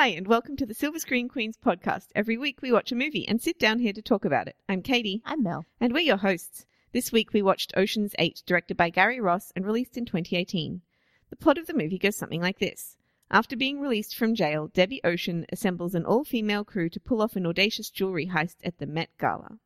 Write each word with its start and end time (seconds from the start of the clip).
Hi, 0.00 0.06
and 0.06 0.26
welcome 0.26 0.56
to 0.56 0.64
the 0.64 0.72
Silver 0.72 0.98
Screen 0.98 1.28
Queens 1.28 1.58
podcast. 1.62 2.06
Every 2.14 2.38
week 2.38 2.62
we 2.62 2.72
watch 2.72 2.90
a 2.90 2.94
movie 2.94 3.28
and 3.28 3.38
sit 3.38 3.58
down 3.58 3.80
here 3.80 3.92
to 3.92 4.00
talk 4.00 4.24
about 4.24 4.48
it. 4.48 4.56
I'm 4.66 4.80
Katie, 4.80 5.20
I'm 5.26 5.42
Mel. 5.42 5.66
and 5.78 5.92
we're 5.92 6.00
your 6.00 6.16
hosts. 6.16 6.64
This 6.92 7.12
week 7.12 7.34
we 7.34 7.42
watched 7.42 7.74
Ocean's 7.76 8.14
8, 8.18 8.42
directed 8.46 8.78
by 8.78 8.88
Gary 8.88 9.20
Ross 9.20 9.52
and 9.54 9.66
released 9.66 9.98
in 9.98 10.06
2018. 10.06 10.80
The 11.28 11.36
plot 11.36 11.58
of 11.58 11.66
the 11.66 11.74
movie 11.74 11.98
goes 11.98 12.16
something 12.16 12.40
like 12.40 12.60
this. 12.60 12.96
After 13.30 13.58
being 13.58 13.78
released 13.78 14.16
from 14.16 14.34
jail, 14.34 14.68
Debbie 14.68 15.02
Ocean 15.04 15.44
assembles 15.52 15.94
an 15.94 16.06
all 16.06 16.24
female 16.24 16.64
crew 16.64 16.88
to 16.88 16.98
pull 16.98 17.20
off 17.20 17.36
an 17.36 17.46
audacious 17.46 17.90
jewelry 17.90 18.28
heist 18.28 18.56
at 18.64 18.78
the 18.78 18.86
Met 18.86 19.10
Gala. 19.20 19.58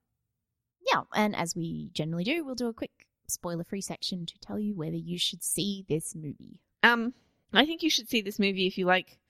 Yeah, 0.92 1.02
and 1.14 1.36
as 1.36 1.54
we 1.54 1.90
generally 1.92 2.24
do, 2.24 2.44
we'll 2.44 2.56
do 2.56 2.66
a 2.66 2.74
quick 2.74 3.06
spoiler 3.28 3.62
free 3.62 3.82
section 3.82 4.26
to 4.26 4.38
tell 4.40 4.58
you 4.58 4.74
whether 4.74 4.96
you 4.96 5.16
should 5.16 5.44
see 5.44 5.84
this 5.88 6.12
movie. 6.16 6.58
Um, 6.82 7.14
I 7.52 7.64
think 7.64 7.84
you 7.84 7.90
should 7.90 8.08
see 8.08 8.20
this 8.20 8.40
movie 8.40 8.66
if 8.66 8.76
you 8.76 8.84
like 8.84 9.20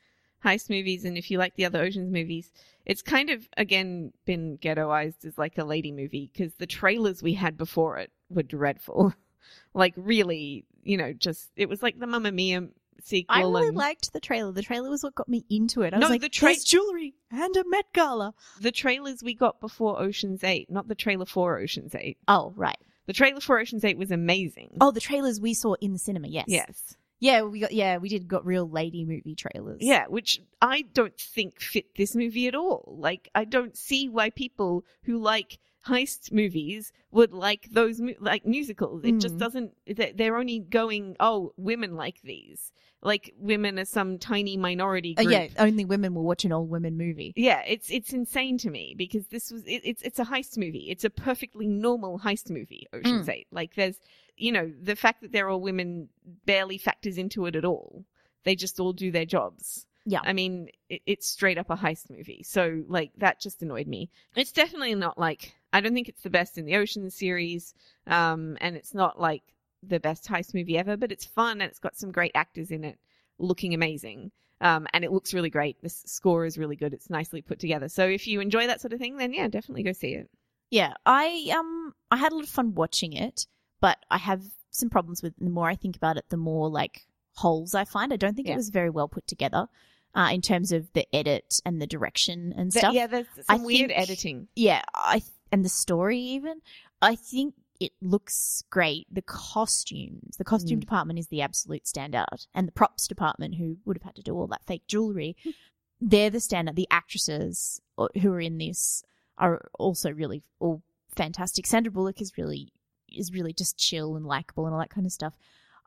heist 0.44 0.70
movies 0.70 1.04
and 1.04 1.16
if 1.18 1.30
you 1.30 1.38
like 1.38 1.54
the 1.56 1.64
other 1.64 1.80
Ocean's 1.82 2.12
movies. 2.12 2.50
It's 2.86 3.00
kind 3.00 3.30
of, 3.30 3.48
again, 3.56 4.12
been 4.26 4.58
ghettoized 4.58 5.24
as 5.24 5.38
like 5.38 5.56
a 5.56 5.64
lady 5.64 5.90
movie 5.90 6.30
because 6.32 6.54
the 6.56 6.66
trailers 6.66 7.22
we 7.22 7.32
had 7.32 7.56
before 7.56 7.96
it 7.98 8.10
were 8.28 8.42
dreadful. 8.42 9.14
like, 9.74 9.94
really, 9.96 10.66
you 10.82 10.98
know, 10.98 11.12
just, 11.14 11.50
it 11.56 11.68
was 11.68 11.82
like 11.82 11.98
the 11.98 12.06
Mamma 12.06 12.30
Mia 12.30 12.68
sequel. 13.02 13.34
I 13.36 13.40
really 13.40 13.68
and 13.68 13.76
liked 13.76 14.12
the 14.12 14.20
trailer. 14.20 14.52
The 14.52 14.60
trailer 14.62 14.90
was 14.90 15.02
what 15.02 15.14
got 15.14 15.28
me 15.30 15.46
into 15.48 15.80
it. 15.80 15.94
I 15.94 15.96
No, 15.98 16.06
was 16.06 16.10
like, 16.10 16.20
the 16.20 16.28
tra- 16.28 16.48
"There's 16.48 16.62
jewelry 16.64 17.14
and 17.30 17.56
a 17.56 17.64
Met 17.66 17.86
Gala. 17.94 18.34
the 18.60 18.70
trailers 18.70 19.22
we 19.22 19.32
got 19.34 19.60
before 19.62 19.98
Ocean's 20.00 20.44
8, 20.44 20.70
not 20.70 20.86
the 20.88 20.94
trailer 20.94 21.24
for 21.26 21.58
Ocean's 21.58 21.94
8. 21.94 22.18
Oh, 22.28 22.52
right. 22.54 22.76
The 23.06 23.12
trailer 23.14 23.40
for 23.40 23.58
Ocean's 23.58 23.84
8 23.84 23.96
was 23.98 24.10
amazing. 24.10 24.76
Oh, 24.80 24.90
the 24.90 25.00
trailers 25.00 25.40
we 25.40 25.54
saw 25.54 25.74
in 25.80 25.92
the 25.94 25.98
cinema. 25.98 26.28
Yes. 26.28 26.44
Yes. 26.48 26.96
Yeah, 27.20 27.42
we 27.42 27.60
got. 27.60 27.73
Yeah, 27.73 27.98
we 27.98 28.09
did 28.09 28.28
got 28.28 28.45
real 28.45 28.68
lady 28.68 29.04
movie 29.04 29.34
trailers. 29.34 29.78
Yeah, 29.80 30.06
which 30.09 30.41
I 30.60 30.82
don't 30.82 31.16
think 31.18 31.61
fit 31.61 31.94
this 31.97 32.14
movie 32.14 32.48
at 32.48 32.55
all. 32.55 32.97
Like, 32.98 33.30
I 33.34 33.44
don't 33.44 33.77
see 33.77 34.08
why 34.08 34.30
people 34.30 34.84
who 35.05 35.19
like 35.19 35.58
heist 35.86 36.32
movies 36.32 36.92
would 37.10 37.32
like 37.32 37.68
those 37.70 38.00
like 38.20 38.46
musicals. 38.46 39.02
It 39.04 39.18
just 39.20 39.36
Mm. 39.36 39.38
doesn't. 39.38 39.72
they- 39.86 40.12
They're 40.12 40.36
only 40.36 40.60
going, 40.60 41.16
oh, 41.20 41.52
women 41.56 41.94
like 41.94 42.20
these. 42.22 42.72
Like, 43.02 43.34
women 43.38 43.78
are 43.78 43.84
some 43.84 44.18
tiny 44.18 44.56
minority 44.56 45.14
Uh, 45.18 45.22
yeah. 45.28 45.48
Only 45.58 45.84
women 45.84 46.14
will 46.14 46.22
watch 46.24 46.46
an 46.46 46.52
all 46.52 46.64
women 46.64 46.96
movie. 46.96 47.34
Yeah, 47.36 47.60
it's 47.66 47.91
it's 47.91 48.14
insane 48.14 48.56
to 48.58 48.70
me 48.70 48.94
because 48.96 49.26
this 49.26 49.50
was 49.50 49.62
it, 49.66 49.82
it's 49.84 50.00
it's 50.02 50.18
a 50.18 50.24
heist 50.24 50.56
movie. 50.56 50.86
It's 50.91 51.04
a 51.04 51.10
perfectly 51.10 51.66
normal 51.66 52.19
heist 52.20 52.48
movie. 52.50 52.86
I 52.94 52.96
Ocean's 52.98 53.28
Eight. 53.28 53.46
Like 53.50 53.74
there's 53.74 54.00
you 54.38 54.52
know 54.52 54.72
the 54.82 54.96
fact 54.96 55.20
that 55.20 55.32
they're 55.32 55.50
all 55.50 55.60
women 55.60 56.08
barely 56.46 56.78
factors 56.78 57.19
into 57.19 57.44
it 57.44 57.54
at 57.56 57.64
all. 57.66 58.04
They 58.44 58.54
just 58.56 58.80
all 58.80 58.94
do 58.94 59.10
their 59.10 59.26
jobs. 59.26 59.84
Yeah. 60.06 60.20
I 60.24 60.32
mean 60.32 60.69
it, 60.88 61.02
it's 61.04 61.26
straight 61.28 61.58
up 61.58 61.69
a 61.69 61.76
heist 61.76 62.08
movie. 62.10 62.42
So 62.42 62.84
like 62.88 63.12
that 63.19 63.38
just 63.38 63.62
annoyed 63.62 63.86
me. 63.86 64.08
It's 64.34 64.52
definitely 64.52 64.94
not 64.94 65.19
like 65.19 65.54
I 65.75 65.80
don't 65.83 65.92
think 65.92 66.08
it's 66.08 66.22
the 66.22 66.30
best 66.30 66.56
in 66.56 66.64
the 66.64 66.77
Ocean 66.77 67.11
series. 67.11 67.75
Um, 68.06 68.56
and 68.61 68.77
it's 68.77 68.94
not 68.94 69.20
like 69.20 69.42
the 69.83 70.00
best 70.00 70.27
heist 70.27 70.55
movie 70.55 70.78
ever, 70.78 70.97
but 70.97 71.12
it's 71.12 71.25
fun 71.27 71.61
and 71.61 71.69
it's 71.70 71.78
got 71.78 71.97
some 71.97 72.11
great 72.12 72.33
actors 72.34 72.70
in 72.70 72.84
it, 72.84 72.98
looking 73.39 73.75
amazing. 73.75 74.31
Um, 74.61 74.86
and 74.94 75.05
it 75.05 75.12
looks 75.12 75.34
really 75.34 75.50
great. 75.50 75.77
The 75.83 75.91
score 75.91 76.47
is 76.47 76.56
really 76.56 76.77
good. 76.77 76.94
It's 76.94 77.11
nicely 77.11 77.42
put 77.42 77.58
together. 77.58 77.89
So 77.89 78.06
if 78.06 78.27
you 78.27 78.41
enjoy 78.41 78.66
that 78.69 78.81
sort 78.81 78.92
of 78.94 78.98
thing, 79.00 79.16
then 79.19 79.34
yeah, 79.34 79.48
definitely 79.48 79.83
go 79.83 79.92
see 79.92 80.14
it. 80.14 80.31
Yeah, 80.70 80.94
I 81.05 81.53
um 81.58 81.92
I 82.11 82.16
had 82.16 82.33
a 82.33 82.36
lot 82.36 82.44
of 82.44 82.50
fun 82.50 82.75
watching 82.75 83.12
it, 83.12 83.47
but 83.81 83.98
I 84.11 84.19
have 84.19 84.42
some 84.70 84.88
problems 84.88 85.22
with 85.22 85.33
it. 85.36 85.44
The 85.44 85.50
more 85.50 85.69
I 85.69 85.75
think 85.75 85.97
about 85.97 86.16
it, 86.16 86.25
the 86.31 86.36
more 86.38 86.70
like 86.70 87.05
holes 87.34 87.75
I 87.75 87.84
find. 87.84 88.12
I 88.12 88.16
don't 88.16 88.34
think 88.34 88.48
Yeah. 88.48 88.55
it 88.55 88.59
was 88.59 88.70
very 88.70 88.91
well 88.91 89.09
put 89.09 89.27
together 89.27 89.66
uh, 90.14 90.31
in 90.33 90.41
terms 90.41 90.72
of 90.72 90.91
the 90.94 91.06
edit 91.14 91.61
and 91.66 91.83
the 91.83 91.86
direction 91.86 92.55
and 92.56 92.72
stuff. 92.72 92.94
yeah, 92.94 93.06
there's 93.09 93.27
I 93.48 93.56
some 93.56 93.64
weird 93.64 93.91
think- 93.91 94.00
editing. 94.00 94.48
Yeah, 94.56 94.83
I 94.94 95.22
and 95.54 95.65
the 95.65 95.69
story 95.69 96.19
even. 96.19 96.60
I 97.00 97.15
think 97.15 97.54
it 97.78 97.92
looks 98.03 98.65
great. 98.70 99.06
The 99.09 99.22
costumes, 99.22 100.37
the 100.37 100.42
costume 100.44 100.78
Mm. 100.78 100.81
department 100.81 101.19
is 101.20 101.28
the 101.28 101.42
absolute 101.42 101.84
standout, 101.84 102.48
and 102.53 102.66
the 102.66 102.72
props 102.72 103.06
department, 103.06 103.54
who 103.54 103.76
would 103.84 103.97
have 103.97 104.03
had 104.03 104.16
to 104.16 104.22
do 104.22 104.34
all 104.34 104.48
that 104.48 104.65
fake 104.66 104.88
jewelry, 104.88 105.37
they're 106.00 106.28
the 106.31 106.38
standout. 106.38 106.75
The 106.75 106.88
actresses 106.91 107.81
uh, 107.97 108.09
who 108.20 108.32
are 108.32 108.41
in 108.41 108.59
this 108.59 109.04
are 109.38 109.70
also 109.78 110.10
really 110.10 110.42
all 110.59 110.82
fantastic. 111.15 111.66
Sandra 111.66 111.92
Bullock 111.92 112.21
is 112.21 112.36
really 112.36 112.72
is 113.09 113.31
really 113.32 113.53
just 113.53 113.78
chill 113.78 114.16
and 114.16 114.26
likable 114.26 114.66
and 114.66 114.75
all 114.75 114.81
that 114.81 114.91
kind 114.91 115.06
of 115.06 115.12
stuff. 115.12 115.34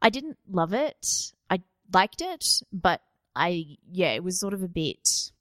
I 0.01 0.09
didn't 0.09 0.37
love 0.49 0.71
it. 0.71 1.33
I 1.49 1.61
liked 1.91 2.21
it, 2.21 2.61
but 2.71 3.01
I 3.35 3.77
yeah, 3.91 4.13
it 4.13 4.23
was 4.23 4.39
sort 4.39 4.53
of 4.53 4.63
a 4.63 4.69
bit. 4.69 5.33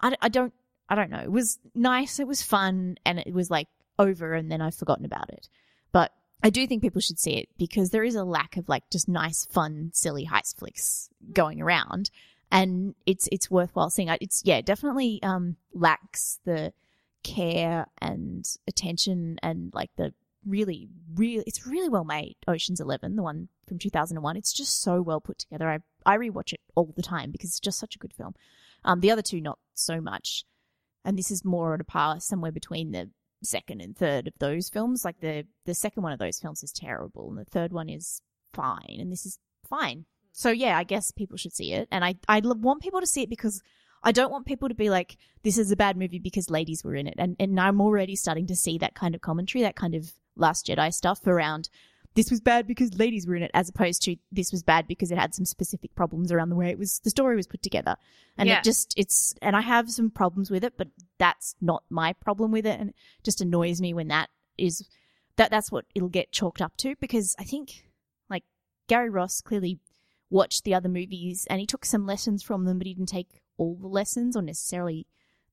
I, 0.00 0.14
I 0.22 0.28
don't 0.30 0.54
I 0.88 0.94
don't 0.94 1.10
know. 1.10 1.20
It 1.20 1.30
was 1.30 1.58
nice. 1.74 2.18
It 2.18 2.26
was 2.26 2.42
fun, 2.42 2.96
and 3.04 3.18
it 3.18 3.32
was 3.34 3.50
like 3.50 3.68
over, 3.98 4.34
and 4.34 4.50
then 4.50 4.60
I've 4.60 4.74
forgotten 4.74 5.04
about 5.04 5.30
it. 5.30 5.48
But 5.92 6.12
I 6.42 6.50
do 6.50 6.66
think 6.66 6.82
people 6.82 7.00
should 7.00 7.18
see 7.18 7.32
it 7.32 7.48
because 7.58 7.90
there 7.90 8.04
is 8.04 8.14
a 8.14 8.24
lack 8.24 8.56
of 8.56 8.68
like 8.68 8.88
just 8.90 9.08
nice, 9.08 9.44
fun, 9.44 9.90
silly 9.92 10.26
heist 10.26 10.58
flicks 10.58 11.10
going 11.32 11.60
around, 11.60 12.10
and 12.50 12.94
it's 13.06 13.28
it's 13.30 13.50
worthwhile 13.50 13.90
seeing. 13.90 14.08
It's 14.20 14.42
yeah, 14.44 14.60
definitely 14.60 15.20
um 15.22 15.56
lacks 15.74 16.40
the 16.44 16.72
care 17.22 17.86
and 18.00 18.48
attention 18.66 19.38
and 19.42 19.74
like 19.74 19.90
the 19.96 20.14
really 20.46 20.88
really 21.14 21.44
it's 21.46 21.66
really 21.66 21.88
well 21.88 22.04
made 22.04 22.36
oceans 22.46 22.80
11 22.80 23.16
the 23.16 23.22
one 23.22 23.48
from 23.66 23.78
2001 23.78 24.36
it's 24.36 24.52
just 24.52 24.80
so 24.80 25.02
well 25.02 25.20
put 25.20 25.38
together 25.38 25.68
i 25.68 25.78
i 26.06 26.16
rewatch 26.16 26.52
it 26.52 26.60
all 26.74 26.92
the 26.96 27.02
time 27.02 27.30
because 27.30 27.50
it's 27.50 27.60
just 27.60 27.78
such 27.78 27.96
a 27.96 27.98
good 27.98 28.14
film 28.14 28.34
um 28.84 29.00
the 29.00 29.10
other 29.10 29.20
two 29.20 29.40
not 29.40 29.58
so 29.74 30.00
much 30.00 30.44
and 31.04 31.18
this 31.18 31.30
is 31.30 31.44
more 31.44 31.74
on 31.74 31.80
a 31.80 31.84
par 31.84 32.20
somewhere 32.20 32.52
between 32.52 32.92
the 32.92 33.10
second 33.42 33.80
and 33.80 33.96
third 33.96 34.28
of 34.28 34.34
those 34.38 34.68
films. 34.68 35.04
Like 35.04 35.20
the 35.20 35.44
the 35.64 35.74
second 35.74 36.02
one 36.02 36.12
of 36.12 36.18
those 36.18 36.38
films 36.38 36.62
is 36.62 36.72
terrible 36.72 37.28
and 37.28 37.38
the 37.38 37.44
third 37.44 37.72
one 37.72 37.88
is 37.88 38.20
fine 38.52 38.96
and 38.98 39.12
this 39.12 39.26
is 39.26 39.38
fine. 39.68 40.06
So 40.32 40.50
yeah 40.50 40.78
i 40.78 40.84
guess 40.84 41.10
people 41.10 41.36
should 41.36 41.54
see 41.54 41.72
it. 41.72 41.88
And 41.90 42.04
I 42.04 42.16
I 42.28 42.40
want 42.40 42.82
people 42.82 43.00
to 43.00 43.06
see 43.06 43.22
it 43.22 43.30
because 43.30 43.62
I 44.02 44.12
don't 44.12 44.30
want 44.30 44.46
people 44.46 44.68
to 44.68 44.74
be 44.74 44.90
like, 44.90 45.16
this 45.42 45.58
is 45.58 45.72
a 45.72 45.76
bad 45.76 45.96
movie 45.96 46.20
because 46.20 46.50
ladies 46.50 46.84
were 46.84 46.94
in 46.94 47.06
it. 47.06 47.14
And, 47.18 47.36
and 47.40 47.58
I'm 47.58 47.80
already 47.80 48.14
starting 48.14 48.46
to 48.46 48.56
see 48.56 48.78
that 48.78 48.94
kind 48.94 49.14
of 49.14 49.20
commentary, 49.20 49.62
that 49.62 49.76
kind 49.76 49.94
of 49.94 50.12
Last 50.36 50.66
Jedi 50.66 50.94
stuff 50.94 51.26
around 51.26 51.68
this 52.18 52.32
was 52.32 52.40
bad 52.40 52.66
because 52.66 52.98
ladies 52.98 53.28
were 53.28 53.36
in 53.36 53.44
it, 53.44 53.50
as 53.54 53.68
opposed 53.68 54.02
to 54.02 54.16
this 54.32 54.50
was 54.50 54.64
bad 54.64 54.88
because 54.88 55.12
it 55.12 55.18
had 55.18 55.36
some 55.36 55.44
specific 55.44 55.94
problems 55.94 56.32
around 56.32 56.48
the 56.48 56.56
way 56.56 56.68
it 56.68 56.76
was, 56.76 56.98
the 57.04 57.10
story 57.10 57.36
was 57.36 57.46
put 57.46 57.62
together. 57.62 57.94
And 58.36 58.48
Yeah. 58.48 58.58
it 58.58 58.64
just, 58.64 58.92
it's, 58.96 59.36
and 59.40 59.54
I 59.54 59.60
have 59.60 59.88
some 59.88 60.10
problems 60.10 60.50
with 60.50 60.64
it, 60.64 60.76
but 60.76 60.88
that's 61.18 61.54
not 61.60 61.84
my 61.88 62.12
problem 62.14 62.50
with 62.50 62.66
it. 62.66 62.80
And 62.80 62.90
it 62.90 62.96
just 63.22 63.40
annoys 63.40 63.80
me 63.80 63.94
when 63.94 64.08
that 64.08 64.30
is, 64.56 64.88
that 65.36 65.52
that's 65.52 65.70
what 65.70 65.84
it'll 65.94 66.08
get 66.08 66.32
chalked 66.32 66.60
up 66.60 66.76
to 66.78 66.96
because 67.00 67.36
I 67.38 67.44
think, 67.44 67.84
like, 68.28 68.42
Gary 68.88 69.10
Ross 69.10 69.40
clearly 69.40 69.78
watched 70.28 70.64
the 70.64 70.74
other 70.74 70.88
movies 70.88 71.46
and 71.48 71.60
he 71.60 71.66
took 71.66 71.84
some 71.84 72.04
lessons 72.04 72.42
from 72.42 72.64
them, 72.64 72.78
but 72.78 72.88
he 72.88 72.94
didn't 72.94 73.10
take 73.10 73.42
all 73.58 73.76
the 73.76 73.86
lessons 73.86 74.36
or 74.36 74.42
necessarily 74.42 75.06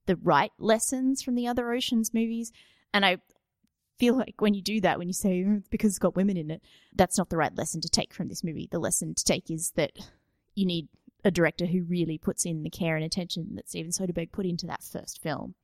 the 0.07 0.15
right 0.15 0.51
lessons 0.57 1.21
from 1.21 1.35
the 1.35 1.45
other 1.45 1.71
Oceans 1.71 2.11
movies. 2.11 2.51
And 2.91 3.05
I 3.05 3.17
feel 3.97 4.15
like 4.15 4.35
when 4.39 4.53
you 4.53 4.61
do 4.61 4.81
that, 4.81 4.97
when 4.97 5.07
you 5.07 5.13
say 5.13 5.45
"Oh, 5.47 5.61
because 5.69 5.91
it's 5.91 5.99
got 5.99 6.15
women 6.15 6.37
in 6.37 6.51
it, 6.51 6.61
that's 6.93 7.17
not 7.17 7.29
the 7.29 7.37
right 7.37 7.55
lesson 7.55 7.81
to 7.81 7.89
take 7.89 8.13
from 8.13 8.27
this 8.27 8.43
movie. 8.43 8.67
The 8.71 8.79
lesson 8.79 9.15
to 9.15 9.23
take 9.23 9.49
is 9.49 9.71
that 9.75 9.91
you 10.53 10.65
need 10.65 10.87
a 11.23 11.31
director 11.31 11.65
who 11.65 11.83
really 11.83 12.17
puts 12.17 12.45
in 12.45 12.63
the 12.63 12.69
care 12.69 12.95
and 12.95 13.03
attention 13.03 13.55
that 13.55 13.67
Steven 13.67 13.91
Soderbergh 13.91 14.31
put 14.31 14.45
into 14.45 14.67
that 14.67 14.83
first 14.83 15.21
film. 15.21 15.55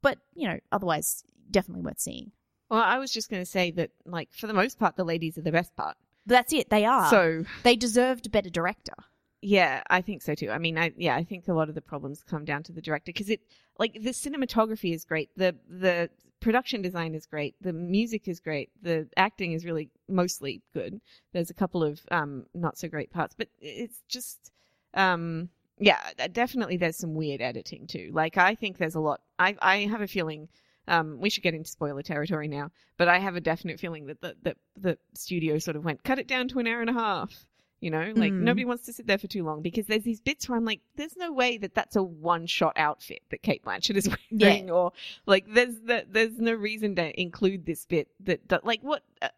But, 0.00 0.18
you 0.34 0.48
know, 0.48 0.58
otherwise, 0.70 1.24
definitely 1.50 1.82
worth 1.82 2.00
seeing. 2.00 2.32
Well, 2.70 2.82
I 2.82 2.98
was 2.98 3.10
just 3.10 3.28
going 3.28 3.42
to 3.42 3.50
say 3.50 3.70
that, 3.72 3.90
like, 4.06 4.32
for 4.32 4.46
the 4.46 4.54
most 4.54 4.78
part, 4.78 4.96
the 4.96 5.04
ladies 5.04 5.36
are 5.36 5.42
the 5.42 5.52
best 5.52 5.74
part. 5.76 5.96
That's 6.24 6.52
it. 6.52 6.70
They 6.70 6.84
are. 6.84 7.10
So 7.10 7.44
they 7.64 7.76
deserved 7.76 8.26
a 8.26 8.30
better 8.30 8.50
director. 8.50 8.94
Yeah, 9.40 9.82
I 9.90 10.02
think 10.02 10.22
so 10.22 10.36
too. 10.36 10.50
I 10.50 10.58
mean, 10.58 10.78
I 10.78 10.92
yeah, 10.96 11.16
I 11.16 11.24
think 11.24 11.48
a 11.48 11.52
lot 11.52 11.68
of 11.68 11.74
the 11.74 11.80
problems 11.80 12.22
come 12.22 12.44
down 12.44 12.62
to 12.62 12.72
the 12.72 12.80
director 12.80 13.10
because 13.10 13.28
it 13.28 13.40
like 13.76 13.94
the 13.94 14.10
cinematography 14.10 14.94
is 14.94 15.04
great, 15.04 15.30
the 15.36 15.56
the 15.68 16.10
production 16.42 16.82
design 16.82 17.14
is 17.14 17.26
great, 17.26 17.54
the 17.60 17.72
music 17.72 18.28
is 18.28 18.40
great, 18.40 18.70
the 18.82 19.08
acting 19.16 19.52
is 19.52 19.64
really 19.64 19.88
mostly 20.08 20.62
good. 20.74 21.00
There's 21.32 21.50
a 21.50 21.54
couple 21.54 21.82
of 21.82 22.00
um 22.10 22.44
not 22.54 22.76
so 22.78 22.88
great 22.88 23.10
parts, 23.10 23.34
but 23.36 23.48
it's 23.60 24.02
just 24.08 24.52
um 24.94 25.48
yeah, 25.78 25.98
definitely 26.32 26.76
there's 26.76 26.98
some 26.98 27.14
weird 27.14 27.40
editing 27.40 27.86
too. 27.86 28.10
Like 28.12 28.36
I 28.36 28.54
think 28.54 28.78
there's 28.78 28.94
a 28.94 29.00
lot. 29.00 29.20
I 29.38 29.56
I 29.62 29.78
have 29.86 30.02
a 30.02 30.06
feeling 30.06 30.48
um, 30.88 31.18
we 31.20 31.30
should 31.30 31.42
get 31.42 31.54
into 31.54 31.70
spoiler 31.70 32.02
territory 32.02 32.48
now, 32.48 32.70
but 32.98 33.08
I 33.08 33.18
have 33.18 33.36
a 33.36 33.40
definite 33.40 33.78
feeling 33.80 34.06
that 34.06 34.20
the, 34.20 34.36
the 34.42 34.56
the 34.76 34.98
studio 35.14 35.58
sort 35.58 35.76
of 35.76 35.84
went 35.84 36.02
cut 36.04 36.18
it 36.18 36.26
down 36.26 36.48
to 36.48 36.58
an 36.58 36.66
hour 36.66 36.80
and 36.80 36.90
a 36.90 36.94
half. 36.94 37.46
You 37.82 37.90
know, 37.90 38.12
like 38.14 38.32
Mm. 38.32 38.42
nobody 38.42 38.64
wants 38.64 38.86
to 38.86 38.92
sit 38.92 39.08
there 39.08 39.18
for 39.18 39.26
too 39.26 39.42
long 39.42 39.60
because 39.60 39.86
there's 39.86 40.04
these 40.04 40.20
bits 40.20 40.48
where 40.48 40.56
I'm 40.56 40.64
like, 40.64 40.80
there's 40.96 41.16
no 41.16 41.32
way 41.32 41.58
that 41.58 41.74
that's 41.74 41.96
a 41.96 42.02
one 42.02 42.46
shot 42.46 42.74
outfit 42.76 43.22
that 43.30 43.42
Cate 43.42 43.64
Blanchett 43.64 43.96
is 43.96 44.08
wearing, 44.30 44.70
or 44.70 44.92
like 45.26 45.46
there's 45.52 45.74
the, 45.80 46.06
there's 46.08 46.38
no 46.38 46.52
reason 46.54 46.94
to 46.96 47.20
include 47.20 47.66
this 47.66 47.84
bit 47.84 48.06
that, 48.20 48.48
that 48.50 48.64
like 48.64 48.80
what 48.82 49.02
uh, 49.20 49.28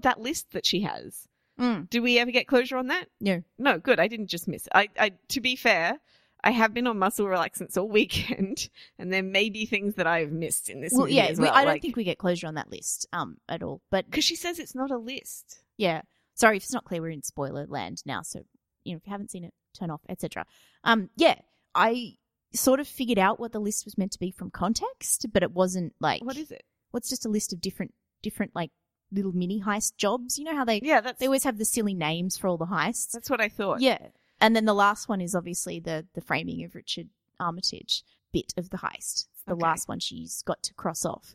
that 0.00 0.20
list 0.20 0.50
that 0.50 0.66
she 0.66 0.80
has. 0.80 1.28
Mm. 1.60 1.88
Do 1.90 2.02
we 2.02 2.18
ever 2.18 2.32
get 2.32 2.48
closure 2.48 2.76
on 2.76 2.88
that? 2.88 3.06
No. 3.20 3.44
No, 3.56 3.78
good. 3.78 4.00
I 4.00 4.08
didn't 4.08 4.26
just 4.28 4.48
miss 4.48 4.66
it. 4.66 4.72
I, 4.74 4.88
I 4.98 5.12
to 5.28 5.40
be 5.40 5.54
fair, 5.54 6.00
I 6.42 6.50
have 6.50 6.74
been 6.74 6.88
on 6.88 6.98
muscle 6.98 7.26
relaxants 7.26 7.76
all 7.78 7.88
weekend, 8.00 8.68
and 8.98 9.12
there 9.12 9.22
may 9.22 9.48
be 9.48 9.64
things 9.64 9.94
that 9.94 10.08
I 10.08 10.18
have 10.20 10.32
missed 10.32 10.68
in 10.68 10.80
this 10.80 10.92
well, 10.92 11.06
yeah, 11.06 11.26
as 11.26 11.38
we- 11.38 11.44
well. 11.44 11.54
I 11.54 11.64
don't 11.64 11.80
think 11.80 11.94
we 11.94 12.02
get 12.02 12.18
closure 12.18 12.48
on 12.48 12.54
that 12.56 12.68
list 12.68 13.06
um 13.12 13.36
at 13.48 13.62
all. 13.62 13.80
But 13.92 14.06
because 14.10 14.24
she 14.24 14.34
says 14.34 14.58
it's 14.58 14.74
not 14.74 14.90
a 14.90 14.98
list. 14.98 15.62
yeah, 15.76 16.02
sorry 16.42 16.56
if 16.58 16.64
it's 16.64 16.72
not 16.72 16.84
clear. 16.84 17.00
We're 17.00 17.10
in 17.10 17.22
spoiler 17.22 17.66
land 17.68 18.02
now, 18.04 18.22
so 18.22 18.40
you 18.84 18.92
know 18.92 18.98
if 18.98 19.06
you 19.06 19.12
haven't 19.12 19.30
seen 19.30 19.44
it, 19.44 19.54
turn 19.78 19.90
off, 19.90 20.02
etc. 20.08 20.44
Um, 20.84 21.08
yeah, 21.16 21.36
I 21.74 22.16
sort 22.52 22.80
of 22.80 22.88
figured 22.88 23.18
out 23.18 23.40
what 23.40 23.52
the 23.52 23.60
list 23.68 23.84
was 23.86 23.96
meant 23.96 24.12
to 24.12 24.18
be 24.18 24.30
from 24.30 24.50
context, 24.50 25.26
but 25.32 25.42
it 25.42 25.52
wasn't 25.52 25.94
like 26.00 26.22
What 26.24 26.36
is 26.36 26.50
it? 26.50 26.64
what's 26.90 27.08
just 27.08 27.24
a 27.24 27.28
list 27.30 27.52
of 27.52 27.60
different 27.60 27.94
different 28.22 28.52
like 28.54 28.70
little 29.10 29.32
mini 29.32 29.60
heist 29.62 29.96
jobs. 29.96 30.38
You 30.38 30.44
know 30.46 30.56
how 30.56 30.64
they 30.64 30.80
Yeah, 30.82 31.00
that's 31.00 31.18
they 31.20 31.26
always 31.26 31.44
have 31.44 31.58
the 31.58 31.64
silly 31.64 31.94
names 31.94 32.36
for 32.36 32.48
all 32.48 32.58
the 32.58 32.66
heists. 32.66 33.12
that's 33.12 33.30
what 33.30 33.40
I 33.40 33.48
thought. 33.48 33.80
Yeah. 33.80 33.98
And 34.40 34.56
then 34.56 34.64
the 34.64 34.74
last 34.74 35.08
one 35.08 35.20
is 35.20 35.34
obviously 35.34 35.80
the 35.80 36.06
the 36.14 36.20
framing 36.20 36.64
of 36.64 36.74
Richard 36.74 37.08
Armitage 37.38 38.02
bit 38.32 38.52
of 38.56 38.70
the 38.70 38.78
heist. 38.78 39.26
It's 39.32 39.44
the 39.46 39.52
Okay. 39.54 39.62
last 39.62 39.88
one 39.88 40.00
she's 40.00 40.42
got 40.42 40.62
to 40.64 40.74
cross 40.74 41.04
off. 41.04 41.34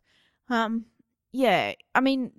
Um 0.49 0.85
yeah, 1.37 1.73
I 1.93 2.01
mean 2.01 2.31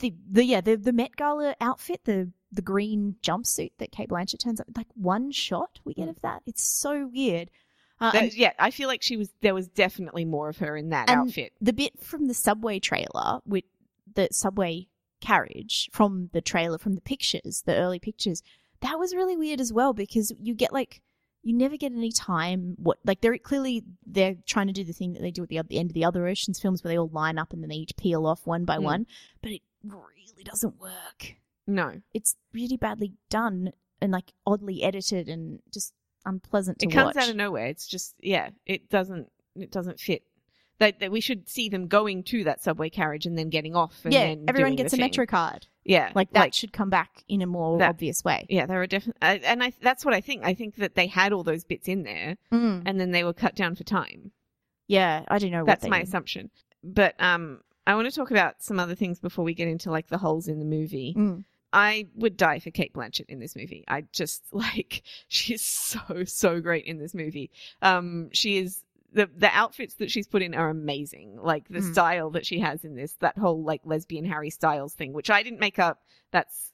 the 0.00 0.12
the 0.30 0.44
yeah, 0.44 0.60
the 0.60 0.76
the 0.76 0.92
Met 0.92 1.14
Gala 1.16 1.54
outfit, 1.60 2.00
the 2.04 2.30
the 2.52 2.62
green 2.62 3.14
jumpsuit 3.22 3.72
that 3.78 3.92
Cate 3.92 4.08
Blanchett 4.08 4.42
turns 4.42 4.60
up 4.60 4.66
like 4.76 4.88
one 4.94 5.30
shot 5.30 5.78
we 5.84 5.94
get 5.94 6.06
Mm. 6.08 6.10
of 6.16 6.20
that. 6.22 6.42
It's 6.46 6.62
so 6.64 7.06
weird. 7.12 7.50
Uh, 8.00 8.10
That- 8.12 8.22
and 8.24 8.34
yeah, 8.34 8.52
I 8.58 8.70
feel 8.72 8.88
like 8.88 9.02
she 9.02 9.16
was. 9.16 9.30
There 9.40 9.54
was 9.54 9.68
definitely 9.68 10.24
more 10.24 10.48
of 10.48 10.58
her 10.58 10.76
in 10.76 10.88
that 10.90 11.08
outfit. 11.10 11.52
the 11.60 11.72
bit 11.72 12.00
from 12.02 12.26
the 12.26 12.34
subway 12.34 12.80
trailer 12.80 13.40
with 13.46 13.64
the 14.14 14.26
subway 14.32 14.88
carriage 15.20 15.88
from 15.92 16.30
the 16.32 16.40
trailer 16.40 16.78
from 16.78 16.94
the 16.94 17.00
pictures, 17.02 17.62
the 17.66 17.76
early 17.76 17.98
pictures, 18.00 18.42
that 18.80 18.98
was 18.98 19.14
really 19.14 19.36
weird 19.36 19.60
as 19.60 19.72
well 19.72 19.92
because 19.92 20.32
you 20.40 20.54
get 20.54 20.72
like 20.72 21.02
you 21.42 21.54
never 21.56 21.76
get 21.76 21.92
any 21.92 22.12
time 22.12 22.76
what 22.78 22.98
like 23.04 23.20
they're 23.20 23.38
clearly 23.38 23.82
they're 24.06 24.36
trying 24.46 24.66
to 24.66 24.72
do 24.72 24.84
the 24.84 24.92
thing 24.92 25.12
that 25.14 25.22
they 25.22 25.30
do 25.30 25.42
at 25.42 25.48
the, 25.48 25.60
the 25.68 25.78
end 25.78 25.90
of 25.90 25.94
the 25.94 26.04
other 26.04 26.26
oceans 26.28 26.60
films 26.60 26.82
where 26.84 26.92
they 26.92 26.98
all 26.98 27.08
line 27.08 27.38
up 27.38 27.52
and 27.52 27.62
then 27.62 27.68
they 27.70 27.76
each 27.76 27.96
peel 27.96 28.26
off 28.26 28.46
one 28.46 28.64
by 28.64 28.76
Mm. 28.78 28.82
one 28.82 29.06
but 29.42 29.50
it 29.52 29.62
really 29.82 30.44
doesn't 30.44 30.78
work 30.80 31.36
No, 31.66 32.00
it's 32.14 32.36
really 32.52 32.76
badly 32.76 33.12
done 33.28 33.72
and 34.00 34.12
like 34.12 34.32
oddly 34.46 34.82
edited 34.82 35.28
and 35.28 35.60
just 35.72 35.92
unpleasant 36.26 36.78
to 36.80 36.86
watch. 36.86 36.92
it 36.92 36.94
comes 36.96 37.14
watch 37.14 37.24
out 37.24 37.30
of 37.30 37.36
nowhere. 37.36 37.66
It's 37.66 37.86
just 37.86 38.14
yeah, 38.20 38.50
it 38.66 38.88
doesn't. 38.90 39.30
It 39.56 39.70
doesn't 39.70 40.00
fit. 40.00 40.22
That, 40.78 41.00
that 41.00 41.12
we 41.12 41.20
should 41.20 41.48
see 41.48 41.68
them 41.68 41.86
going 41.88 42.22
to 42.24 42.44
that 42.44 42.62
subway 42.62 42.88
carriage 42.88 43.26
and 43.26 43.36
then 43.36 43.50
getting 43.50 43.76
off. 43.76 44.00
And 44.04 44.12
yeah 44.14 44.26
then 44.28 44.46
everyone 44.48 44.76
gets 44.76 44.92
a 44.94 44.96
thing. 44.96 45.04
metro 45.04 45.26
card 45.26 45.66
Yeah, 45.90 46.12
like 46.14 46.32
that 46.32 46.54
should 46.54 46.72
come 46.72 46.88
back 46.90 47.24
in 47.28 47.42
a 47.42 47.46
more 47.46 47.78
That- 47.78 47.90
obvious 47.90 48.22
way 48.24 48.46
Yeah, 48.48 48.66
there 48.66 48.80
are 48.80 48.86
definitely, 48.86 49.20
and 49.22 49.62
I 49.62 49.72
that's 49.82 50.04
what 50.04 50.14
I 50.14 50.20
think. 50.20 50.44
I 50.44 50.54
think 50.54 50.76
that 50.76 50.94
they 50.94 51.06
had 51.06 51.32
all 51.32 51.42
those 51.44 51.64
bits 51.64 51.88
in 51.88 52.02
there, 52.04 52.36
Mm. 52.52 52.82
and 52.86 53.00
then 53.00 53.10
they 53.10 53.24
were 53.24 53.32
cut 53.34 53.54
down 53.54 53.74
for 53.74 53.84
time. 53.84 54.32
Yeah, 54.88 55.24
I 55.28 55.38
don't 55.38 55.50
know. 55.50 55.64
That's 55.64 55.86
my 55.86 55.98
did. 56.00 56.08
assumption. 56.08 56.50
But 56.82 57.14
um, 57.20 57.60
I 57.86 57.94
want 57.94 58.08
to 58.08 58.14
talk 58.14 58.30
about 58.30 58.62
some 58.62 58.80
other 58.80 58.94
things 58.94 59.20
before 59.20 59.44
we 59.44 59.54
get 59.54 59.68
into 59.68 59.90
like 59.90 60.08
the 60.08 60.18
holes 60.18 60.48
in 60.48 60.58
the 60.58 60.64
movie. 60.64 61.14
Mm. 61.16 61.44
I 61.72 62.08
would 62.16 62.36
die 62.36 62.58
for 62.58 62.72
Cate 62.72 62.92
Blanchett 62.92 63.26
in 63.28 63.38
this 63.38 63.54
movie. 63.54 63.84
I 63.86 64.02
just 64.12 64.42
like 64.52 65.02
she 65.28 65.54
is 65.54 65.62
so 65.62 66.24
so 66.24 66.60
great 66.60 66.84
in 66.86 66.98
this 66.98 67.14
movie. 67.14 67.50
Um, 67.82 68.30
she 68.32 68.58
is 68.58 68.82
the 69.12 69.28
the 69.36 69.48
outfits 69.54 69.94
that 69.94 70.10
she's 70.10 70.26
put 70.28 70.42
in 70.42 70.54
are 70.54 70.68
amazing. 70.70 71.36
Like 71.40 71.68
the 71.68 71.80
Mm. 71.80 71.92
style 71.92 72.30
that 72.30 72.46
she 72.46 72.60
has 72.60 72.84
in 72.84 72.94
this, 72.94 73.14
that 73.20 73.36
whole 73.38 73.62
like 73.62 73.80
lesbian 73.84 74.24
Harry 74.24 74.50
Styles 74.50 74.94
thing, 74.94 75.12
which 75.12 75.30
I 75.30 75.42
didn't 75.42 75.60
make 75.60 75.78
up. 75.78 76.00
That's 76.30 76.72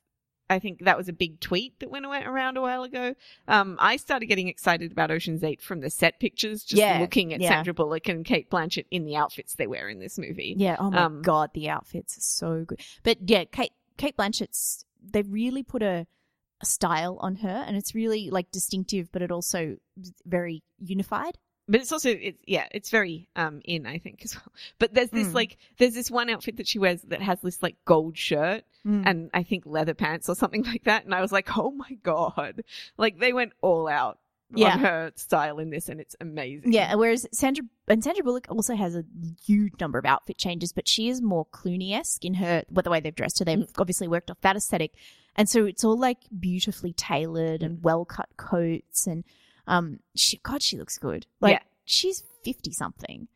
I 0.48 0.60
think 0.60 0.84
that 0.84 0.96
was 0.96 1.08
a 1.08 1.12
big 1.12 1.40
tweet 1.40 1.80
that 1.80 1.90
went 1.90 2.06
around 2.06 2.56
a 2.56 2.60
while 2.60 2.84
ago. 2.84 3.16
Um, 3.48 3.76
I 3.80 3.96
started 3.96 4.26
getting 4.26 4.46
excited 4.46 4.92
about 4.92 5.10
Ocean's 5.10 5.42
Eight 5.42 5.60
from 5.60 5.80
the 5.80 5.90
set 5.90 6.20
pictures, 6.20 6.62
just 6.62 6.78
Yeah, 6.78 7.00
looking 7.00 7.34
at 7.34 7.40
yeah. 7.40 7.48
Sandra 7.48 7.74
Bullock 7.74 8.08
and 8.08 8.24
Cate 8.24 8.48
Blanchett 8.48 8.86
in 8.92 9.04
the 9.06 9.16
outfits 9.16 9.54
they 9.56 9.66
wear 9.66 9.88
in 9.88 9.98
this 9.98 10.18
movie. 10.18 10.54
Yeah. 10.56 10.76
Oh 10.78 10.90
my 10.92 11.02
Um, 11.02 11.22
god, 11.22 11.50
the 11.52 11.68
outfits 11.68 12.16
are 12.16 12.20
so 12.20 12.64
good. 12.64 12.80
But 13.02 13.28
yeah, 13.28 13.42
Cate 13.44 13.72
Cate 13.96 14.16
Blanchett's 14.16 14.84
they 15.02 15.22
really 15.22 15.64
put 15.64 15.82
a, 15.82 16.06
a 16.60 16.66
style 16.66 17.16
on 17.20 17.36
her, 17.36 17.64
and 17.66 17.76
it's 17.76 17.92
really 17.94 18.30
like 18.30 18.52
distinctive, 18.52 19.10
but 19.10 19.22
it 19.22 19.32
also 19.32 19.78
very 20.24 20.62
unified. 20.78 21.38
But 21.68 21.80
it's 21.80 21.92
also 21.92 22.10
it's 22.10 22.38
yeah 22.46 22.66
it's 22.72 22.90
very 22.90 23.28
um 23.36 23.60
in 23.64 23.86
i 23.86 23.98
think 23.98 24.20
as 24.24 24.34
well 24.36 24.52
but 24.78 24.94
there's 24.94 25.10
this 25.10 25.28
Mm. 25.28 25.34
like 25.34 25.56
there's 25.78 25.94
this 25.94 26.10
one 26.10 26.30
outfit 26.30 26.56
that 26.58 26.68
she 26.68 26.78
wears 26.78 27.02
that 27.02 27.20
has 27.22 27.40
this 27.40 27.62
like 27.62 27.76
gold 27.84 28.16
shirt 28.16 28.64
And 28.84 29.06
and 29.08 29.30
i 29.34 29.42
think 29.42 29.64
leather 29.66 29.94
pants 29.94 30.28
or 30.28 30.34
something 30.34 30.62
like 30.64 30.84
that 30.84 31.04
and 31.04 31.14
i 31.14 31.20
was 31.20 31.32
like 31.32 31.56
oh 31.58 31.70
my 31.72 31.90
god 32.02 32.62
like 32.96 33.18
they 33.18 33.32
went 33.32 33.52
all 33.62 33.88
out 33.88 34.18
Yeah. 34.54 34.74
on 34.74 34.78
her 34.80 35.12
style 35.16 35.58
in 35.58 35.70
this 35.70 35.88
and 35.88 36.00
it's 36.00 36.14
amazing 36.20 36.72
yeah, 36.72 36.94
whereas 36.94 37.26
Sandra 37.32 37.64
and 37.88 38.02
Sandra 38.04 38.22
Bullock 38.22 38.46
also 38.48 38.76
has 38.76 38.94
a 38.94 39.04
huge 39.44 39.72
number 39.80 39.98
of 39.98 40.04
outfit 40.04 40.38
changes, 40.38 40.72
but 40.72 40.86
she 40.88 41.08
is 41.08 41.20
more 41.20 41.46
Clooney 41.46 41.92
esque 41.92 42.24
in 42.24 42.34
her 42.34 42.62
what 42.68 42.84
the 42.84 42.90
way 42.90 43.00
they've 43.00 43.14
dressed 43.14 43.38
her. 43.40 43.44
They've 43.44 43.58
Mm. 43.58 43.78
obviously 43.78 44.06
worked 44.08 44.30
off 44.30 44.40
that 44.42 44.54
aesthetic, 44.56 44.92
and 45.34 45.48
so 45.48 45.66
it's 45.66 45.82
all 45.84 45.98
like 45.98 46.18
beautifully 46.38 46.92
tailored 46.92 47.62
and 47.64 47.82
well 47.82 48.04
cut 48.04 48.28
coats, 48.36 49.06
and 49.08 49.24
um, 49.66 50.00
she 50.14 50.38
God, 50.38 50.62
she 50.62 50.76
looks 50.78 50.98
good. 50.98 51.26
Like 51.40 51.54
Yeah. 51.54 51.62
she's 51.84 52.22
fifty 52.44 52.72
something, 52.72 53.28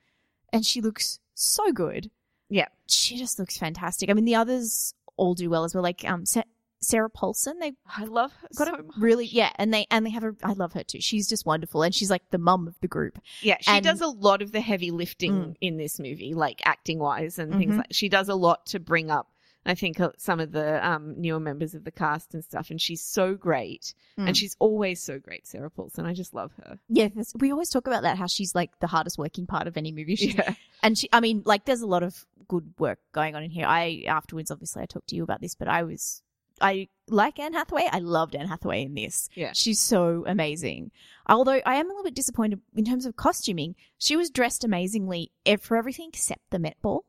and 0.52 0.64
she 0.64 0.80
looks 0.80 1.18
so 1.34 1.72
good. 1.72 2.10
Yeah. 2.48 2.66
she 2.86 3.16
just 3.16 3.38
looks 3.38 3.56
fantastic. 3.56 4.10
I 4.10 4.12
mean, 4.14 4.24
the 4.24 4.34
others 4.34 4.94
all 5.16 5.34
do 5.34 5.48
well 5.50 5.64
as 5.64 5.74
well. 5.74 5.82
Like 5.84 6.04
um, 6.08 6.26
Sa- 6.26 6.42
Sarah 6.80 7.10
Paulson, 7.10 7.58
they 7.60 7.72
i 7.96 8.04
love 8.04 8.32
her 8.40 8.48
got 8.56 8.68
so 8.68 8.74
a 8.74 8.82
much 8.82 8.96
really 8.98 9.26
yeah, 9.26 9.52
and 9.56 9.72
they 9.72 9.86
and 9.90 10.04
they 10.06 10.10
have 10.10 10.24
a. 10.24 10.34
I 10.42 10.52
love 10.54 10.72
her 10.72 10.82
too. 10.82 11.00
She's 11.00 11.28
just 11.28 11.44
wonderful, 11.46 11.82
and 11.82 11.94
she's 11.94 12.10
like 12.10 12.22
the 12.30 12.38
mum 12.38 12.66
of 12.66 12.74
the 12.80 12.88
group. 12.88 13.18
yeah 13.42 13.58
she 13.60 13.70
and- 13.70 13.84
does 13.84 14.00
a 14.00 14.06
lot 14.08 14.40
of 14.42 14.52
the 14.52 14.60
heavy 14.60 14.90
lifting 14.90 15.32
Mm. 15.32 15.56
in 15.60 15.76
this 15.76 15.98
movie 16.00 16.32
like 16.34 16.60
acting 16.64 16.98
wise 16.98 17.38
and 17.38 17.52
things 17.54 17.74
Mhm. 17.74 17.78
like 17.78 17.86
she 17.92 18.08
does 18.08 18.28
a 18.28 18.34
lot 18.34 18.66
to 18.66 18.80
bring 18.80 19.10
up 19.10 19.28
I 19.66 19.74
think 19.74 20.00
uh, 20.00 20.10
some 20.16 20.40
of 20.40 20.52
the 20.52 20.86
um, 20.86 21.20
newer 21.20 21.38
members 21.40 21.74
of 21.74 21.84
the 21.84 21.90
cast 21.90 22.32
and 22.34 22.42
stuff, 22.42 22.70
and 22.70 22.80
she's 22.80 23.02
so 23.02 23.34
great, 23.34 23.92
Mm. 24.18 24.28
and 24.28 24.36
she's 24.36 24.56
always 24.58 25.00
so 25.02 25.18
great, 25.18 25.46
Sarah 25.46 25.70
Paulson. 25.70 26.04
I 26.06 26.14
just 26.14 26.34
love 26.34 26.52
her. 26.64 26.78
Yeah, 26.88 27.08
we 27.38 27.52
always 27.52 27.68
talk 27.70 27.86
about 27.86 28.02
that 28.02 28.16
how 28.18 28.26
she's 28.26 28.54
like 28.54 28.70
the 28.80 28.86
hardest 28.86 29.18
working 29.18 29.46
part 29.46 29.66
of 29.66 29.76
any 29.76 29.92
movie. 29.92 30.16
She's, 30.16 30.34
Yeah, 30.34 30.54
And 30.82 30.96
she, 30.98 31.08
I 31.12 31.20
mean, 31.20 31.42
like 31.44 31.64
there's 31.66 31.82
a 31.82 31.86
lot 31.86 32.02
of 32.02 32.24
good 32.48 32.72
work 32.78 32.98
going 33.12 33.36
on 33.36 33.42
in 33.42 33.50
here. 33.50 33.66
I 33.66 34.04
afterwards, 34.08 34.50
obviously, 34.50 34.82
I 34.82 34.86
talked 34.86 35.08
to 35.08 35.16
you 35.16 35.22
about 35.22 35.40
this, 35.40 35.54
but 35.54 35.68
I 35.68 35.82
was, 35.84 36.22
I 36.60 36.88
like 37.08 37.38
Anne 37.38 37.52
Hathaway. 37.52 37.88
I 37.92 37.98
loved 38.00 38.34
Anne 38.34 38.48
Hathaway 38.48 38.82
in 38.82 38.94
this. 38.94 39.28
Yeah. 39.34 39.52
she's 39.54 39.78
so 39.80 40.24
amazing. 40.26 40.90
Although 41.26 41.60
I 41.64 41.76
am 41.76 41.86
a 41.86 41.88
little 41.90 42.02
bit 42.04 42.14
disappointed 42.14 42.60
in 42.74 42.84
terms 42.84 43.06
of 43.06 43.14
costuming. 43.16 43.76
She 43.98 44.16
was 44.16 44.30
dressed 44.30 44.64
amazingly 44.64 45.30
for 45.60 45.76
everything 45.76 46.08
except 46.12 46.40
the 46.50 46.58
Met 46.58 46.76
Ball, 46.82 47.04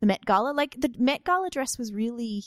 the 0.00 0.06
Met 0.06 0.24
Gala. 0.24 0.52
Like 0.52 0.76
the 0.78 0.92
Met 0.98 1.24
Gala 1.24 1.50
dress 1.50 1.78
was 1.78 1.92
really, 1.92 2.44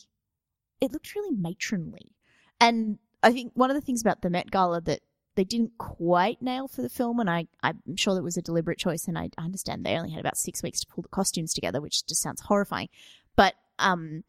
it 0.79 0.91
looked 0.91 1.15
really 1.15 1.35
matronly, 1.35 2.11
and 2.59 2.99
I 3.23 3.31
think 3.31 3.51
one 3.55 3.69
of 3.69 3.75
the 3.75 3.81
things 3.81 4.01
about 4.01 4.21
the 4.21 4.29
Met 4.29 4.51
Gala 4.51 4.81
that 4.81 5.01
they 5.35 5.43
didn't 5.45 5.77
quite 5.77 6.41
nail 6.41 6.67
for 6.67 6.81
the 6.81 6.89
film, 6.89 7.19
and 7.19 7.29
I, 7.29 7.47
I'm 7.63 7.95
sure 7.95 8.15
that 8.15 8.23
was 8.23 8.35
a 8.37 8.41
deliberate 8.41 8.77
choice, 8.77 9.07
and 9.07 9.17
I 9.17 9.29
understand 9.37 9.85
they 9.85 9.95
only 9.95 10.11
had 10.11 10.19
about 10.19 10.37
six 10.37 10.61
weeks 10.61 10.81
to 10.81 10.87
pull 10.87 11.03
the 11.03 11.07
costumes 11.09 11.53
together, 11.53 11.79
which 11.79 12.05
just 12.05 12.21
sounds 12.21 12.41
horrifying. 12.41 12.89
But 13.37 13.53
um, 13.79 14.23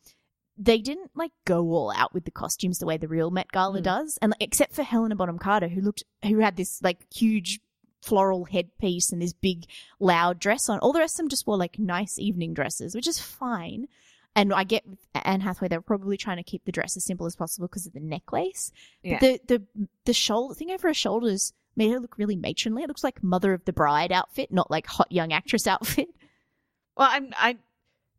they 0.56 0.78
didn't 0.78 1.10
like 1.16 1.32
go 1.44 1.64
all 1.70 1.92
out 1.96 2.14
with 2.14 2.24
the 2.24 2.30
costumes 2.30 2.78
the 2.78 2.86
way 2.86 2.98
the 2.98 3.08
real 3.08 3.30
Met 3.32 3.50
Gala 3.50 3.80
Mm. 3.80 3.84
does, 3.84 4.18
and 4.22 4.30
like, 4.30 4.42
except 4.42 4.74
for 4.74 4.84
Helena 4.84 5.16
Bonham 5.16 5.38
Carter, 5.38 5.68
who 5.68 5.80
looked, 5.80 6.04
who 6.24 6.38
had 6.38 6.56
this 6.56 6.80
like 6.82 7.12
huge 7.12 7.60
floral 8.02 8.44
headpiece 8.44 9.12
and 9.12 9.22
this 9.22 9.32
big 9.32 9.64
loud 10.00 10.38
dress 10.38 10.68
on. 10.68 10.78
All 10.80 10.92
the 10.92 10.98
rest 10.98 11.14
of 11.14 11.18
them 11.18 11.28
just 11.28 11.46
wore 11.46 11.56
like 11.56 11.78
nice 11.78 12.18
evening 12.18 12.52
dresses, 12.52 12.94
which 12.94 13.08
is 13.08 13.18
fine. 13.18 13.86
And 14.34 14.52
I 14.52 14.64
get 14.64 14.86
with 14.86 14.98
Anne 15.14 15.40
Hathaway, 15.40 15.68
they're 15.68 15.80
probably 15.80 16.16
trying 16.16 16.38
to 16.38 16.42
keep 16.42 16.64
the 16.64 16.72
dress 16.72 16.96
as 16.96 17.04
simple 17.04 17.26
as 17.26 17.36
possible 17.36 17.68
because 17.68 17.86
of 17.86 17.92
the 17.92 18.00
necklace. 18.00 18.72
Yeah. 19.02 19.18
The 19.20 19.40
the 19.46 19.62
the 20.04 20.14
shoulder 20.14 20.54
thing 20.54 20.70
over 20.70 20.88
her 20.88 20.94
shoulders 20.94 21.52
made 21.76 21.90
her 21.90 22.00
look 22.00 22.18
really 22.18 22.36
matronly. 22.36 22.82
It 22.82 22.88
looks 22.88 23.04
like 23.04 23.22
Mother 23.22 23.52
of 23.52 23.64
the 23.64 23.72
Bride 23.72 24.12
outfit, 24.12 24.50
not 24.50 24.70
like 24.70 24.86
hot 24.86 25.10
young 25.10 25.32
actress 25.32 25.66
outfit. 25.66 26.08
Well, 26.94 27.08
I'm, 27.10 27.32
I 27.38 27.56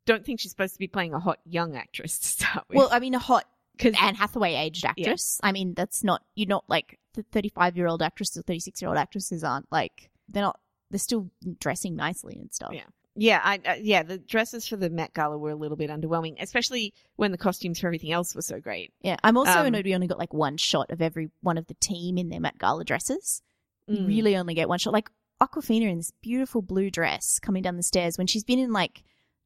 don't 0.07 0.25
think 0.25 0.39
she's 0.39 0.49
supposed 0.49 0.73
to 0.73 0.79
be 0.79 0.87
playing 0.87 1.13
a 1.13 1.19
hot 1.19 1.37
young 1.45 1.75
actress 1.75 2.17
to 2.17 2.27
start 2.27 2.65
with. 2.67 2.75
Well, 2.75 2.89
I 2.91 2.99
mean, 2.99 3.13
a 3.13 3.19
hot 3.19 3.45
because 3.77 3.95
Anne 4.01 4.15
Hathaway 4.15 4.53
aged 4.55 4.85
actress. 4.85 5.39
I 5.43 5.51
mean, 5.51 5.73
that's 5.73 6.03
not 6.03 6.23
you're 6.35 6.47
not 6.47 6.65
like 6.67 6.99
the 7.13 7.23
35 7.31 7.77
year 7.77 7.87
old 7.87 8.01
actresses 8.01 8.37
or 8.37 8.41
36 8.43 8.81
year 8.81 8.89
old 8.89 8.97
actresses 8.97 9.43
aren't 9.43 9.71
like 9.71 10.09
they're 10.29 10.43
not. 10.43 10.59
They're 10.91 10.99
still 10.99 11.29
dressing 11.59 11.95
nicely 11.95 12.37
and 12.39 12.53
stuff. 12.53 12.71
Yeah. 12.73 12.83
yeah, 13.15 13.41
I 13.43 13.59
uh, 13.65 13.75
yeah, 13.81 14.03
the 14.03 14.19
dresses 14.19 14.67
for 14.67 14.75
the 14.77 14.89
Met 14.91 15.13
Gala 15.13 15.37
were 15.39 15.49
a 15.49 15.55
little 15.55 15.77
bit 15.77 15.89
underwhelming, 15.89 16.35
especially 16.39 16.93
when 17.15 17.31
the 17.31 17.37
costumes 17.37 17.79
for 17.79 17.87
everything 17.87 18.11
else 18.11 18.35
were 18.35 18.41
so 18.43 18.59
great. 18.59 18.93
Yeah, 19.01 19.17
I'm 19.23 19.35
also 19.37 19.59
Um, 19.59 19.65
annoyed 19.67 19.85
we 19.85 19.95
only 19.95 20.07
got 20.07 20.19
like 20.19 20.33
one 20.33 20.57
shot 20.57 20.91
of 20.91 21.01
every 21.01 21.31
one 21.41 21.57
of 21.57 21.65
the 21.67 21.73
team 21.75 22.17
in 22.19 22.29
their 22.29 22.39
Met 22.39 22.59
Gala 22.59 22.83
dresses. 22.83 23.41
You 23.87 23.97
Mm. 23.99 24.07
really 24.07 24.37
only 24.37 24.53
get 24.53 24.69
one 24.69 24.77
shot. 24.79 24.93
Like 24.93 25.09
Awkwafina 25.41 25.89
in 25.89 25.97
this 25.97 26.11
beautiful 26.21 26.61
blue 26.61 26.89
dress 26.91 27.39
coming 27.39 27.63
down 27.63 27.75
the 27.75 27.83
stairs 27.83 28.17
when 28.17 28.27
she's 28.27 28.43
been 28.43 28.59
in 28.59 28.71
like 28.71 29.03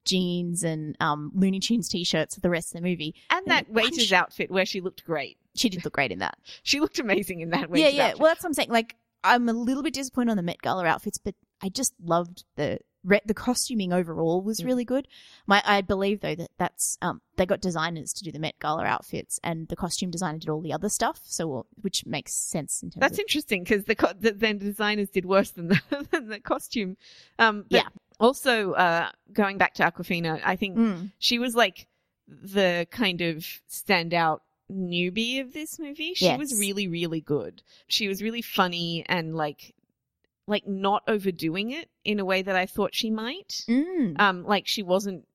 jeans 0.07 0.63
and 0.63 0.95
um 0.99 1.31
Looney 1.35 1.59
Tunes 1.59 1.89
t-shirts 1.89 2.35
for 2.35 2.41
the 2.41 2.49
rest 2.49 2.73
of 2.73 2.81
the 2.81 2.87
movie. 2.87 3.13
and 3.29 3.45
Yeah, 3.45 3.55
that 3.55 3.69
waiter's 3.69 4.11
outfit 4.13 4.49
where 4.49 4.65
she 4.65 4.81
looked 4.81 5.05
great. 5.05 5.37
She 5.55 5.69
did 5.69 5.83
look 5.83 5.93
great 5.93 6.11
in 6.11 6.19
that. 6.19 6.37
She 6.63 6.79
looked 6.79 6.99
amazing 6.99 7.41
in 7.41 7.49
that 7.51 7.69
yeah, 7.75 7.87
yeah. 7.87 8.05
outfit. 8.05 8.19
Well, 8.19 8.31
that's 8.31 8.43
what 8.43 8.49
I'm 8.49 8.53
saying. 8.53 8.69
Like 8.69 8.95
I'm 9.23 9.47
a 9.49 9.53
little 9.53 9.83
bit 9.83 9.93
disappointed 9.93 10.31
on 10.31 10.37
the 10.37 10.43
Met 10.43 10.61
Gala 10.61 10.85
outfits, 10.85 11.17
but 11.17 11.35
I 11.61 11.69
just 11.69 11.93
loved 12.03 12.43
the 12.55 12.79
re- 13.03 13.21
the 13.25 13.33
costuming 13.33 13.93
overall 13.93 14.41
was 14.41 14.63
really 14.63 14.85
good. 14.85 15.07
My 15.45 15.61
I 15.65 15.81
believe 15.81 16.21
though 16.21 16.35
that 16.35 16.51
that's 16.57 16.97
um 17.01 17.21
they 17.35 17.45
got 17.45 17.61
designers 17.61 18.13
to 18.13 18.23
do 18.23 18.31
the 18.31 18.39
Met 18.39 18.55
Gala 18.59 18.85
outfits, 18.85 19.39
and 19.43 19.67
the 19.67 19.75
costume 19.75 20.11
designer 20.11 20.39
did 20.39 20.49
all 20.49 20.61
the 20.61 20.73
other 20.73 20.89
stuff. 20.89 21.21
So 21.23 21.65
which 21.81 22.05
makes 22.05 22.33
sense 22.33 22.81
in 22.83 22.89
terms 22.89 23.01
That's 23.01 23.13
of 23.17 23.21
interesting 23.21 23.63
because 23.63 23.85
the, 23.85 23.95
co- 23.95 24.13
the 24.19 24.31
then 24.31 24.57
designers 24.57 25.09
did 25.09 25.25
worse 25.25 25.51
than 25.51 25.67
the 25.69 25.79
than 26.11 26.27
the 26.29 26.39
costume. 26.39 26.97
Um, 27.39 27.65
but 27.69 27.77
Yeah. 27.77 27.89
Also, 28.19 28.71
uh, 28.71 29.11
going 29.31 29.59
back 29.59 29.75
to 29.75 29.83
Awkwafina, 29.83 30.41
I 30.43 30.55
think 30.55 30.75
Mm. 30.77 31.11
she 31.19 31.37
was 31.37 31.53
like 31.53 31.87
the 32.27 32.87
kind 32.89 33.21
of 33.21 33.45
standout 33.69 34.39
newbie 34.71 35.39
of 35.39 35.53
this 35.53 35.79
movie. 35.79 36.13
She 36.15 36.35
was 36.35 36.59
really, 36.59 36.87
really 36.87 37.21
good. 37.21 37.61
She 37.87 38.07
was 38.07 38.21
really 38.23 38.41
funny 38.41 39.05
and 39.07 39.35
like, 39.35 39.73
like 40.47 40.65
not 40.67 41.03
overdoing 41.07 41.71
it 41.71 41.89
in 42.05 42.19
a 42.19 42.25
way 42.25 42.41
that 42.41 42.55
I 42.55 42.65
thought 42.65 42.95
she 42.95 43.09
might. 43.11 43.65
Mm. 43.67 44.19
Um, 44.19 44.43
like 44.45 44.65
she 44.67 44.81
wasn't 44.81 45.27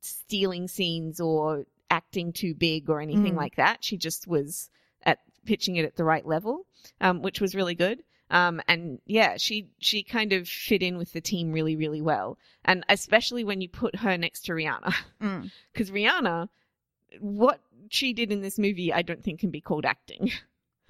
stealing 0.00 0.68
scenes 0.68 1.20
or 1.20 1.64
acting 1.90 2.32
too 2.32 2.54
big 2.54 2.90
or 2.90 3.00
anything 3.00 3.34
Mm. 3.34 3.36
like 3.38 3.56
that. 3.56 3.82
She 3.84 3.96
just 3.96 4.26
was 4.26 4.68
at 5.04 5.20
pitching 5.46 5.76
it 5.76 5.84
at 5.84 5.96
the 5.96 6.04
right 6.04 6.26
level, 6.26 6.66
um, 7.00 7.22
which 7.22 7.40
was 7.40 7.54
really 7.54 7.74
good. 7.74 8.02
Um, 8.30 8.60
and 8.68 9.00
yeah, 9.06 9.36
she 9.38 9.68
she 9.78 10.02
kind 10.02 10.32
of 10.34 10.46
fit 10.46 10.82
in 10.82 10.98
with 10.98 11.12
the 11.14 11.20
team 11.20 11.50
really, 11.52 11.76
really 11.76 12.02
well. 12.02 12.36
And 12.64 12.84
especially 12.90 13.42
when 13.42 13.60
you 13.62 13.68
put 13.70 13.96
her 13.96 14.18
next 14.18 14.42
to 14.46 14.52
Rihanna, 14.52 14.92
Mm. 15.22 15.50
because 15.72 15.90
Rihanna, 15.90 16.48
what 17.20 17.60
she 17.88 18.12
did 18.12 18.30
in 18.30 18.42
this 18.42 18.58
movie, 18.58 18.92
I 18.92 19.00
don't 19.02 19.24
think 19.24 19.40
can 19.40 19.50
be 19.50 19.60
called 19.62 19.86
acting. 19.86 20.30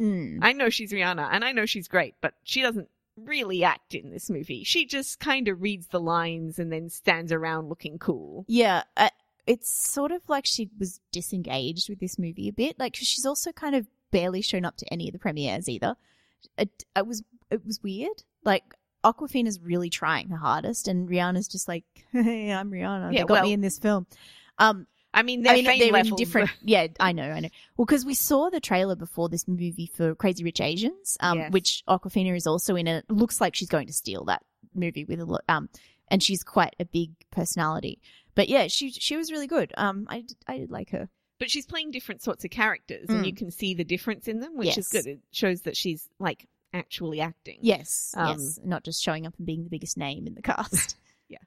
Mm. 0.00 0.38
I 0.42 0.52
know 0.52 0.68
she's 0.68 0.92
Rihanna 0.92 1.28
and 1.30 1.44
I 1.44 1.52
know 1.52 1.66
she's 1.66 1.86
great, 1.88 2.14
but 2.20 2.34
she 2.42 2.62
doesn't 2.62 2.88
really 3.24 3.64
act 3.64 3.94
in 3.94 4.10
this 4.10 4.30
movie. 4.30 4.64
She 4.64 4.86
just 4.86 5.20
kind 5.20 5.48
of 5.48 5.62
reads 5.62 5.88
the 5.88 6.00
lines 6.00 6.58
and 6.58 6.72
then 6.72 6.88
stands 6.88 7.32
around 7.32 7.68
looking 7.68 7.98
cool. 7.98 8.44
Yeah, 8.48 8.82
uh, 8.96 9.10
it's 9.46 9.70
sort 9.70 10.12
of 10.12 10.22
like 10.28 10.46
she 10.46 10.68
was 10.78 11.00
disengaged 11.12 11.88
with 11.88 12.00
this 12.00 12.18
movie 12.18 12.48
a 12.48 12.52
bit. 12.52 12.78
Like 12.78 12.96
she's 12.96 13.26
also 13.26 13.52
kind 13.52 13.74
of 13.74 13.86
barely 14.10 14.42
shown 14.42 14.64
up 14.64 14.76
to 14.78 14.92
any 14.92 15.08
of 15.08 15.12
the 15.12 15.18
premieres 15.18 15.68
either. 15.68 15.96
It, 16.56 16.84
it 16.96 17.06
was 17.06 17.22
it 17.50 17.64
was 17.64 17.82
weird. 17.82 18.22
Like 18.44 18.64
Awkwafina's 19.04 19.60
really 19.60 19.90
trying 19.90 20.28
her 20.28 20.36
hardest, 20.36 20.88
and 20.88 21.08
Rihanna's 21.08 21.48
just 21.48 21.68
like, 21.68 21.84
"Hey, 22.12 22.52
I'm 22.52 22.70
Rihanna. 22.70 23.12
Yeah, 23.12 23.20
they 23.20 23.26
got 23.26 23.30
well- 23.30 23.42
me 23.42 23.52
in 23.52 23.60
this 23.60 23.78
film." 23.78 24.06
Um, 24.58 24.86
I 25.14 25.22
mean, 25.22 25.42
their 25.42 25.52
I 25.54 25.56
mean, 25.56 25.64
they're 25.92 25.96
in 25.96 26.14
different. 26.16 26.50
Yeah, 26.62 26.88
I 27.00 27.12
know, 27.12 27.30
I 27.30 27.40
know. 27.40 27.48
Well, 27.76 27.86
because 27.86 28.04
we 28.04 28.14
saw 28.14 28.50
the 28.50 28.60
trailer 28.60 28.94
before 28.94 29.28
this 29.28 29.48
movie 29.48 29.90
for 29.94 30.14
Crazy 30.14 30.44
Rich 30.44 30.60
Asians, 30.60 31.16
um, 31.20 31.38
Yes. 31.38 31.52
which 31.52 31.82
Awkwafina 31.88 32.36
is 32.36 32.46
also 32.46 32.76
in, 32.76 32.86
and 32.86 33.02
it 33.08 33.10
looks 33.12 33.40
like 33.40 33.54
she's 33.54 33.68
going 33.68 33.86
to 33.86 33.92
steal 33.92 34.24
that 34.26 34.42
movie 34.74 35.04
with 35.04 35.18
a 35.20 35.24
lot. 35.24 35.42
Um, 35.48 35.68
and 36.10 36.22
she's 36.22 36.42
quite 36.44 36.76
a 36.78 36.84
big 36.84 37.10
personality. 37.30 38.00
But 38.34 38.48
yeah, 38.48 38.66
she 38.68 38.90
she 38.90 39.16
was 39.16 39.32
really 39.32 39.46
good. 39.46 39.72
Um, 39.76 40.06
I 40.10 40.24
I 40.46 40.58
did 40.58 40.70
like 40.70 40.90
her. 40.90 41.08
but 41.38 41.50
she's 41.50 41.66
playing 41.66 41.90
different 41.90 42.22
sorts 42.22 42.44
of 42.44 42.50
characters, 42.50 43.08
and 43.08 43.24
Mm. 43.24 43.26
you 43.26 43.34
can 43.34 43.50
see 43.50 43.74
the 43.74 43.84
difference 43.84 44.28
in 44.28 44.40
them, 44.40 44.56
which 44.56 44.76
is 44.78 44.88
good. 44.88 45.06
It 45.06 45.20
shows 45.32 45.62
that 45.62 45.76
she's 45.76 46.08
like 46.18 46.46
actually 46.74 47.20
acting. 47.20 47.58
Yes, 47.62 48.12
Um, 48.16 48.28
yes, 48.38 48.58
not 48.64 48.84
just 48.84 49.02
showing 49.02 49.26
up 49.26 49.34
and 49.38 49.46
being 49.46 49.64
the 49.64 49.70
biggest 49.70 49.96
name 49.96 50.26
in 50.26 50.34
the 50.34 50.42
cast. 50.42 50.96
Yeah, 51.28 51.38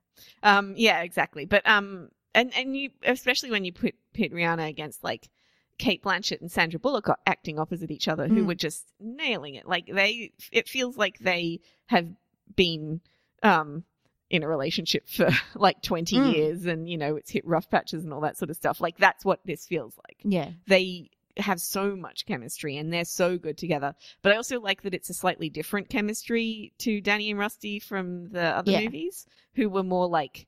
um, 0.44 0.74
yeah, 0.78 1.02
exactly. 1.02 1.46
But 1.46 1.68
um, 1.68 2.10
and 2.36 2.54
and 2.56 2.76
you 2.78 2.90
especially 3.04 3.52
when 3.52 3.66
you 3.66 3.74
put 3.74 3.96
pit 4.14 4.32
Rihanna 4.34 4.68
against 4.70 5.04
like 5.04 5.30
Cate 5.78 6.04
Blanchett 6.04 6.42
and 6.42 6.52
Sandra 6.52 6.80
Bullock 6.80 7.08
acting 7.26 7.58
opposite 7.60 7.90
each 7.92 8.08
other, 8.08 8.28
who 8.28 8.44
Mm. 8.44 8.48
were 8.48 8.56
just 8.56 8.86
nailing 9.00 9.56
it. 9.56 9.68
Like 9.68 9.88
they, 9.88 10.32
it 10.52 10.70
feels 10.70 10.96
like 10.96 11.18
they 11.20 11.60
have 11.88 12.08
been 12.56 13.02
um 13.42 13.84
in 14.30 14.44
a 14.44 14.48
relationship 14.48 15.10
for 15.10 15.30
like 15.56 15.82
twenty 15.82 16.18
Mm. 16.18 16.34
years, 16.34 16.66
and 16.66 16.88
you 16.88 16.98
know 16.98 17.16
it's 17.16 17.32
hit 17.32 17.46
rough 17.48 17.70
patches 17.70 18.04
and 18.04 18.14
all 18.14 18.22
that 18.22 18.38
sort 18.38 18.50
of 18.52 18.56
stuff. 18.58 18.80
Like 18.80 18.98
that's 18.98 19.26
what 19.26 19.40
this 19.46 19.66
feels 19.66 19.98
like. 20.08 20.18
yeah, 20.24 20.52
they 20.68 21.10
have 21.38 21.62
so 21.62 21.96
much 21.96 22.26
chemistry 22.26 22.76
and 22.78 22.92
they're 22.94 23.06
so 23.06 23.38
good 23.38 23.58
together. 23.58 23.96
But 24.22 24.34
I 24.34 24.36
also 24.36 24.60
like 24.60 24.82
that 24.84 24.94
it's 24.94 25.10
a 25.10 25.14
slightly 25.14 25.50
different 25.50 25.88
chemistry 25.90 26.74
to 26.80 27.00
Danny 27.00 27.32
and 27.32 27.40
Rusty 27.40 27.80
from 27.80 28.28
the 28.30 28.42
other 28.44 28.72
Yeah. 28.72 28.82
movies, 28.82 29.26
who 29.56 29.70
were 29.70 29.82
more 29.84 30.08
like 30.08 30.46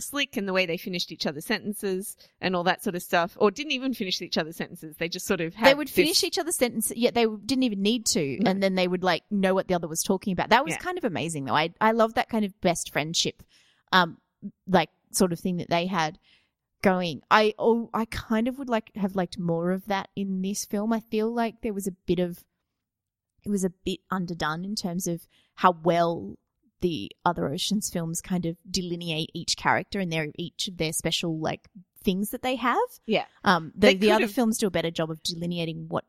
slick 0.00 0.36
in 0.36 0.46
the 0.46 0.52
way 0.52 0.66
they 0.66 0.76
finished 0.76 1.10
each 1.12 1.26
other's 1.26 1.44
sentences 1.46 2.16
and 2.40 2.54
all 2.56 2.64
that 2.64 2.82
sort 2.82 2.94
of 2.96 3.02
stuff, 3.02 3.36
or 3.40 3.50
didn't 3.50 3.72
even 3.72 3.94
finish 3.94 4.20
each 4.22 4.38
other's 4.38 4.56
sentences. 4.56 4.96
They 4.96 5.08
just 5.08 5.26
sort 5.26 5.40
of 5.40 5.54
had 5.54 5.66
they 5.68 5.74
would 5.74 5.88
this- 5.88 5.94
finish 5.94 6.22
each 6.24 6.38
other's 6.38 6.56
sentences. 6.56 6.96
Yeah, 6.96 7.10
they 7.10 7.26
didn't 7.26 7.62
even 7.64 7.82
need 7.82 8.06
to, 8.06 8.38
No. 8.40 8.50
and 8.50 8.62
then 8.62 8.74
they 8.74 8.88
would 8.88 9.02
like 9.02 9.22
know 9.30 9.54
what 9.54 9.68
the 9.68 9.74
other 9.74 9.88
was 9.88 10.02
talking 10.02 10.32
about. 10.32 10.50
That 10.50 10.64
was 10.64 10.72
Yeah. 10.74 10.78
kind 10.78 10.98
of 10.98 11.04
amazing, 11.04 11.44
though. 11.44 11.54
I 11.54 11.70
I 11.80 11.92
love 11.92 12.14
that 12.14 12.28
kind 12.28 12.44
of 12.44 12.60
best 12.60 12.92
friendship, 12.92 13.42
um, 13.92 14.18
like 14.66 14.90
sort 15.12 15.32
of 15.32 15.40
thing 15.40 15.56
that 15.58 15.70
they 15.70 15.86
had 15.86 16.18
going. 16.82 17.22
I 17.30 17.54
oh, 17.58 17.88
I 17.94 18.04
kind 18.06 18.46
of 18.48 18.58
would 18.58 18.68
like 18.68 18.94
have 18.96 19.16
liked 19.16 19.38
more 19.38 19.70
of 19.70 19.86
that 19.86 20.10
in 20.16 20.42
this 20.42 20.64
film. 20.64 20.92
I 20.92 21.00
feel 21.00 21.32
like 21.32 21.62
there 21.62 21.72
was 21.72 21.86
a 21.86 21.92
bit 21.92 22.18
of 22.18 22.44
it 23.44 23.50
was 23.50 23.64
a 23.64 23.70
bit 23.70 24.00
underdone 24.10 24.64
in 24.64 24.74
terms 24.74 25.06
of 25.06 25.26
how 25.56 25.72
well 25.82 26.36
the 26.86 27.10
other 27.24 27.44
oceans 27.54 27.86
films 27.90 28.20
kind 28.20 28.44
of 28.46 28.54
delineate 28.70 29.30
each 29.40 29.56
character 29.56 29.98
and 30.00 30.10
their 30.12 30.26
each 30.46 30.68
of 30.68 30.76
their 30.76 30.92
special 30.92 31.32
like 31.48 31.62
things 32.02 32.26
that 32.32 32.42
they 32.42 32.56
have 32.56 32.88
Yeah. 33.06 33.24
um 33.44 33.72
the, 33.74 33.94
the 33.94 34.10
other 34.10 34.24
could've- 34.26 34.34
films 34.34 34.58
do 34.58 34.66
a 34.66 34.70
better 34.78 34.90
job 34.98 35.10
of 35.10 35.22
delineating 35.22 35.86
what 35.88 36.04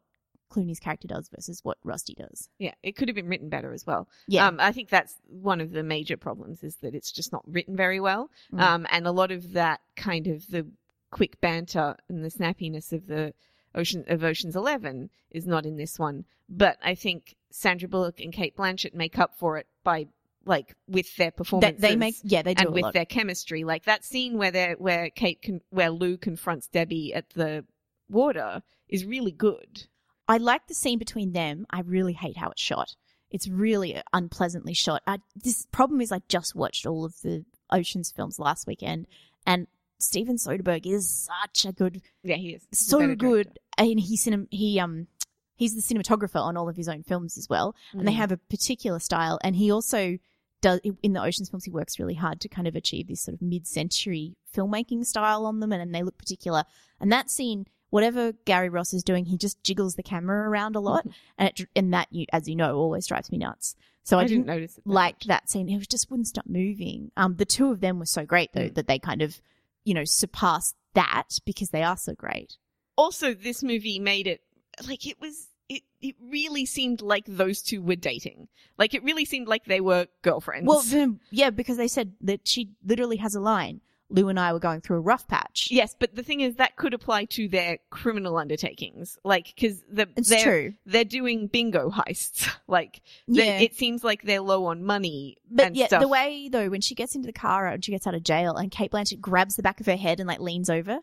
clooney's 0.52 0.80
character 0.80 1.08
does 1.08 1.26
versus 1.36 1.60
what 1.64 1.78
rusty 1.84 2.14
does 2.14 2.50
Yeah, 2.60 2.74
it 2.84 2.94
could 2.98 3.08
have 3.10 3.16
been 3.16 3.28
written 3.28 3.50
better 3.50 3.72
as 3.74 3.84
well. 3.90 4.08
yeah 4.28 4.48
Um, 4.48 4.58
I 4.60 4.72
think 4.72 4.90
that's 4.90 5.14
one 5.50 5.60
of 5.62 5.70
the 5.72 5.84
major 5.84 6.18
problems 6.18 6.64
is 6.64 6.76
that 6.82 6.94
it's 6.98 7.12
just 7.20 7.32
not 7.36 7.44
written 7.56 7.76
very 7.86 8.00
well. 8.00 8.30
Mm. 8.54 8.60
Um, 8.62 8.88
and 8.92 9.08
a 9.08 9.12
lot 9.22 9.32
of 9.32 9.54
that 9.54 9.80
kind 10.10 10.28
of 10.28 10.38
the 10.56 10.64
quick 11.12 11.40
banter 11.42 11.96
and 12.10 12.24
the 12.24 12.30
snappiness 12.38 12.88
of 12.98 13.08
the 13.08 13.34
ocean 13.74 14.02
of 14.08 14.24
Ocean's 14.24 14.56
Eleven 14.56 15.10
is 15.32 15.46
not 15.54 15.66
in 15.66 15.76
this 15.78 15.98
one. 16.08 16.18
But 16.48 16.78
I 16.92 16.94
think 16.96 17.36
Sandra 17.52 17.90
Bullock 17.90 18.20
and 18.20 18.32
Cate 18.34 18.56
Blanchett 18.58 18.94
make 18.94 19.18
up 19.24 19.32
for 19.42 19.58
it 19.58 19.68
by 19.84 20.08
like 20.46 20.76
with 20.88 21.16
their 21.16 21.32
performances. 21.32 21.82
they 21.82 21.96
make 21.96 22.16
yeah 22.24 22.42
they 22.42 22.54
do 22.54 22.66
and 22.66 22.74
with 22.74 22.84
lot. 22.84 22.94
their 22.94 23.06
chemistry, 23.06 23.64
like 23.64 23.86
that 23.86 24.04
scene 24.06 24.38
where 24.38 24.52
they 24.52 24.76
where 24.78 25.10
Kate 25.10 25.42
can 25.42 25.62
where 25.70 25.90
Lou 25.90 26.18
confronts 26.18 26.68
Debbie 26.68 27.14
at 27.14 27.30
the 27.32 27.66
water 28.10 28.62
is 28.88 29.06
really 29.06 29.32
good. 29.32 29.88
I 30.28 30.38
like 30.38 30.68
the 30.68 30.74
scene 30.74 31.00
between 31.00 31.34
them. 31.34 31.66
I 31.70 31.82
really 31.82 32.14
hate 32.14 32.38
how 32.38 32.50
it's 32.50 32.62
shot. 32.62 32.96
It's 33.32 33.48
really 33.48 34.02
unpleasantly 34.14 34.74
shot. 34.74 35.02
I, 35.06 35.20
this 35.36 35.66
problem 35.72 36.00
is 36.02 36.12
I 36.12 36.22
just 36.30 36.56
watched 36.56 36.86
all 36.86 37.06
of 37.06 37.16
the 37.22 37.44
Ocean's 37.72 38.12
films 38.12 38.40
last 38.40 38.66
weekend, 38.68 39.08
and 39.46 39.68
Steven 40.00 40.38
Soderbergh 40.38 40.86
is 40.86 41.28
such 41.44 41.66
a 41.66 41.72
good, 41.74 42.02
Yeah, 42.24 42.36
he 42.36 42.50
is 42.56 42.68
He's 42.70 42.88
so 42.88 43.16
good, 43.16 43.58
and 43.78 44.00
he 44.00 44.18
cinem- 44.18 44.48
he 44.52 44.80
um 44.80 45.08
he's 45.56 45.74
the 45.76 45.82
cinematographer 45.82 46.42
on 46.42 46.58
all 46.58 46.70
of 46.70 46.76
his 46.76 46.88
own 46.90 47.04
films 47.04 47.38
as 47.38 47.48
well, 47.50 47.76
and 47.94 48.08
they 48.08 48.12
Mm. 48.14 48.18
have 48.18 48.32
a 48.32 48.38
particular 48.38 49.00
style. 49.00 49.40
And 49.44 49.56
he 49.56 49.72
also 49.72 50.18
does 50.66 50.80
in 51.04 51.14
the 51.14 51.22
Ocean's 51.24 51.50
films. 51.50 51.64
He 51.66 51.72
works 51.72 52.00
really 52.00 52.14
hard 52.16 52.42
to 52.42 52.50
kind 52.50 52.68
of 52.68 52.76
achieve 52.76 53.08
this 53.08 53.22
sort 53.22 53.34
of 53.36 53.42
mid-century 53.42 54.36
filmmaking 54.56 55.06
style 55.06 55.46
on 55.46 55.60
them, 55.60 55.72
and, 55.72 55.82
and 55.82 55.94
they 55.94 56.04
look 56.04 56.18
particular. 56.18 56.64
And 57.00 57.12
that 57.12 57.30
scene, 57.30 57.66
whatever 57.90 58.32
Gary 58.46 58.70
Ross 58.70 58.94
is 58.94 59.04
doing, 59.04 59.26
he 59.26 59.38
just 59.38 59.62
jiggles 59.64 59.96
the 59.96 60.04
camera 60.04 60.50
around 60.50 60.76
a 60.76 60.80
lot, 60.80 61.06
and 61.38 61.50
it, 61.50 61.68
and 61.76 61.94
that 61.94 62.08
you, 62.12 62.26
as 62.34 62.48
you 62.48 62.56
know, 62.56 62.76
always 62.78 63.08
drives 63.08 63.32
me 63.32 63.38
nuts. 63.38 63.76
So 64.04 64.18
I, 64.18 64.22
I 64.22 64.24
didn't 64.26 64.46
didn't 64.46 64.56
notice 64.56 64.78
it 64.78 64.84
that 64.86 64.90
like 64.92 65.16
much. 65.16 65.28
that 65.28 65.50
scene. 65.50 65.70
It 65.70 65.90
just 65.90 66.10
wouldn't 66.12 66.28
stop 66.28 66.46
moving. 66.48 67.12
Um, 67.18 67.36
the 67.38 67.46
two 67.46 67.72
of 67.72 67.80
them 67.82 68.00
were 68.00 68.06
so 68.06 68.26
great 68.26 68.54
though 68.54 68.70
Mm. 68.70 68.76
that 68.76 68.88
they 68.88 69.00
kind 69.00 69.22
of, 69.22 69.42
you 69.84 69.94
know, 69.94 70.04
surpassed 70.06 70.76
that 70.94 71.40
because 71.46 71.70
they 71.72 71.84
are 71.84 71.98
so 71.98 72.14
great. 72.14 72.58
also 72.98 73.34
this 73.34 73.62
movie 73.64 74.00
made 74.00 74.28
it 74.28 74.42
like 74.88 75.06
it 75.08 75.20
was 75.20 75.48
it 75.70 75.82
it 76.02 76.16
really 76.22 76.66
seemed 76.66 77.02
like 77.02 77.26
those 77.28 77.62
two 77.62 77.82
were 77.82 77.96
dating 77.96 78.48
like 78.78 78.94
it 78.94 79.04
really 79.04 79.26
seemed 79.26 79.48
like 79.48 79.66
they 79.66 79.82
were 79.82 80.08
girlfriends 80.22 80.68
Well, 80.68 81.18
yeah, 81.32 81.50
because 81.50 81.78
they 81.78 81.88
said 81.88 82.14
that 82.22 82.42
she 82.48 82.70
literally 82.86 83.18
has 83.18 83.34
a 83.36 83.40
line. 83.40 83.82
Lou 84.12 84.30
and 84.30 84.40
I 84.40 84.54
were 84.54 84.60
going 84.60 84.82
through 84.82 84.98
a 84.98 85.02
rough 85.02 85.28
patch. 85.28 85.70
yes 85.72 85.96
but 86.00 86.16
the 86.16 86.22
thing 86.22 86.42
is 86.42 86.58
that 86.58 86.76
could 86.76 86.94
apply 86.94 87.26
to 87.26 87.48
their 87.48 87.80
criminal 87.90 88.38
undertakings 88.38 89.18
like 89.24 89.52
because 89.56 89.82
the 89.92 90.08
they're 90.16 90.44
true. 90.44 90.74
they're 90.86 91.04
doing 91.04 91.48
bingo 91.48 91.90
heists 91.90 92.48
like 92.68 93.02
Yeah. 93.26 93.58
it 93.58 93.74
seems 93.74 94.04
like 94.04 94.22
they're 94.22 94.42
low 94.42 94.66
on 94.66 94.84
money 94.84 95.38
But 95.50 95.66
and 95.68 95.76
yeah, 95.76 95.88
stuff 95.88 96.02
the 96.04 96.08
way 96.08 96.50
though, 96.52 96.70
when 96.70 96.82
she 96.82 96.94
gets 96.94 97.16
into 97.16 97.26
the 97.26 97.34
car 97.34 97.68
and 97.68 97.84
she 97.84 97.92
gets 97.92 98.06
out 98.06 98.14
of 98.14 98.24
jail, 98.24 98.56
and 98.56 98.70
Cate 98.70 98.92
Blanchett 98.92 99.20
grabs 99.22 99.56
the 99.56 99.64
back 99.64 99.80
of 99.80 99.88
her 99.88 99.96
head 99.98 100.20
and 100.20 100.28
like 100.28 100.40
leans 100.40 100.70
over, 100.70 101.00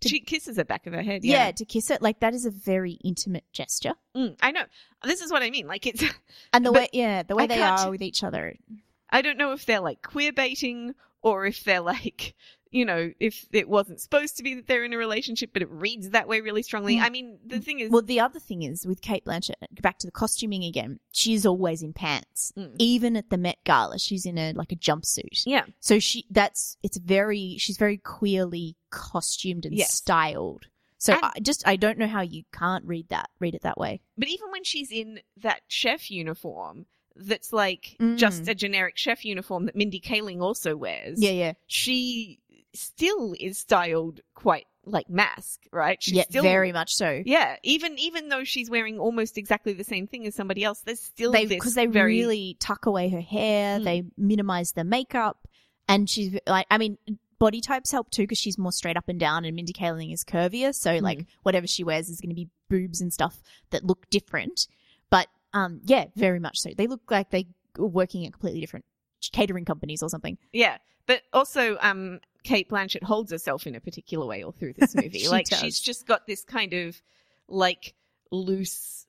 to- 0.00 0.08
she 0.08 0.20
kisses 0.20 0.56
the 0.56 0.64
back 0.64 0.86
of 0.86 0.92
her 0.92 1.02
head 1.02 1.24
yeah. 1.24 1.46
yeah, 1.46 1.52
to 1.52 1.64
kiss 1.64 1.90
it, 1.90 2.02
like 2.02 2.20
that 2.20 2.34
is 2.34 2.44
a 2.44 2.50
very 2.50 2.92
intimate 3.04 3.44
gesture. 3.52 3.94
Mm, 4.16 4.36
i 4.40 4.50
know 4.50 4.64
this 5.04 5.20
is 5.20 5.30
what 5.30 5.42
i 5.42 5.50
mean 5.50 5.66
like 5.66 5.86
it's 5.86 6.02
And 6.52 6.66
the 6.66 6.72
way, 6.72 6.88
yeah, 6.92 7.22
the 7.22 7.36
way 7.36 7.44
I 7.44 7.46
they 7.46 7.62
are 7.62 7.90
with 7.90 8.02
each 8.02 8.24
other. 8.24 8.56
I 9.10 9.22
don't 9.22 9.38
know 9.38 9.52
if 9.52 9.66
they're 9.66 9.80
like 9.80 10.02
queer 10.02 10.32
baiting 10.32 10.94
or 11.22 11.46
if 11.46 11.64
they're 11.64 11.80
like, 11.80 12.34
you 12.70 12.84
know, 12.84 13.12
if 13.18 13.46
it 13.52 13.68
wasn't 13.68 14.00
supposed 14.00 14.36
to 14.36 14.42
be 14.42 14.54
that 14.54 14.66
they're 14.66 14.84
in 14.84 14.92
a 14.92 14.96
relationship, 14.98 15.50
but 15.52 15.62
it 15.62 15.70
reads 15.70 16.10
that 16.10 16.28
way 16.28 16.40
really 16.40 16.62
strongly. 16.62 16.96
Mm. 16.96 17.02
I 17.02 17.10
mean, 17.10 17.38
the 17.44 17.58
thing 17.60 17.80
is, 17.80 17.90
Well, 17.90 18.02
the 18.02 18.20
other 18.20 18.38
thing 18.38 18.62
is 18.62 18.86
with 18.86 19.00
Cate 19.02 19.24
Blanchett, 19.24 19.54
back 19.82 19.98
to 19.98 20.06
the 20.06 20.12
costuming 20.12 20.62
again, 20.64 21.00
she's 21.12 21.44
always 21.44 21.82
in 21.82 21.92
pants. 21.92 22.52
Mm. 22.56 22.76
Even 22.78 23.16
at 23.16 23.30
the 23.30 23.38
Met 23.38 23.58
Gala, 23.64 23.98
she's 23.98 24.24
in 24.24 24.38
a 24.38 24.52
like 24.52 24.72
a 24.72 24.76
jumpsuit. 24.76 25.42
yeah, 25.46 25.64
So 25.80 25.98
she 25.98 26.26
that's 26.30 26.76
it's 26.82 26.96
very 26.98 27.56
she's 27.58 27.76
very 27.76 27.98
queerly 27.98 28.76
costumed 28.90 29.66
and 29.66 29.74
Yes. 29.76 29.92
styled. 29.94 30.66
So 30.98 31.14
And- 31.14 31.22
I 31.24 31.32
just 31.42 31.66
I 31.66 31.76
don't 31.76 31.98
know 31.98 32.06
how 32.06 32.20
you 32.20 32.44
can't 32.52 32.84
read 32.84 33.08
that 33.08 33.30
read 33.40 33.54
it 33.54 33.62
that 33.62 33.78
way. 33.78 34.00
but 34.18 34.28
even 34.28 34.50
when 34.52 34.64
she's 34.64 34.92
in 34.92 35.20
that 35.38 35.62
chef 35.66 36.10
uniform, 36.10 36.86
that's 37.16 37.52
like 37.52 37.96
Mm. 37.98 38.16
just 38.16 38.48
a 38.48 38.54
generic 38.54 38.96
chef 38.96 39.24
uniform 39.24 39.66
that 39.66 39.74
Mindy 39.76 40.00
Kaling 40.00 40.40
also 40.40 40.76
wears. 40.76 41.20
yeah. 41.20 41.30
Yeah. 41.32 41.52
She 41.66 42.38
still 42.74 43.34
is 43.38 43.58
styled 43.58 44.20
quite 44.34 44.66
like 44.86 45.10
mask, 45.10 45.60
right? 45.72 46.02
She's 46.02 46.14
yeah, 46.14 46.22
still 46.24 46.42
very 46.42 46.72
much 46.72 46.94
so. 46.94 47.22
Yeah, 47.24 47.56
even 47.62 47.98
even 47.98 48.28
though 48.28 48.44
she's 48.44 48.70
wearing 48.70 48.98
almost 48.98 49.36
exactly 49.38 49.72
the 49.72 49.84
same 49.84 50.06
thing 50.06 50.26
as 50.26 50.34
somebody 50.34 50.64
else, 50.64 50.80
there's 50.80 51.00
still 51.00 51.32
They 51.32 51.44
this 51.44 51.56
because 51.56 51.74
they 51.74 51.86
very 51.86 52.18
really 52.20 52.56
tuck 52.60 52.86
away 52.86 53.08
her 53.10 53.20
hair, 53.20 53.78
Mm. 53.78 53.84
they 53.84 54.04
minimize 54.16 54.72
the 54.72 54.84
makeup, 54.84 55.46
and 55.88 56.08
she's 56.08 56.38
like 56.46 56.66
I 56.70 56.78
mean 56.78 56.96
body 57.38 57.60
types 57.60 57.90
help 57.90 58.10
too 58.10 58.22
because 58.22 58.38
she's 58.38 58.58
more 58.58 58.72
straight 58.72 58.96
up 58.96 59.08
and 59.08 59.18
down, 59.20 59.44
and 59.44 59.54
Mindy 59.56 59.72
Kaling 59.72 60.12
is 60.12 60.24
curvier, 60.24 60.74
so 60.74 60.92
Mm. 60.98 61.02
like 61.02 61.26
whatever 61.42 61.66
she 61.66 61.84
wears 61.84 62.08
is 62.08 62.20
going 62.20 62.30
to 62.30 62.34
be 62.34 62.48
boobs 62.68 63.00
and 63.00 63.12
stuff 63.12 63.42
that 63.70 63.84
look 63.84 64.08
different. 64.10 64.66
But 65.10 65.28
um, 65.52 65.80
yeah, 65.84 66.06
very 66.14 66.38
much 66.38 66.60
so. 66.60 66.70
They 66.76 66.86
look 66.86 67.10
like 67.10 67.30
they 67.30 67.48
were 67.76 67.86
working 67.88 68.24
at 68.24 68.32
completely 68.32 68.60
different 68.60 68.84
catering 69.32 69.64
companies 69.64 70.02
or 70.02 70.08
something. 70.08 70.38
yeah. 70.52 70.78
But 71.06 71.22
also, 71.32 71.76
um, 71.80 72.20
Cate 72.44 72.68
Blanchett 72.68 73.02
holds 73.02 73.32
herself 73.32 73.66
in 73.66 73.74
a 73.74 73.80
particular 73.80 74.24
way 74.26 74.44
all 74.44 74.52
through 74.52 74.74
this 74.78 74.94
movie. 75.02 75.18
She 75.20 75.28
like 75.28 75.46
does. 75.48 75.58
she's 75.58 75.80
just 75.80 76.06
got 76.06 76.26
this 76.26 76.44
kind 76.44 76.72
of 76.72 77.00
like 77.48 77.94
loose, 78.30 79.06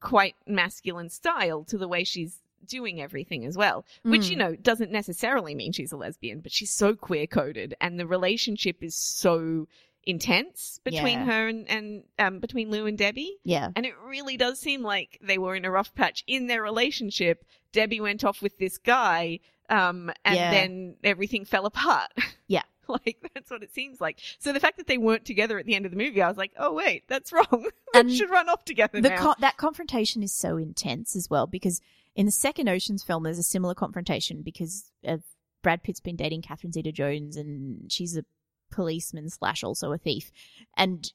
quite 0.00 0.36
masculine 0.46 1.08
style 1.10 1.64
to 1.64 1.78
the 1.78 1.88
way 1.88 2.04
she's 2.04 2.38
doing 2.66 3.00
everything 3.00 3.44
as 3.44 3.56
well. 3.56 3.84
Which 4.02 4.22
Mm. 4.22 4.30
you 4.30 4.36
know 4.36 4.56
doesn't 4.56 4.92
necessarily 4.92 5.54
mean 5.54 5.72
she's 5.72 5.90
a 5.92 5.96
lesbian, 5.96 6.40
but 6.40 6.52
she's 6.52 6.70
so 6.70 6.94
queer 6.94 7.26
coded, 7.26 7.74
and 7.80 7.98
the 7.98 8.06
relationship 8.06 8.82
is 8.82 8.94
so 8.94 9.66
intense 10.06 10.80
between 10.84 11.18
Yeah. 11.18 11.24
her 11.24 11.48
and 11.48 11.68
and 11.68 12.04
um, 12.18 12.38
between 12.38 12.70
Lou 12.70 12.86
and 12.86 12.96
Debbie. 12.96 13.36
Yeah. 13.44 13.70
And 13.76 13.84
it 13.84 13.94
really 14.04 14.36
does 14.36 14.58
seem 14.60 14.82
like 14.82 15.18
they 15.20 15.36
were 15.38 15.54
in 15.56 15.64
a 15.64 15.70
rough 15.70 15.94
patch 15.94 16.22
in 16.26 16.46
their 16.46 16.62
relationship. 16.62 17.44
Debbie 17.72 18.00
went 18.00 18.24
off 18.24 18.40
with 18.40 18.56
this 18.58 18.78
guy, 18.78 19.40
um, 19.68 20.10
and 20.24 20.36
Yeah. 20.36 20.50
then 20.52 20.96
everything 21.04 21.44
fell 21.44 21.66
apart. 21.66 22.10
Yeah. 22.48 22.62
like 22.86 23.18
that's 23.34 23.50
what 23.50 23.64
it 23.64 23.74
seems 23.74 24.00
like. 24.00 24.20
So 24.38 24.52
the 24.52 24.60
fact 24.60 24.76
that 24.76 24.86
they 24.86 24.98
weren't 24.98 25.24
together 25.24 25.58
at 25.58 25.66
the 25.66 25.74
end 25.74 25.84
of 25.84 25.90
the 25.90 25.98
movie, 25.98 26.22
I 26.22 26.28
was 26.28 26.36
like, 26.36 26.52
oh 26.56 26.72
wait, 26.72 27.02
that's 27.08 27.32
wrong. 27.32 27.66
they 27.92 28.14
should 28.14 28.30
run 28.30 28.48
off 28.48 28.64
together 28.64 29.02
co- 29.16 29.34
that 29.40 29.56
confrontation 29.56 30.22
is 30.22 30.32
so 30.32 30.56
intense 30.56 31.16
as 31.16 31.28
well 31.28 31.48
because 31.48 31.80
in 32.14 32.24
the 32.24 32.30
second 32.32 32.68
Ocean's 32.68 33.02
film, 33.02 33.24
there's 33.24 33.40
a 33.40 33.42
similar 33.42 33.74
confrontation 33.74 34.42
because 34.42 34.92
of 35.02 35.24
Brad 35.62 35.82
Pitt's 35.82 35.98
been 35.98 36.14
dating 36.14 36.42
Catherine 36.42 36.72
Zeta-Jones 36.72 37.36
and 37.36 37.90
she's 37.90 38.16
a 38.16 38.24
policeman 38.70 39.30
slash 39.30 39.62
also 39.62 39.92
a 39.92 39.98
thief, 39.98 40.30
and 40.76 41.12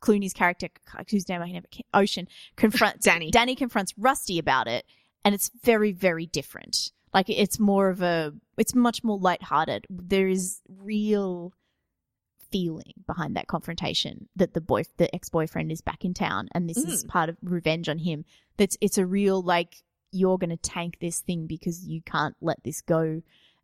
Clooney's 0.00 0.32
character, 0.32 0.68
whose 1.10 1.28
name 1.28 1.42
I 1.42 1.50
never 1.50 1.66
can, 1.70 1.84
Ocean, 1.94 2.28
confronts 2.56 3.04
Danny. 3.04 3.30
Danny 3.30 3.54
confronts 3.54 3.94
Rusty 3.96 4.38
about 4.38 4.68
it, 4.68 4.84
and 5.24 5.34
it's 5.34 5.50
very 5.62 5.92
very 5.92 6.26
different. 6.26 6.92
Like 7.12 7.30
it's 7.30 7.60
more 7.60 7.88
of 7.88 8.02
a, 8.02 8.32
it's 8.58 8.74
much 8.74 9.04
more 9.04 9.18
lighthearted. 9.18 9.86
There 9.88 10.28
is 10.28 10.60
real 10.68 11.52
feeling 12.50 12.92
behind 13.06 13.36
that 13.36 13.48
confrontation 13.48 14.28
that 14.36 14.54
the 14.54 14.60
boy 14.60 14.84
the 14.96 15.12
ex-boyfriend 15.12 15.72
is 15.72 15.80
back 15.80 16.04
in 16.04 16.14
town 16.14 16.48
and 16.52 16.70
this 16.70 16.76
is 16.76 17.04
mm. 17.04 17.08
part 17.08 17.28
of 17.28 17.36
revenge 17.42 17.88
on 17.88 17.98
him 17.98 18.24
that's 18.56 18.76
it's 18.80 18.96
a 18.96 19.04
real 19.04 19.42
like 19.42 19.82
you're 20.12 20.38
going 20.38 20.50
to 20.50 20.56
tank 20.56 20.98
this 21.00 21.18
thing 21.18 21.48
because 21.48 21.84
you 21.84 22.00
can't 22.02 22.36
let 22.40 22.62
this 22.62 22.80
go 22.80 23.20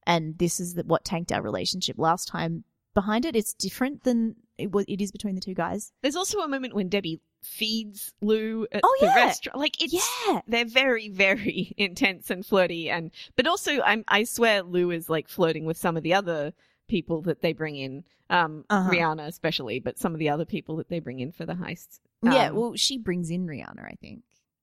and 0.09 0.37
this 0.39 0.59
is 0.59 0.75
the, 0.75 0.83
what 0.83 1.05
tanked 1.05 1.31
our 1.31 1.41
relationship 1.41 1.97
last 1.99 2.27
time 2.27 2.65
behind 2.95 3.25
it 3.25 3.37
it's 3.37 3.55
different 3.55 4.03
than 4.05 4.37
it 4.59 4.73
was 4.73 4.85
it 4.89 5.01
is 5.01 5.11
between 5.13 5.35
the 5.35 5.41
two 5.41 5.55
guys. 5.55 5.93
There's 6.03 6.17
also 6.17 6.41
a 6.41 6.49
moment 6.49 6.75
when 6.75 6.89
Debbie 6.89 7.21
feeds 7.43 8.13
Lou 8.21 8.67
at 8.73 8.81
Oh, 8.85 8.97
the 9.01 9.07
yeah. 9.07 9.15
restaurant. 9.15 9.59
Like 9.59 9.83
it's 9.83 9.95
yeah. 10.29 10.41
they're 10.47 10.65
very 10.67 11.09
very 11.09 11.73
intense 11.79 12.31
and 12.31 12.45
flirty 12.45 12.91
and 12.91 13.11
but 13.37 13.47
also 13.47 13.81
I'm 13.83 14.05
I 14.09 14.25
swear 14.25 14.63
Lou 14.63 14.91
is 14.91 15.09
like 15.09 15.29
flirting 15.29 15.65
with 15.65 15.77
some 15.79 15.97
of 15.97 16.03
the 16.03 16.15
other 16.15 16.53
people 16.89 17.23
that 17.23 17.41
they 17.41 17.53
bring 17.53 17.77
in 17.77 18.05
um 18.29 18.65
Uh-huh. 18.69 18.91
Rihanna 18.91 19.27
especially 19.27 19.81
but 19.81 19.99
some 19.99 20.13
of 20.13 20.19
the 20.19 20.29
other 20.29 20.45
people 20.45 20.77
that 20.77 20.89
they 20.89 21.01
bring 21.01 21.21
in 21.21 21.33
for 21.33 21.47
the 21.47 21.55
heist 21.55 22.01
yeah 22.23 22.49
Um, 22.49 22.57
well 22.57 22.75
she 22.77 22.99
brings 22.99 23.31
in 23.31 23.47
rihanna 23.47 23.85
i 23.85 23.95
think. 24.01 24.23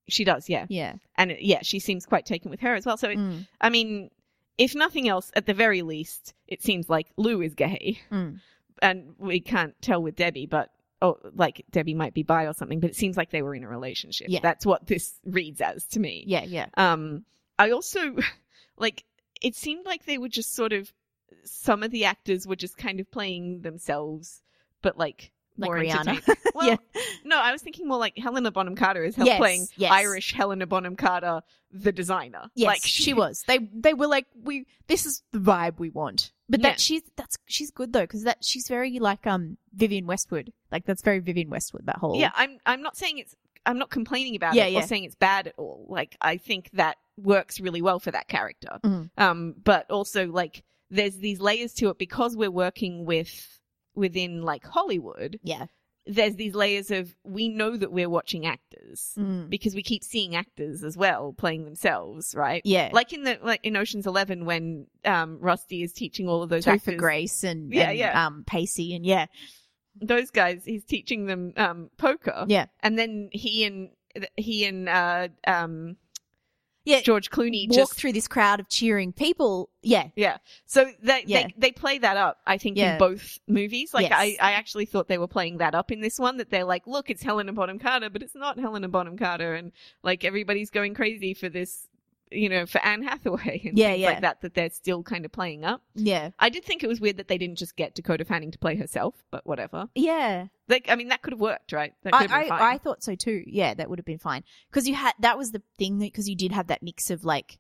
She 0.09 0.23
does 0.23 0.47
yeah. 0.47 0.65
Yeah. 0.69 0.93
And 1.17 1.35
yeah 1.39 1.59
she 1.63 1.79
seems 1.79 2.05
quite 2.05 2.25
taken 2.25 2.49
with 2.49 2.61
her 2.61 2.75
as 2.75 2.85
well. 2.85 2.95
So 2.97 3.09
it, 3.09 3.17
Mm, 3.17 3.45
I 3.59 3.69
mean 3.69 4.09
if 4.57 4.75
nothing 4.75 5.07
else 5.07 5.31
at 5.35 5.45
the 5.45 5.53
very 5.53 5.81
least 5.81 6.33
it 6.47 6.61
seems 6.63 6.89
like 6.89 7.07
Lou 7.17 7.41
is 7.41 7.53
gay 7.53 7.99
mm. 8.11 8.39
and 8.81 9.13
we 9.17 9.39
can't 9.39 9.75
tell 9.81 10.01
with 10.01 10.15
Debbie 10.15 10.45
but 10.45 10.69
oh 11.01 11.17
like 11.35 11.63
Debbie 11.71 11.93
might 11.93 12.13
be 12.13 12.23
bi 12.23 12.45
or 12.45 12.53
something 12.53 12.79
but 12.79 12.89
it 12.89 12.95
seems 12.95 13.17
like 13.17 13.29
they 13.29 13.41
were 13.41 13.55
in 13.55 13.63
a 13.63 13.67
relationship 13.69 14.27
Yeah. 14.29 14.39
that's 14.41 14.65
what 14.65 14.87
this 14.87 15.19
reads 15.25 15.61
as 15.61 15.85
to 15.89 15.99
me 15.99 16.23
yeah 16.27 16.43
yeah 16.43 16.67
Um, 16.75 17.25
I 17.59 17.71
also 17.71 18.15
like 18.77 19.03
it 19.41 19.55
seemed 19.55 19.85
like 19.85 20.05
they 20.05 20.17
were 20.17 20.29
just 20.29 20.55
sort 20.55 20.73
of 20.73 20.91
some 21.43 21.83
of 21.83 21.91
the 21.91 22.05
actors 22.05 22.47
were 22.47 22.55
just 22.55 22.77
kind 22.77 22.99
of 22.99 23.09
playing 23.11 23.61
themselves, 23.61 24.41
but 24.81 24.97
like 24.97 25.31
Like 25.57 25.71
Rihanna. 25.71 26.35
Well, 26.55 26.67
Yeah. 26.67 26.77
no, 27.23 27.37
I 27.39 27.51
was 27.51 27.61
thinking 27.61 27.87
more 27.87 27.97
like 27.99 28.17
Helena 28.17 28.51
Bonham 28.51 28.75
Carter 28.75 29.03
is 29.03 29.17
Yes, 29.17 29.37
playing 29.37 29.67
yes. 29.75 29.91
Irish 29.91 30.33
Helena 30.33 30.65
Bonham 30.65 30.95
Carter, 30.95 31.41
the 31.71 31.91
designer. 31.91 32.49
Yes, 32.55 32.67
like 32.67 32.81
she, 32.83 33.13
was. 33.13 33.43
They 33.47 33.59
they 33.73 33.93
were 33.93 34.07
like, 34.07 34.25
we. 34.43 34.65
This 34.87 35.05
is 35.05 35.21
the 35.31 35.39
vibe 35.39 35.77
we 35.79 35.89
want. 35.89 36.31
But 36.49 36.61
Yeah. 36.61 36.69
that 36.69 36.79
she's 36.79 37.03
that's 37.15 37.37
she's 37.45 37.71
good 37.71 37.93
though 37.93 38.01
because 38.01 38.23
that 38.23 38.43
she's 38.43 38.67
very 38.67 38.99
like 38.99 39.27
um 39.27 39.57
Vivienne 39.73 40.07
Westwood. 40.07 40.51
Like 40.71 40.85
that's 40.85 41.01
very 41.01 41.19
Vivienne 41.19 41.49
Westwood. 41.49 41.85
That 41.85 41.97
whole 41.97 42.17
Yeah, 42.19 42.31
I'm. 42.35 42.57
I'm 42.65 42.81
not 42.81 42.95
saying 42.97 43.17
it's. 43.19 43.35
I'm 43.65 43.77
not 43.77 43.89
complaining 43.89 44.35
about 44.37 44.55
Yeah, 44.55 44.65
it 44.65 44.71
yeah. 44.73 44.79
or 44.79 44.83
saying 44.83 45.03
it's 45.03 45.15
bad 45.15 45.47
at 45.47 45.53
all. 45.57 45.85
Like 45.89 46.15
I 46.21 46.37
think 46.37 46.69
that 46.73 46.95
works 47.17 47.59
really 47.59 47.81
well 47.81 47.99
for 47.99 48.11
that 48.11 48.27
character. 48.29 48.79
Mhm. 48.83 49.09
Um, 49.17 49.55
but 49.63 49.91
also 49.91 50.27
like 50.27 50.63
there's 50.89 51.17
these 51.17 51.41
layers 51.41 51.73
to 51.73 51.89
it 51.89 51.97
because 51.97 52.37
we're 52.37 52.49
working 52.49 53.03
with 53.05 53.59
within 53.97 54.43
like 54.43 54.65
Hollywood. 54.65 55.39
yeah. 55.43 55.65
There's 56.09 56.35
these 56.37 56.55
layers 56.55 56.89
of 56.89 57.13
we 57.25 57.49
know 57.49 57.75
that 57.75 57.91
we're 57.91 58.09
watching 58.09 58.45
actors 58.45 59.11
Mm. 59.17 59.49
because 59.49 59.75
we 59.75 59.83
keep 59.83 60.05
seeing 60.05 60.37
actors 60.37 60.81
as 60.81 60.95
well 60.95 61.33
playing 61.37 61.65
themselves, 61.65 62.33
right? 62.33 62.61
Yeah, 62.63 62.91
Like 62.93 63.11
in 63.11 63.23
the 63.23 63.37
like 63.43 63.59
in 63.65 63.75
Ocean's 63.75 64.07
Eleven 64.07 64.45
when 64.45 64.87
um 65.03 65.37
Rusty 65.41 65.83
is 65.83 65.91
teaching 65.91 66.29
all 66.29 66.41
of 66.43 66.49
those 66.49 66.63
Topher 66.63 66.75
actors 66.75 66.95
Grace 66.97 67.43
and 67.43 67.73
Yeah, 67.73 67.89
and, 67.89 67.97
yeah. 67.99 68.25
um 68.25 68.45
Pacey 68.47 68.95
and 68.95 69.05
yeah 69.05 69.25
those 69.99 70.29
guys 70.31 70.63
he's 70.63 70.85
teaching 70.85 71.25
them 71.25 71.51
um 71.57 71.89
poker. 71.97 72.45
yeah 72.47 72.67
And 72.81 72.97
then 72.97 73.27
he 73.33 73.65
and 73.65 73.89
he 74.37 74.63
and 74.63 74.87
uh 74.87 75.27
um 75.45 75.97
yeah 76.87 77.01
George 77.01 77.29
Clooney 77.29 77.67
walk 77.69 77.75
just 77.77 77.93
through 77.93 78.13
this 78.13 78.27
crowd 78.27 78.59
of 78.59 78.69
cheering 78.69 79.11
people. 79.13 79.69
Yeah, 79.83 80.07
yeah. 80.15 80.37
So 80.65 80.91
they, 81.01 81.23
Yeah. 81.25 81.47
they 81.47 81.53
they 81.57 81.71
play 81.71 81.97
that 81.99 82.17
up, 82.17 82.39
I 82.47 82.57
think, 82.57 82.77
Yeah. 82.77 82.93
in 82.93 82.99
both 82.99 83.39
movies. 83.47 83.93
Like 83.93 84.09
Yes. 84.09 84.13
I, 84.15 84.37
I 84.41 84.51
actually 84.53 84.85
thought 84.85 85.07
they 85.07 85.17
were 85.17 85.27
playing 85.27 85.57
that 85.57 85.75
up 85.75 85.91
in 85.91 86.01
this 86.01 86.17
one. 86.19 86.37
That 86.37 86.49
they're 86.49 86.63
like, 86.65 86.87
look, 86.87 87.09
it's 87.09 87.21
Helena 87.23 87.53
Bonham 87.53 87.79
Carter, 87.79 88.09
but 88.09 88.23
it's 88.23 88.35
not 88.35 88.59
Helena 88.59 88.87
Bonham 88.87 89.17
Carter, 89.17 89.53
and 89.53 89.71
like 90.03 90.23
everybody's 90.25 90.69
going 90.69 90.93
crazy 90.93 91.33
for 91.33 91.49
this, 91.49 91.87
you 92.31 92.49
know, 92.49 92.65
for 92.65 92.79
Anne 92.79 93.03
Hathaway 93.03 93.61
and 93.65 93.77
Yeah, 93.77 93.89
things 93.91 94.01
yeah. 94.01 94.07
like 94.09 94.21
that. 94.21 94.41
That 94.41 94.53
they're 94.53 94.69
still 94.69 95.03
kind 95.03 95.25
of 95.25 95.31
playing 95.31 95.63
up. 95.65 95.81
yeah, 95.95 96.31
I 96.39 96.49
did 96.49 96.65
think 96.65 96.83
it 96.83 96.87
was 96.87 96.99
weird 97.01 97.17
that 97.17 97.27
they 97.27 97.37
didn't 97.37 97.57
just 97.57 97.75
get 97.75 97.95
Dakota 97.95 98.25
Fanning 98.25 98.51
to 98.51 98.57
play 98.59 98.75
herself, 98.75 99.15
but 99.31 99.45
whatever. 99.45 99.87
yeah. 99.95 100.47
Like, 100.69 100.87
I 100.89 100.95
mean, 100.95 101.07
that 101.09 101.21
could 101.21 101.31
have 101.31 101.39
worked, 101.39 101.71
right? 101.71 101.93
That 102.03 102.11
could 102.11 102.29
I, 102.29 102.33
have 102.33 102.41
been 102.41 102.49
fine. 102.49 102.61
I 102.61 102.77
thought 102.77 103.01
so 103.01 103.15
too. 103.15 103.43
Yeah, 103.47 103.73
that 103.73 103.89
would 103.89 103.99
have 103.99 104.05
been 104.05 104.19
fine 104.19 104.43
because 104.69 104.87
you 104.87 104.95
had 104.95 105.13
that 105.19 105.37
was 105.37 105.51
the 105.51 105.61
thing 105.77 105.99
because 105.99 106.27
you 106.27 106.35
did 106.35 106.51
have 106.51 106.67
that 106.67 106.83
mix 106.83 107.09
of 107.09 107.23
like 107.23 107.57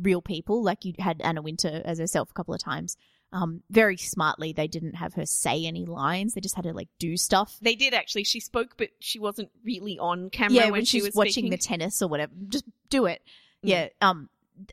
real 0.00 0.22
people. 0.22 0.62
Like 0.62 0.84
you 0.84 0.94
had 0.98 1.20
Anna 1.22 1.42
Wintour 1.42 1.82
as 1.84 1.98
herself 1.98 2.30
a 2.30 2.34
couple 2.34 2.54
of 2.54 2.62
times. 2.62 2.96
Um, 3.32 3.62
very 3.68 3.96
smartly, 3.96 4.52
they 4.52 4.68
didn't 4.68 4.94
have 4.94 5.14
her 5.14 5.26
say 5.26 5.66
any 5.66 5.84
lines. 5.86 6.34
They 6.34 6.40
just 6.40 6.54
had 6.54 6.64
her 6.66 6.72
like 6.72 6.86
do 7.00 7.16
stuff. 7.16 7.58
They 7.60 7.74
did 7.74 7.92
actually. 7.92 8.22
She 8.22 8.38
spoke, 8.38 8.76
but 8.76 8.90
she 9.00 9.18
wasn't 9.18 9.50
really 9.64 9.98
on 9.98 10.30
camera 10.30 10.54
yeah, 10.54 10.64
when, 10.66 10.72
when 10.72 10.84
she 10.84 11.02
was 11.02 11.16
watching 11.16 11.32
speaking. 11.32 11.50
the 11.50 11.58
tennis 11.58 12.00
or 12.00 12.06
whatever, 12.08 12.32
just 12.48 12.64
do 12.90 13.06
it. 13.06 13.22
Mm. 13.64 13.68
Yeah. 13.68 13.88
Um, 14.00 14.28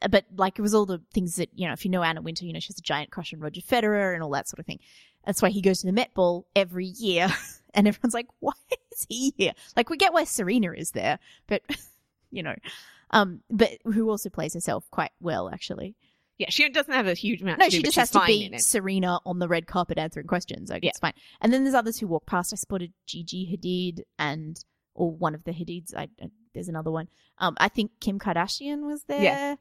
but 0.10 0.26
like 0.36 0.60
it 0.60 0.62
was 0.62 0.74
all 0.74 0.86
the 0.86 1.02
things 1.14 1.38
that 1.38 1.50
you 1.56 1.68
know. 1.68 1.74
If 1.74 1.86
you 1.86 1.92
know 1.92 2.04
Anna 2.04 2.22
Wintour, 2.22 2.46
you 2.46 2.54
know 2.54 2.60
she 2.60 2.68
has 2.68 2.78
a 2.78 2.84
giant 2.84 3.10
crush 3.12 3.34
on 3.34 3.40
Roger 3.40 3.62
Federer 3.62 4.14
and 4.14 4.22
all 4.22 4.30
that 4.32 4.48
sort 4.48 4.60
of 4.60 4.66
thing. 4.66 4.80
That's 5.26 5.42
why 5.42 5.50
he 5.50 5.62
goes 5.62 5.82
to 5.82 5.88
the 5.88 5.94
Met 5.94 6.14
Ball 6.14 6.46
every 6.56 6.86
year, 6.86 7.30
and 7.74 7.88
everyone's 7.88 8.14
like, 8.14 8.28
"Why 8.40 8.54
is 8.92 9.06
he 9.10 9.34
here?" 9.38 9.54
Like 9.76 9.90
we 9.90 9.98
get 9.98 10.14
why 10.14 10.24
Serena 10.26 10.72
is 10.74 10.92
there, 10.92 11.18
but 11.48 11.64
you 12.32 12.44
know, 12.44 12.56
um, 13.12 13.42
but 13.50 13.72
who 13.86 14.10
also 14.10 14.30
plays 14.30 14.54
herself 14.54 14.86
quite 14.92 15.12
well 15.20 15.50
actually. 15.50 15.96
Yeah, 16.38 16.48
she 16.50 16.68
doesn't 16.70 16.94
have 16.94 17.06
a 17.06 17.14
huge 17.14 17.44
amount. 17.44 17.60
No, 17.60 17.66
do, 17.70 17.78
she 17.78 17.84
just 17.84 17.98
has 17.98 18.10
to 18.12 18.24
be. 18.26 18.58
Serena 18.58 19.20
on 19.28 19.38
the 19.38 19.48
red 19.48 19.68
carpet 19.68 20.00
answering 20.00 20.26
questions. 20.26 20.72
Like, 20.72 20.84
Yeah. 20.84 20.90
it's 20.90 20.98
fine. 20.98 21.14
And 21.40 21.54
then 21.54 21.64
there's 21.64 21.76
others 21.76 22.00
who 22.00 22.08
walk 22.08 22.26
past. 22.26 22.52
I 22.52 22.56
spotted 22.56 22.94
Gigi 23.06 23.46
Hadid 23.46 24.06
and, 24.18 24.60
or 24.94 25.12
one 25.12 25.36
of 25.36 25.44
the 25.44 25.52
Hadids. 25.52 25.96
I, 25.96 26.10
I, 26.22 26.30
there's 26.54 26.68
another 26.70 26.92
one. 26.92 27.08
Um, 27.38 27.56
I 27.60 27.70
think 27.70 27.92
Kim 28.00 28.20
Kardashian 28.20 28.86
was 28.86 29.04
there. 29.04 29.22
Yeah. 29.22 29.56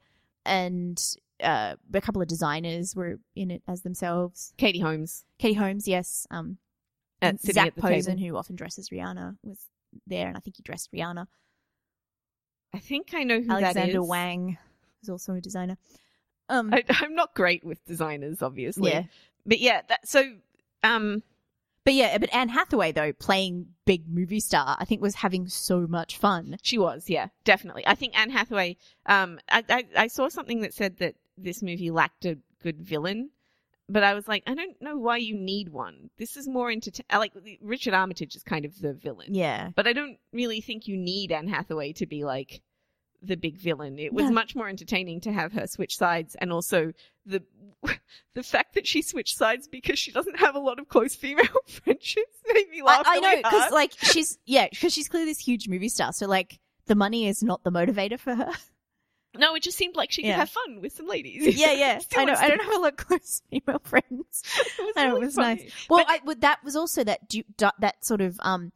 And 0.45 1.01
uh, 1.43 1.77
a 1.95 2.01
couple 2.01 2.23
of 2.23 2.29
designers 2.29 2.95
were 2.97 3.19
in 3.35 3.51
it 3.51 3.63
as 3.69 3.83
themselves. 3.83 4.53
Katie 4.57 4.81
Holmes 4.81 5.25
Katie 5.39 5.55
Holmes, 5.55 5.87
yes. 5.89 6.27
Um, 6.31 6.59
and 7.21 7.39
Zac 7.41 7.77
Posen, 7.77 8.17
table. 8.17 8.29
who 8.29 8.37
often 8.37 8.57
dresses 8.57 8.89
Rihanna, 8.91 9.37
was 9.43 9.59
there, 10.07 10.29
and 10.29 10.37
I 10.37 10.41
think 10.41 10.57
he 10.57 10.63
dressed 10.63 10.91
Rihanna. 10.93 11.27
I 12.73 12.79
think 12.79 13.13
I 13.15 13.25
know 13.25 13.41
who 13.41 13.49
that 13.49 13.77
Alexander. 13.77 14.03
Wang 14.03 14.59
was 15.01 15.09
also 15.09 15.35
a 15.35 15.41
designer. 15.41 15.77
Um, 16.49 16.73
I, 16.73 16.85
I'm 16.89 17.15
not 17.15 17.35
great 17.35 17.65
with 17.65 17.85
designers, 17.85 18.43
obviously. 18.43 18.91
yeah, 18.91 19.05
But 19.45 19.59
yeah, 19.61 19.83
that 19.89 20.09
so 20.09 20.37
um 20.83 21.23
but 21.85 21.95
yeah, 21.95 22.19
but 22.19 22.33
Anne 22.35 22.49
Hathaway 22.51 22.93
though, 22.93 23.13
playing 23.13 23.69
big 23.85 24.09
movie 24.09 24.41
star, 24.41 24.77
I 24.79 24.85
think 24.85 25.01
was 25.01 25.17
having 25.17 25.49
so 25.49 25.87
much 25.87 26.17
fun. 26.17 26.57
she 26.63 26.79
was, 26.79 27.09
yeah, 27.09 27.29
definitely. 27.45 27.87
I 27.87 27.95
think 27.95 28.19
Anne 28.19 28.31
Hathaway 28.31 28.77
um 29.07 29.41
I, 29.51 29.65
I 29.69 29.85
I 29.97 30.07
saw 30.07 30.29
something 30.29 30.61
that 30.61 30.75
said 30.75 30.99
that 30.99 31.15
this 31.37 31.63
movie 31.63 31.91
lacked 31.91 32.25
a 32.25 32.39
good 32.63 32.81
villain. 32.83 33.31
But 33.89 34.05
I 34.05 34.15
was 34.15 34.29
like, 34.29 34.45
I 34.47 34.55
don't 34.55 34.81
know 34.81 34.97
why 34.97 35.17
you 35.17 35.35
need 35.35 35.71
one. 35.71 36.11
This 36.17 36.37
is 36.37 36.47
more 36.47 36.71
into 36.71 36.93
like 37.13 37.33
Richard 37.61 37.93
Armitage 37.93 38.37
is 38.37 38.45
kind 38.45 38.65
of 38.65 38.79
the 38.79 38.95
villain. 38.95 39.35
Yeah, 39.35 39.71
But 39.75 39.89
I 39.89 39.93
don't 39.93 40.17
really 40.33 40.61
think 40.61 40.87
you 40.87 40.97
need 40.97 41.33
Anne 41.33 41.49
Hathaway 41.49 41.93
to 41.95 42.07
be 42.07 42.23
like 42.25 42.63
the 43.23 43.37
big 43.37 43.57
villain. 43.59 43.99
It 43.99 44.13
was 44.13 44.27
No. 44.27 44.31
much 44.33 44.55
more 44.57 44.69
entertaining 44.69 45.21
to 45.23 45.33
have 45.33 45.53
her 45.53 45.67
switch 45.67 45.97
sides 45.97 46.35
and 46.41 46.53
also 46.53 46.93
the 47.27 47.43
the 48.35 48.43
fact 48.43 48.75
that 48.75 48.87
she 48.87 49.03
switched 49.03 49.37
sides 49.37 49.69
because 49.69 49.99
she 49.99 50.13
doesn't 50.13 50.39
have 50.39 50.55
a 50.55 50.59
lot 50.59 50.79
of 50.79 50.89
close 50.89 51.15
female 51.15 51.45
friendships 51.69 52.39
made 52.53 52.69
me 52.71 52.81
I, 52.81 52.85
laugh. 52.85 53.03
I 53.07 53.21
know 53.21 53.29
really 53.29 53.43
because 53.43 53.73
like 53.73 53.93
she's 53.99 54.39
yeah 54.47 54.69
because 54.71 54.93
she's 54.93 55.09
clearly 55.09 55.31
this 55.31 55.39
huge 55.39 55.69
movie 55.69 55.89
star, 55.89 56.13
so 56.13 56.27
like 56.27 56.59
the 56.87 56.95
money 56.95 57.27
is 57.27 57.43
not 57.43 57.63
the 57.65 57.71
motivator 57.71 58.19
for 58.19 58.35
her. 58.35 58.51
no, 59.39 59.55
it 59.55 59.63
just 59.63 59.79
seemed 59.79 59.95
like 59.97 60.11
she 60.11 60.23
could 60.23 60.29
Yeah. 60.29 60.37
have 60.37 60.51
fun 60.51 60.81
with 60.81 60.93
some 60.93 61.07
ladies. 61.07 61.57
yeah, 61.59 61.73
yeah, 61.73 62.01
I 62.17 62.25
know. 62.25 62.35
I 62.35 62.49
don't 62.49 62.63
have 62.63 62.75
a 62.75 62.79
lot 62.81 62.93
of 62.93 62.97
close 62.97 63.43
female 63.51 63.81
friends. 63.85 64.43
it 64.59 64.83
was, 64.85 64.95
I 64.97 65.07
know, 65.09 65.17
it 65.17 65.21
was 65.21 65.35
funny. 65.37 65.63
nice. 65.63 65.87
Well, 65.89 66.01
But- 66.05 66.11
I, 66.11 66.21
well, 66.25 66.37
that 66.41 66.65
was 66.65 66.75
also 66.77 67.05
that 67.05 67.29
du- 67.29 67.45
that 67.57 68.05
sort 68.05 68.21
of 68.23 68.37
um 68.41 68.73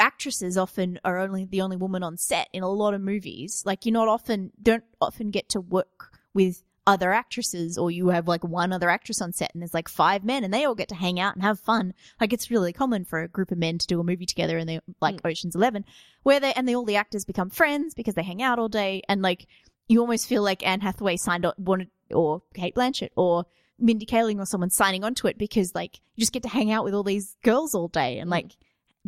actresses 0.00 0.56
often 0.56 0.98
are 1.04 1.18
only 1.18 1.44
the 1.44 1.60
only 1.60 1.76
woman 1.76 2.02
on 2.02 2.16
set 2.16 2.48
in 2.52 2.62
a 2.62 2.68
lot 2.70 2.94
of 2.94 3.00
movies. 3.00 3.62
Like 3.66 3.84
you're 3.84 3.92
not 3.92 4.08
often 4.08 4.52
don't 4.62 4.84
often 5.00 5.30
get 5.30 5.48
to 5.50 5.60
work 5.60 6.12
with 6.34 6.62
other 6.86 7.12
actresses 7.12 7.76
or 7.76 7.90
you 7.90 8.08
have 8.08 8.26
like 8.26 8.42
one 8.42 8.72
other 8.72 8.88
actress 8.88 9.20
on 9.20 9.30
set 9.30 9.50
and 9.52 9.60
there's 9.60 9.74
like 9.74 9.88
five 9.88 10.24
men 10.24 10.42
and 10.42 10.54
they 10.54 10.64
all 10.64 10.74
get 10.74 10.88
to 10.88 10.94
hang 10.94 11.20
out 11.20 11.34
and 11.34 11.42
have 11.42 11.60
fun. 11.60 11.92
Like 12.18 12.32
it's 12.32 12.50
really 12.50 12.72
common 12.72 13.04
for 13.04 13.20
a 13.20 13.28
group 13.28 13.50
of 13.52 13.58
men 13.58 13.76
to 13.76 13.86
do 13.86 14.00
a 14.00 14.04
movie 14.04 14.24
together 14.24 14.56
and 14.56 14.66
they 14.68 14.80
like 15.00 15.20
Ocean's 15.24 15.54
11 15.54 15.84
where 16.22 16.40
they 16.40 16.52
and 16.54 16.66
they 16.66 16.74
all 16.74 16.84
the 16.86 16.96
actors 16.96 17.26
become 17.26 17.50
friends 17.50 17.92
because 17.92 18.14
they 18.14 18.22
hang 18.22 18.42
out 18.42 18.58
all 18.58 18.70
day 18.70 19.02
and 19.08 19.20
like 19.20 19.46
you 19.86 20.00
almost 20.00 20.26
feel 20.26 20.42
like 20.42 20.66
Anne 20.66 20.80
Hathaway 20.80 21.16
signed 21.16 21.44
on 21.44 21.52
wanted 21.58 21.90
or 22.10 22.42
Cate 22.54 22.74
Blanchett 22.74 23.10
or 23.16 23.44
Mindy 23.78 24.06
Kaling 24.06 24.38
or 24.38 24.46
someone 24.46 24.70
signing 24.70 25.04
onto 25.04 25.26
it 25.26 25.36
because 25.36 25.74
like 25.74 26.00
you 26.14 26.22
just 26.22 26.32
get 26.32 26.42
to 26.44 26.48
hang 26.48 26.72
out 26.72 26.84
with 26.84 26.94
all 26.94 27.02
these 27.02 27.36
girls 27.42 27.74
all 27.74 27.88
day 27.88 28.18
and 28.18 28.28
Mm. 28.28 28.32
like 28.32 28.56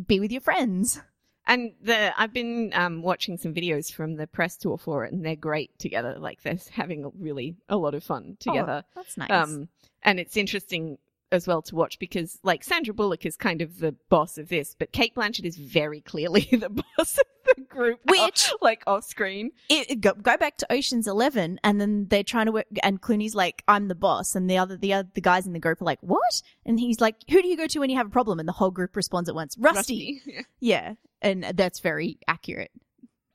be 0.05 0.19
with 0.19 0.31
your 0.31 0.41
friends. 0.41 1.01
And 1.47 1.73
the 1.81 2.13
I've 2.19 2.33
been 2.33 2.71
um, 2.73 3.01
watching 3.01 3.37
some 3.37 3.53
videos 3.53 3.91
from 3.91 4.15
the 4.15 4.27
press 4.27 4.57
tour 4.57 4.77
for 4.77 5.05
it, 5.05 5.11
and 5.11 5.25
they're 5.25 5.35
great 5.35 5.77
together. 5.79 6.17
Like 6.19 6.41
they're 6.43 6.59
having 6.71 7.11
really 7.19 7.55
a 7.67 7.77
lot 7.77 7.95
of 7.95 8.03
fun 8.03 8.37
together. 8.39 8.83
Oh, 8.85 8.91
that's 8.95 9.17
nice. 9.17 9.31
Um, 9.31 9.69
and 10.03 10.19
it's 10.19 10.37
interesting 10.37 10.97
as 11.31 11.47
well 11.47 11.61
to 11.63 11.75
watch 11.75 11.97
because 11.99 12.39
like 12.43 12.63
Sandra 12.63 12.93
Bullock 12.93 13.25
is 13.25 13.37
kind 13.37 13.61
of 13.61 13.79
the 13.79 13.93
boss 14.09 14.37
of 14.37 14.49
this, 14.49 14.75
but 14.77 14.91
Cate 14.91 15.15
Blanchett 15.15 15.45
is 15.45 15.57
very 15.57 16.01
clearly 16.01 16.41
the 16.51 16.69
boss 16.69 17.17
of 17.17 17.25
the 17.55 17.61
group, 17.63 17.99
Which- 18.09 18.51
like 18.61 18.83
off 18.87 19.03
screen. 19.05 19.51
it, 19.69 19.89
it- 19.91 20.01
go, 20.01 20.13
go 20.13 20.37
back 20.37 20.57
to 20.57 20.71
Ocean's 20.71 21.07
Eleven, 21.07 21.59
and 21.63 21.79
then 21.79 22.07
they're 22.09 22.23
trying 22.23 22.47
to 22.47 22.51
work, 22.51 22.65
and 22.83 23.01
Clooney's 23.01 23.33
like, 23.35 23.63
"I'm 23.67 23.87
the 23.87 23.95
boss," 23.95 24.35
and 24.35 24.49
the 24.49 24.57
other 24.57 24.77
the 24.77 24.93
other 24.93 25.09
the 25.13 25.21
guys 25.21 25.47
in 25.47 25.53
the 25.53 25.59
group 25.59 25.81
are 25.81 25.85
like, 25.85 25.99
"What?" 26.01 26.41
And 26.65 26.79
he's 26.79 26.99
like, 27.01 27.15
"Who 27.29 27.41
do 27.41 27.47
you 27.47 27.57
go 27.57 27.67
to 27.67 27.79
when 27.79 27.89
you 27.89 27.97
have 27.97 28.07
a 28.07 28.11
problem?" 28.11 28.39
And 28.39 28.47
the 28.47 28.53
whole 28.53 28.71
group 28.71 28.95
responds 28.95 29.29
at 29.29 29.35
once, 29.35 29.57
"Rusty." 29.57 30.21
Yeah. 30.25 30.41
Yeah, 30.59 30.93
and 31.21 31.43
that's 31.55 31.79
very 31.79 32.17
accurate. 32.27 32.71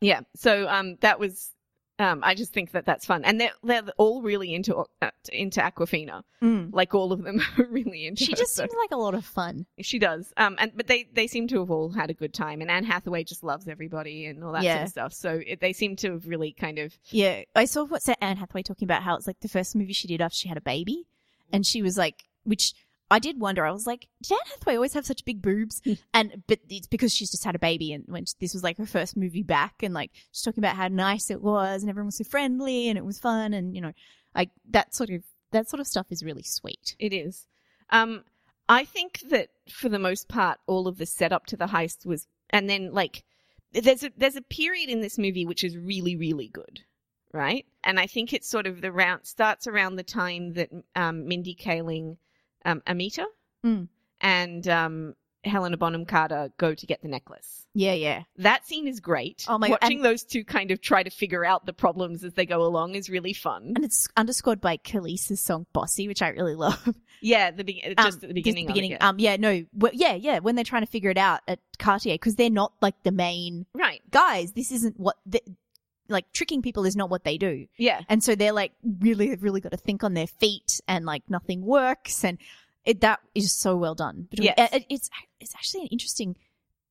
yeah. 0.00 0.20
So 0.36 0.68
um, 0.68 0.96
that 1.00 1.18
was 1.18 1.50
um, 1.98 2.20
I 2.22 2.34
just 2.34 2.52
think 2.52 2.72
that 2.72 2.84
that's 2.84 3.06
fun, 3.06 3.24
and 3.24 3.40
they're 3.40 3.52
they're 3.62 3.82
all 3.96 4.20
really 4.22 4.54
into 4.54 4.84
uh, 5.00 5.10
into 5.32 5.60
Awkwafina. 5.60 6.22
Like 6.72 6.94
all 6.94 7.10
of 7.12 7.22
them 7.22 7.40
are 7.58 7.64
really 7.66 8.06
into. 8.06 8.24
She 8.24 8.32
her, 8.32 8.36
just 8.36 8.54
so- 8.54 8.64
seems 8.64 8.74
like 8.78 8.90
a 8.90 8.96
lot 8.96 9.14
of 9.14 9.24
fun. 9.24 9.66
She 9.80 9.98
does. 9.98 10.32
Um, 10.36 10.56
and 10.58 10.72
but 10.76 10.86
they 10.88 11.08
they 11.12 11.26
seem 11.26 11.48
to 11.48 11.60
have 11.60 11.70
all 11.70 11.90
had 11.90 12.10
a 12.10 12.14
good 12.14 12.34
time, 12.34 12.60
and 12.60 12.70
Anne 12.70 12.84
Hathaway 12.84 13.24
just 13.24 13.42
loves 13.42 13.66
everybody 13.66 14.26
and 14.26 14.44
all 14.44 14.52
that 14.52 14.62
sort 14.74 14.82
of 14.84 14.88
stuff. 14.90 15.12
So 15.14 15.40
it, 15.46 15.60
they 15.60 15.72
seem 15.72 15.96
to 15.96 16.12
have 16.12 16.26
really 16.28 16.52
kind 16.52 16.78
of 16.78 16.96
Yeah, 17.10 17.42
I 17.54 17.64
saw 17.64 17.84
what's 17.84 18.06
that 18.06 18.18
Anne 18.22 18.36
Hathaway 18.36 18.62
talking 18.62 18.86
about 18.86 19.02
how 19.02 19.16
it's 19.16 19.26
like 19.26 19.40
the 19.40 19.48
first 19.48 19.74
movie 19.74 19.94
she 19.94 20.06
did 20.08 20.20
after 20.20 20.36
she 20.36 20.48
had 20.48 20.58
a 20.58 20.62
baby, 20.62 21.06
and 21.52 21.66
she 21.66 21.80
was 21.80 21.96
like, 21.96 22.24
which 22.44 22.74
I 23.10 23.18
did 23.18 23.40
wonder. 23.40 23.64
I 23.64 23.70
was 23.70 23.86
like, 23.86 24.08
did 24.22 24.32
Anne 24.32 24.38
Hathaway 24.46 24.74
always 24.74 24.94
have 24.94 25.06
such 25.06 25.24
big 25.24 25.40
boobs? 25.40 25.80
and 26.12 26.42
but 26.46 26.60
it's 26.68 26.88
because 26.88 27.14
she's 27.14 27.30
just 27.30 27.44
had 27.44 27.54
a 27.54 27.60
baby, 27.60 27.92
and 27.92 28.04
when 28.06 28.24
this 28.40 28.54
was 28.54 28.62
like 28.62 28.78
her 28.78 28.86
first 28.86 29.16
movie 29.16 29.42
back, 29.42 29.82
and 29.82 29.94
like 29.94 30.10
she's 30.32 30.42
talking 30.42 30.62
about 30.62 30.76
how 30.76 30.88
nice 30.88 31.30
it 31.30 31.40
was, 31.40 31.82
and 31.82 31.90
everyone 31.90 32.06
was 32.06 32.18
so 32.18 32.24
friendly, 32.24 32.88
and 32.88 32.98
it 32.98 33.04
was 33.04 33.18
fun, 33.18 33.54
and 33.54 33.74
you 33.74 33.80
know, 33.80 33.92
like 34.34 34.50
that 34.70 34.94
sort 34.94 35.10
of 35.10 35.22
that 35.52 35.68
sort 35.68 35.80
of 35.80 35.86
stuff 35.86 36.06
is 36.10 36.24
really 36.24 36.42
sweet. 36.42 36.96
it 36.98 37.12
is. 37.12 37.46
Um, 37.90 38.24
I 38.68 38.84
think 38.84 39.22
that 39.30 39.48
for 39.70 39.88
the 39.88 39.98
most 39.98 40.28
part, 40.28 40.58
all 40.66 40.88
of 40.88 40.98
the 40.98 41.06
setup 41.06 41.46
to 41.46 41.56
the 41.56 41.66
heist 41.66 42.04
was, 42.04 42.26
and 42.50 42.68
then 42.68 42.92
like 42.92 43.24
there's 43.72 44.02
a 44.02 44.10
there's 44.16 44.36
a 44.36 44.42
period 44.42 44.88
in 44.90 45.00
this 45.00 45.18
movie 45.18 45.46
which 45.46 45.62
is 45.62 45.76
really 45.76 46.16
really 46.16 46.48
good, 46.48 46.80
right? 47.32 47.66
And 47.84 48.00
I 48.00 48.06
think 48.06 48.32
it's 48.32 48.48
sort 48.48 48.66
of 48.66 48.80
the 48.80 48.90
round 48.90 49.26
starts 49.26 49.66
around 49.66 49.96
the 49.96 50.02
time 50.02 50.54
that 50.54 50.70
um, 50.96 51.28
Mindy 51.28 51.54
Kaling, 51.54 52.16
um, 52.66 52.82
Amita, 52.86 53.26
Mm. 53.64 53.88
and 54.20 54.68
um, 54.68 55.14
Helena 55.44 55.76
Bonham 55.78 56.04
Carter 56.04 56.50
go 56.58 56.74
to 56.74 56.86
get 56.86 57.00
the 57.02 57.08
necklace. 57.08 57.64
Yeah, 57.74 57.92
yeah. 57.92 58.22
That 58.38 58.66
scene 58.66 58.88
is 58.88 59.00
great. 59.00 59.44
Oh 59.48 59.58
my 59.58 59.68
Watching 59.68 59.96
and- 59.98 60.04
those 60.04 60.22
two 60.24 60.44
kind 60.44 60.70
of 60.70 60.80
try 60.80 61.02
to 61.02 61.10
figure 61.10 61.44
out 61.44 61.66
the 61.66 61.72
problems 61.74 62.24
as 62.24 62.32
they 62.34 62.46
go 62.46 62.62
along 62.62 62.94
is 62.94 63.10
really 63.10 63.32
fun. 63.34 63.72
And 63.76 63.84
it's 63.84 64.08
underscored 64.16 64.60
by 64.60 64.76
Kelis's 64.78 65.40
song 65.42 65.66
"Bossy," 65.72 66.08
which 66.08 66.22
I 66.22 66.28
really 66.30 66.54
love. 66.66 66.94
Yeah, 67.20 67.50
the 67.50 67.64
be- 67.64 67.82
Um, 67.84 67.94
just 68.04 68.22
at 68.22 68.28
the 68.28 68.34
beginning. 68.34 68.66
The 68.66 68.72
beginning. 68.72 68.96
Um, 69.00 69.18
yeah, 69.18 69.36
no, 69.36 69.64
well, 69.74 69.92
yeah, 69.94 70.14
yeah. 70.14 70.38
When 70.38 70.54
they're 70.54 70.64
trying 70.64 70.84
to 70.84 70.90
figure 70.90 71.10
it 71.10 71.18
out 71.18 71.40
at 71.48 71.58
Cartier, 71.78 72.14
because 72.14 72.36
they're 72.36 72.50
not 72.50 72.72
like 72.80 72.94
the 73.02 73.12
main 73.12 73.66
right. 73.74 74.00
guys. 74.10 74.52
This 74.52 74.70
isn't 74.72 74.98
what 74.98 75.16
the, 75.26 75.42
like 76.08 76.32
tricking 76.32 76.62
people 76.62 76.84
is 76.84 76.96
not 76.96 77.10
what 77.10 77.24
they 77.24 77.38
do, 77.38 77.66
Yeah. 77.76 78.00
and 78.08 78.22
so 78.22 78.34
they're 78.34 78.52
like 78.52 78.72
really, 79.00 79.28
they've 79.28 79.42
really 79.42 79.60
got 79.60 79.72
to 79.72 79.76
think 79.78 80.04
on 80.04 80.14
their 80.14 80.26
feet, 80.26 80.80
and 80.88 81.04
like 81.04 81.22
nothing 81.28 81.62
works, 81.64 82.24
and 82.24 82.38
it 82.84 83.00
that 83.00 83.20
is 83.34 83.52
so 83.52 83.76
well 83.76 83.94
done. 83.94 84.28
Between- 84.30 84.52
Yes. 84.56 84.72
it- 84.74 84.86
it's 84.88 85.10
it's 85.40 85.54
actually 85.54 85.82
an 85.82 85.88
interesting. 85.88 86.36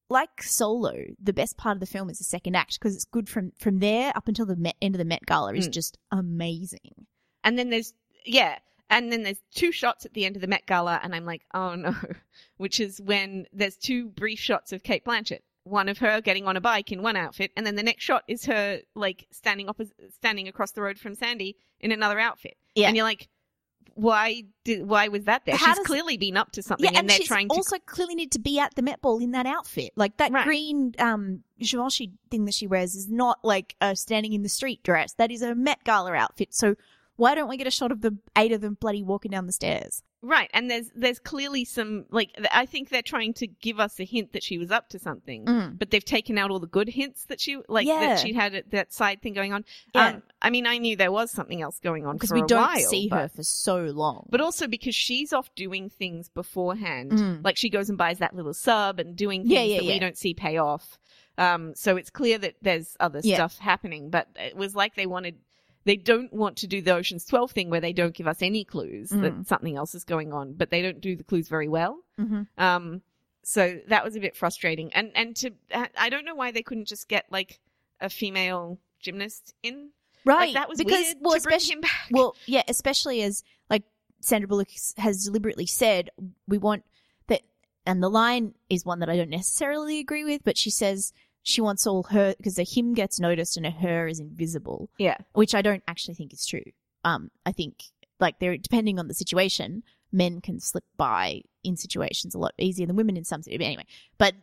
Like 0.07 0.43
Solo, 0.43 0.93
the 1.19 1.33
best 1.33 1.57
part 1.57 1.75
of 1.77 1.79
the 1.79 1.87
film 1.87 2.11
is 2.11 2.19
the 2.19 2.23
second 2.25 2.55
act 2.55 2.77
because 2.79 2.93
it's 2.95 3.05
good 3.05 3.27
from 3.27 3.53
from 3.57 3.79
there 3.79 4.11
up 4.15 4.27
until 4.27 4.45
the 4.45 4.55
Met, 4.55 4.75
end 4.79 4.93
of 4.93 4.99
the 4.99 5.05
Met 5.05 5.25
Gala 5.25 5.55
is 5.55 5.67
Mm. 5.67 5.71
just 5.73 5.97
amazing. 6.11 7.07
And 7.43 7.57
then 7.57 7.69
there's 7.71 7.93
yeah, 8.23 8.59
and 8.89 9.11
then 9.11 9.23
there's 9.23 9.41
two 9.55 9.71
shots 9.71 10.05
at 10.05 10.13
the 10.13 10.25
end 10.25 10.35
of 10.35 10.41
the 10.43 10.47
Met 10.47 10.67
Gala, 10.67 10.99
and 11.01 11.15
I'm 11.15 11.25
like, 11.25 11.41
oh 11.55 11.73
no, 11.73 11.95
which 12.57 12.79
is 12.79 13.01
when 13.01 13.47
there's 13.51 13.77
two 13.77 14.09
brief 14.09 14.37
shots 14.39 14.71
of 14.71 14.83
Cate 14.83 15.05
Blanchett. 15.05 15.41
One 15.65 15.89
of 15.89 15.97
her 15.97 16.21
getting 16.21 16.47
on 16.47 16.55
a 16.55 16.61
bike 16.61 16.91
in 16.91 17.01
one 17.01 17.15
outfit, 17.17 17.51
and 17.57 17.65
then 17.65 17.75
the 17.75 17.83
next 17.83 18.03
shot 18.03 18.23
is 18.27 18.45
her 18.45 18.79
like 18.95 19.27
standing 19.31 19.67
opposite, 19.67 19.95
standing 20.13 20.47
across 20.47 20.71
the 20.71 20.81
road 20.81 20.97
from 20.97 21.13
Sandy 21.15 21.57
in 21.79 21.91
another 21.91 22.19
outfit. 22.19 22.55
Yeah. 22.75 22.87
and 22.87 22.95
you're 22.95 23.03
like, 23.05 23.27
why 23.95 24.43
did 24.63 24.87
why 24.87 25.07
was 25.07 25.23
that 25.23 25.43
there? 25.45 25.55
How 25.55 25.67
She's 25.67 25.77
does- 25.77 25.87
clearly 25.87 26.17
been 26.17 26.37
up 26.37 26.51
to 26.51 26.61
something, 26.61 26.83
Yeah, 26.83 26.89
and, 26.89 26.97
and, 26.99 27.09
they're 27.09 27.19
trying 27.25 27.49
to 27.49 27.55
also 27.55 27.77
clearly 27.85 28.13
need 28.15 28.31
to 28.33 28.39
be 28.39 28.59
at 28.59 28.75
the 28.75 28.81
Met 28.81 29.01
Ball 29.01 29.19
in 29.19 29.31
that 29.31 29.45
outfit. 29.45 29.91
Like 29.95 30.17
that 30.17 30.31
Right. 30.31 30.45
green 30.45 30.93
um 30.99 31.43
Givenchy 31.59 32.11
thing 32.29 32.45
that 32.45 32.53
she 32.53 32.67
wears 32.67 32.93
is 32.95 33.09
not 33.09 33.39
like 33.43 33.75
a 33.81 33.95
standing 33.95 34.33
in 34.33 34.43
the 34.43 34.49
street 34.49 34.83
dress. 34.83 35.13
That 35.13 35.31
is 35.31 35.41
a 35.41 35.55
Met 35.55 35.83
Gala 35.85 36.13
outfit. 36.13 36.53
So 36.53 36.75
why 37.17 37.35
don't 37.35 37.49
we 37.49 37.57
get 37.57 37.67
a 37.67 37.71
shot 37.71 37.91
of 37.91 38.01
the 38.01 38.17
eight 38.37 38.51
of 38.51 38.61
them 38.61 38.77
bloody 38.79 39.03
walking 39.03 39.31
down 39.31 39.45
the 39.45 39.51
stairs? 39.53 40.03
Right, 40.21 40.49
and 40.55 40.71
there's 40.71 40.89
there's 40.95 41.19
clearly 41.19 41.65
some 41.65 42.05
like 42.09 42.31
I 42.51 42.65
think 42.65 42.89
they're 42.89 43.03
trying 43.03 43.33
to 43.35 43.45
give 43.45 43.79
us 43.79 43.99
a 43.99 44.03
hint 44.03 44.33
that 44.33 44.41
she 44.41 44.57
was 44.57 44.71
up 44.71 44.89
to 44.89 44.97
something, 44.99 45.45
Mm. 45.45 45.77
but 45.77 45.91
they've 45.91 46.03
taken 46.03 46.39
out 46.39 46.49
all 46.49 46.59
the 46.59 46.65
good 46.65 46.89
hints 46.89 47.25
that 47.25 47.39
she 47.39 47.57
like 47.69 47.85
Yeah. 47.85 47.99
that 47.99 48.19
she 48.19 48.33
had 48.33 48.63
that 48.71 48.91
side 48.91 49.21
thing 49.21 49.33
going 49.33 49.53
on. 49.53 49.65
Yeah. 49.93 50.07
Um, 50.07 50.23
I 50.41 50.49
mean, 50.49 50.65
I 50.65 50.79
knew 50.79 50.95
there 50.95 51.11
was 51.11 51.29
something 51.29 51.61
else 51.61 51.79
going 51.79 52.07
on 52.07 52.15
Because 52.15 52.31
we 52.33 52.41
don't 52.41 52.59
while, 52.59 52.79
see 52.79 53.07
but, 53.07 53.19
her 53.19 53.27
for 53.27 53.43
so 53.43 53.77
long. 53.83 54.27
but 54.31 54.41
also 54.41 54.65
because 54.67 54.95
she's 54.95 55.31
off 55.31 55.53
doing 55.53 55.89
things 55.91 56.27
beforehand, 56.29 57.11
Mm. 57.11 57.43
like 57.45 57.55
she 57.55 57.69
goes 57.69 57.89
and 57.89 57.97
buys 57.97 58.17
that 58.17 58.35
little 58.35 58.53
sub 58.55 58.99
and 58.99 59.15
doing 59.15 59.41
things 59.43 59.51
Yeah, 59.53 59.77
that 59.79 59.85
we 59.85 59.99
don't 59.99 60.17
see 60.17 60.33
pay 60.33 60.57
off. 60.57 60.97
Um, 61.37 61.75
so 61.75 61.97
it's 61.97 62.09
clear 62.09 62.37
that 62.39 62.55
there's 62.63 62.95
other 62.99 63.21
stuff 63.21 63.57
happening, 63.59 64.09
but 64.09 64.27
it 64.37 64.55
was 64.55 64.73
like 64.75 64.95
they 64.95 65.05
wanted 65.05 65.35
they 65.85 65.95
don't 65.95 66.33
want 66.33 66.57
to 66.57 66.67
do 66.67 66.81
the 66.81 66.93
Ocean's 66.93 67.25
12 67.25 67.51
thing 67.51 67.69
where 67.69 67.79
they 67.81 67.93
don't 67.93 68.13
give 68.13 68.27
us 68.27 68.41
any 68.41 68.63
clues 68.63 69.11
Mm. 69.11 69.21
that 69.21 69.47
something 69.47 69.77
else 69.77 69.95
is 69.95 70.03
going 70.03 70.33
on, 70.33 70.53
but 70.53 70.69
they 70.71 70.81
don't 70.81 70.99
do 70.99 71.15
the 71.15 71.23
clues 71.23 71.47
very 71.47 71.67
well. 71.67 71.99
Mm-hmm. 72.19 72.41
Um, 72.57 73.01
so 73.43 73.79
that 73.87 74.03
was 74.03 74.15
a 74.15 74.19
bit 74.19 74.35
frustrating. 74.35 74.91
And 74.93 75.11
and 75.15 75.35
to 75.37 75.51
I- 75.73 76.09
don't 76.09 76.25
know 76.25 76.35
why 76.35 76.51
they 76.51 76.63
couldn't 76.63 76.87
just 76.87 77.07
get 77.07 77.25
like 77.31 77.59
a 78.01 78.09
female 78.09 78.79
gymnast 78.99 79.53
in. 79.63 79.89
Right. 80.25 80.47
Like, 80.47 80.53
that 80.55 80.69
was 80.69 80.79
because 80.79 81.05
weird 81.05 81.17
well, 81.21 81.35
especially 81.35 81.77
well, 82.11 82.35
yeah, 82.47 82.63
especially 82.67 83.21
as 83.21 83.43
like 83.69 83.83
Sandra 84.21 84.47
Bullock 84.47 84.69
has 84.97 85.23
deliberately 85.25 85.67
said, 85.67 86.09
we 86.47 86.57
want 86.57 86.83
that, 87.27 87.41
and 87.85 88.01
the 88.01 88.09
line 88.09 88.55
is 88.67 88.83
one 88.83 88.99
that 89.01 89.09
I 89.09 89.17
don't 89.17 89.29
necessarily 89.29 89.99
agree 89.99 90.23
with, 90.25 90.43
but 90.43 90.57
she 90.57 90.71
says 90.71 91.13
she 91.45 91.61
wants 91.61 91.85
all 91.85 92.03
her 92.03 92.33
because 92.37 92.55
the 92.55 92.63
him 92.63 92.95
gets 92.95 93.19
noticed 93.19 93.55
and 93.55 93.67
a 93.67 93.71
her 93.71 94.07
is 94.07 94.19
invisible, 94.19 94.89
yeah. 94.97 95.15
which 95.33 95.53
I 95.53 95.61
don't 95.61 95.83
actually 95.87 96.15
think 96.15 96.33
is 96.33 96.45
true. 96.45 96.63
Um, 97.03 97.29
I 97.45 97.51
think 97.51 97.83
like 98.19 98.39
they're 98.39 98.57
depending 98.57 98.97
on 98.97 99.07
the 99.07 99.13
situation, 99.13 99.83
men 100.11 100.41
can 100.41 100.59
slip 100.59 100.83
by 100.97 101.43
in 101.63 101.77
situations 101.77 102.33
a 102.33 102.39
lot 102.39 102.53
easier 102.57 102.87
than 102.87 102.95
women 102.95 103.15
in 103.15 103.23
some 103.23 103.43
situations. 103.43 103.67
Anyway, 103.67 103.85
but 104.17 104.33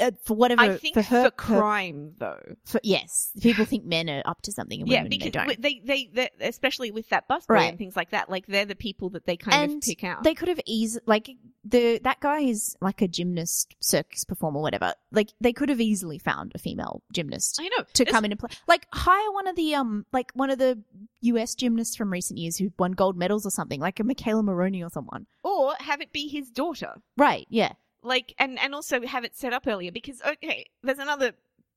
uh, 0.00 0.10
for 0.24 0.34
whatever 0.36 0.60
I 0.62 0.76
think 0.76 0.94
for 0.94 1.02
her, 1.02 1.24
for 1.24 1.30
crime 1.30 2.14
though. 2.18 2.40
for, 2.64 2.80
yes, 2.82 3.30
people 3.40 3.64
think 3.64 3.84
men 3.84 4.08
are 4.10 4.22
up 4.24 4.42
to 4.42 4.52
something 4.52 4.80
and 4.80 4.88
Yeah, 4.90 4.98
women 5.02 5.10
they 5.10 5.18
because 5.18 5.32
don't. 5.32 5.60
they, 5.62 5.80
they 5.84 6.10
they 6.12 6.30
especially 6.40 6.90
with 6.90 7.08
that 7.10 7.28
busboy 7.28 7.44
Right. 7.48 7.68
and 7.70 7.78
things 7.78 7.96
like 7.96 8.10
that, 8.10 8.28
like 8.30 8.46
they're 8.46 8.64
the 8.66 8.74
people 8.74 9.10
that 9.10 9.26
they 9.26 9.36
kind 9.36 9.72
of 9.72 9.80
pick 9.80 10.04
out. 10.04 10.22
they 10.22 10.34
could 10.34 10.48
have 10.48 10.60
easily 10.66 11.02
like 11.06 11.30
the 11.64 11.98
that 12.04 12.20
guy 12.20 12.40
is 12.40 12.76
like 12.80 13.02
a 13.02 13.08
gymnast 13.08 13.74
circus 13.80 14.24
performer 14.24 14.60
whatever 14.60 14.94
like 15.10 15.32
they 15.40 15.52
could 15.52 15.68
have 15.68 15.80
easily 15.80 16.18
found 16.18 16.52
a 16.54 16.58
female 16.58 17.02
gymnast 17.12 17.58
I 17.60 17.68
know 17.76 17.84
to 17.94 18.02
It's- 18.04 18.12
come 18.14 18.24
in 18.24 18.30
and 18.32 18.38
play 18.38 18.50
like 18.68 18.86
hire 18.92 19.32
one 19.32 19.48
of 19.48 19.56
the 19.56 19.74
um 19.74 20.06
like 20.12 20.30
one 20.34 20.50
of 20.50 20.58
the 20.58 20.78
us 21.22 21.56
gymnasts 21.56 21.96
from 21.96 22.12
recent 22.12 22.38
years 22.38 22.56
who 22.56 22.70
won 22.78 22.92
gold 22.92 23.16
medals 23.16 23.44
or 23.44 23.50
something 23.50 23.80
like 23.80 23.98
a 23.98 24.04
McKayla 24.04 24.44
Maroney 24.44 24.82
or 24.84 24.90
someone 24.90 25.26
or 25.42 25.74
have 25.80 26.00
it 26.00 26.12
be 26.12 26.28
his 26.28 26.50
daughter. 26.50 26.94
right 27.16 27.46
yeah 27.50 27.72
like 28.06 28.34
and 28.38 28.58
and 28.58 28.74
also 28.74 29.00
have 29.02 29.24
it 29.24 29.36
set 29.36 29.52
up 29.52 29.66
earlier 29.66 29.92
because 29.92 30.22
okay 30.26 30.66
there's 30.82 30.98
another 30.98 31.32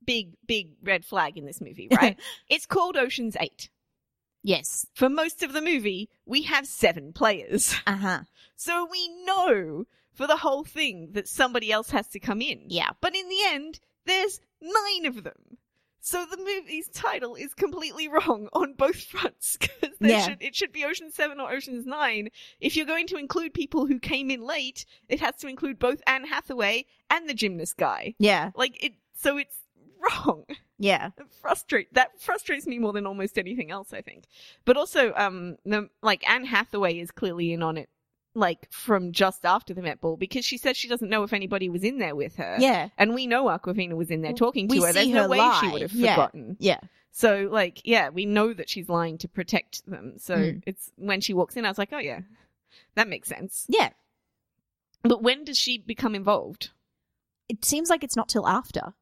big 0.06 0.32
big 0.46 0.72
red 0.84 1.04
flag 1.04 1.38
in 1.38 1.46
this 1.46 1.62
movie 1.62 1.88
right? 1.96 2.18
It's 2.48 2.66
called 2.66 2.98
oceans 2.98 3.36
8 3.40 3.70
yes. 4.44 4.86
For 4.94 5.10
most 5.10 5.44
of 5.44 5.54
the 5.54 5.62
movie 5.62 6.10
we 6.26 6.44
have 6.44 6.66
seven 6.66 7.14
players. 7.14 7.76
Uh-huh. 7.88 8.22
So 8.56 8.88
we 8.92 9.10
know 9.26 9.86
for 10.14 10.28
the 10.28 10.38
whole 10.38 10.64
thing 10.66 11.10
that 11.14 11.28
somebody 11.30 11.72
else 11.72 11.92
has 11.92 12.08
to 12.10 12.20
come 12.20 12.42
in. 12.42 12.64
Yeah. 12.68 12.90
But 13.02 13.16
in 13.16 13.28
the 13.30 13.44
end 13.48 13.80
there's 14.06 14.40
nine 14.62 15.06
of 15.06 15.24
them 15.24 15.58
so 16.02 16.26
the 16.30 16.38
movie's 16.38 16.88
title 16.90 17.36
is 17.36 17.54
completely 17.54 18.08
wrong 18.08 18.48
on 18.54 18.74
both 18.74 19.02
fronts 19.12 19.58
because 19.60 19.96
Yeah. 20.00 20.22
should, 20.22 20.42
it 20.42 20.56
should 20.56 20.72
be 20.72 20.86
Ocean 20.86 21.12
Seven 21.12 21.40
or 21.40 21.52
Ocean's 21.52 21.86
Nine. 21.86 22.30
If 22.60 22.76
you're 22.76 22.86
going 22.86 23.08
to 23.08 23.18
include 23.18 23.54
people 23.54 23.86
who 23.86 24.00
came 24.00 24.32
in 24.32 24.42
late, 24.46 24.86
it 25.08 25.20
has 25.20 25.36
to 25.38 25.48
include 25.48 25.80
both 25.80 26.02
Anne 26.08 26.26
Hathaway 26.26 26.86
and 27.10 27.28
the 27.30 27.34
gymnast 27.34 27.78
guy. 27.78 28.16
yeah 28.20 28.52
Like 28.56 28.84
it, 28.84 28.94
so 29.14 29.38
it's 29.38 29.58
wrong. 30.00 30.46
yeah 30.78 31.10
It 31.18 31.28
frustrate 31.42 31.94
that 31.94 32.20
frustrates 32.22 32.66
me 32.66 32.80
more 32.80 32.94
than 32.94 33.06
almost 33.06 33.38
anything 33.38 33.70
else. 33.70 33.92
I 33.94 34.02
think, 34.02 34.24
but 34.66 34.78
also, 34.78 35.14
um, 35.16 35.58
the, 35.66 35.90
like 36.02 36.28
Anne 36.30 36.46
Hathaway 36.46 36.98
is 37.00 37.12
clearly 37.12 37.52
in 37.52 37.62
on 37.62 37.76
it, 37.78 37.90
like 38.36 38.72
from 38.72 39.12
just 39.12 39.46
after 39.46 39.74
the 39.74 39.82
Met 39.82 40.00
Ball 40.02 40.16
because 40.18 40.46
she 40.46 40.58
said 40.58 40.76
she 40.78 40.88
doesn't 40.88 41.10
know 41.10 41.24
if 41.24 41.34
anybody 41.34 41.68
was 41.70 41.84
in 41.84 41.98
there 42.00 42.16
with 42.16 42.36
her. 42.36 42.58
yeah 42.60 42.90
And 42.98 43.14
we 43.14 43.28
know 43.28 43.46
Awkwafina 43.46 43.94
was 43.96 44.12
in 44.12 44.22
there 44.22 44.34
talking 44.34 44.68
to 44.68 44.76
We 44.80 44.86
her. 44.86 44.94
There's 44.94 45.08
see 45.08 45.14
no 45.14 45.24
her 45.24 45.30
way 45.30 45.38
she 45.38 45.68
lie. 45.68 45.72
would 45.74 45.82
have 45.82 45.94
Yeah. 45.94 46.16
forgotten. 46.16 46.56
yeah 46.60 46.80
So, 47.12 47.50
like, 47.52 47.82
yeah, 47.86 48.10
we 48.10 48.26
know 48.26 48.54
that 48.54 48.70
she's 48.70 48.88
lying 48.88 49.18
to 49.20 49.28
protect 49.28 49.86
them. 49.88 50.14
So 50.20 50.36
Mm. 50.36 50.64
it's 50.68 50.92
when 50.96 51.22
she 51.22 51.34
walks 51.34 51.58
in, 51.58 51.66
I 51.66 51.70
was 51.70 51.78
like, 51.80 51.92
oh 51.92 51.98
yeah, 51.98 52.22
that 52.96 53.08
makes 53.10 53.28
sense. 53.28 53.66
yeah 53.68 53.90
But 55.04 55.24
when 55.24 55.44
does 55.44 55.58
she 55.58 55.78
become 55.78 56.16
involved? 56.16 56.70
it 57.48 57.66
seems 57.66 57.90
like 57.90 58.04
it's 58.04 58.16
not 58.16 58.30
till 58.30 58.48
after 58.48 58.94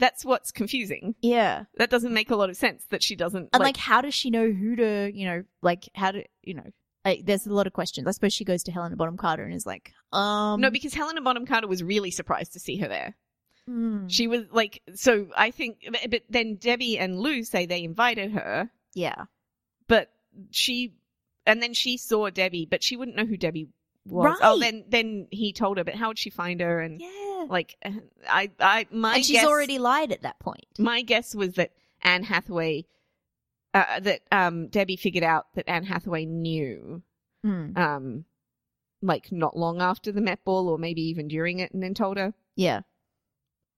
That's 0.00 0.24
what's 0.24 0.50
confusing. 0.50 1.14
yeah 1.22 1.66
That 1.76 1.90
doesn't 1.90 2.12
make 2.12 2.30
a 2.32 2.36
lot 2.36 2.50
of 2.50 2.56
sense 2.56 2.84
that 2.90 3.04
she 3.04 3.14
doesn't. 3.14 3.50
And 3.52 3.62
like, 3.62 3.76
how 3.76 4.00
does 4.00 4.14
she 4.14 4.30
know 4.30 4.50
who 4.50 4.74
to, 4.74 5.12
you 5.14 5.26
know, 5.26 5.44
like 5.62 5.88
how 5.94 6.10
to, 6.10 6.24
you 6.42 6.54
know, 6.54 6.70
like, 7.04 7.24
there's 7.26 7.46
a 7.46 7.52
lot 7.52 7.66
of 7.66 7.72
questions. 7.72 8.06
I 8.06 8.10
suppose 8.12 8.32
she 8.32 8.44
goes 8.44 8.62
to 8.64 8.72
Helena 8.72 8.96
Bonham 8.96 9.16
Carter 9.16 9.44
and 9.44 9.54
is 9.54 9.66
like, 9.66 9.92
um, 10.12 10.60
no, 10.60 10.70
because 10.70 10.94
Helena 10.94 11.20
Bonham 11.20 11.46
Carter 11.46 11.66
was 11.68 11.82
really 11.82 12.10
surprised 12.10 12.52
to 12.54 12.60
see 12.60 12.78
her 12.78 12.88
there. 12.88 13.16
mm, 13.68 14.06
She 14.08 14.26
was 14.26 14.42
like, 14.52 14.82
so 14.94 15.28
I 15.36 15.50
think, 15.50 15.86
but 16.10 16.22
then 16.28 16.56
Debbie 16.56 16.98
and 16.98 17.18
Lou 17.18 17.44
say 17.44 17.66
they 17.66 17.84
invited 17.84 18.32
her, 18.32 18.70
yeah, 18.94 19.24
but 19.88 20.10
she, 20.50 20.94
and 21.46 21.62
then 21.62 21.74
she 21.74 21.96
saw 21.98 22.30
Debbie, 22.30 22.66
but 22.70 22.82
she 22.82 22.96
wouldn't 22.96 23.16
know 23.16 23.26
who 23.26 23.36
Debbie 23.36 23.68
was. 24.06 24.38
Oh, 24.42 24.58
then 24.58 24.84
then 24.88 25.28
he 25.30 25.52
told 25.52 25.78
her, 25.78 25.84
but 25.84 25.94
how 25.94 26.08
would 26.08 26.18
she 26.18 26.30
find 26.30 26.60
her? 26.60 26.80
And 26.80 27.00
yeah. 27.00 27.46
like, 27.48 27.76
I, 28.28 28.50
I, 28.60 28.86
my 28.90 29.16
and 29.16 29.24
she's 29.24 29.36
guess, 29.36 29.46
already 29.46 29.78
lied 29.78 30.12
at 30.12 30.22
that 30.22 30.38
point. 30.38 30.66
my 30.78 31.02
guess 31.02 31.34
was 31.34 31.54
that 31.54 31.72
Anne 32.02 32.22
Hathaway, 32.22 32.84
uh, 33.74 34.00
that 34.00 34.20
um 34.32 34.68
Debbie 34.68 34.96
figured 34.96 35.24
out 35.24 35.46
that 35.54 35.68
Anne 35.68 35.84
Hathaway 35.84 36.24
knew, 36.24 37.02
Mm, 37.44 37.76
um, 37.76 38.24
like 39.02 39.30
not 39.30 39.54
long 39.56 39.82
after 39.82 40.10
the 40.12 40.20
Met 40.22 40.42
Ball, 40.44 40.68
or 40.68 40.78
maybe 40.78 41.02
even 41.02 41.28
during 41.28 41.58
it, 41.58 41.72
and 41.72 41.82
then 41.82 41.92
told 41.92 42.16
her. 42.16 42.32
yeah, 42.56 42.80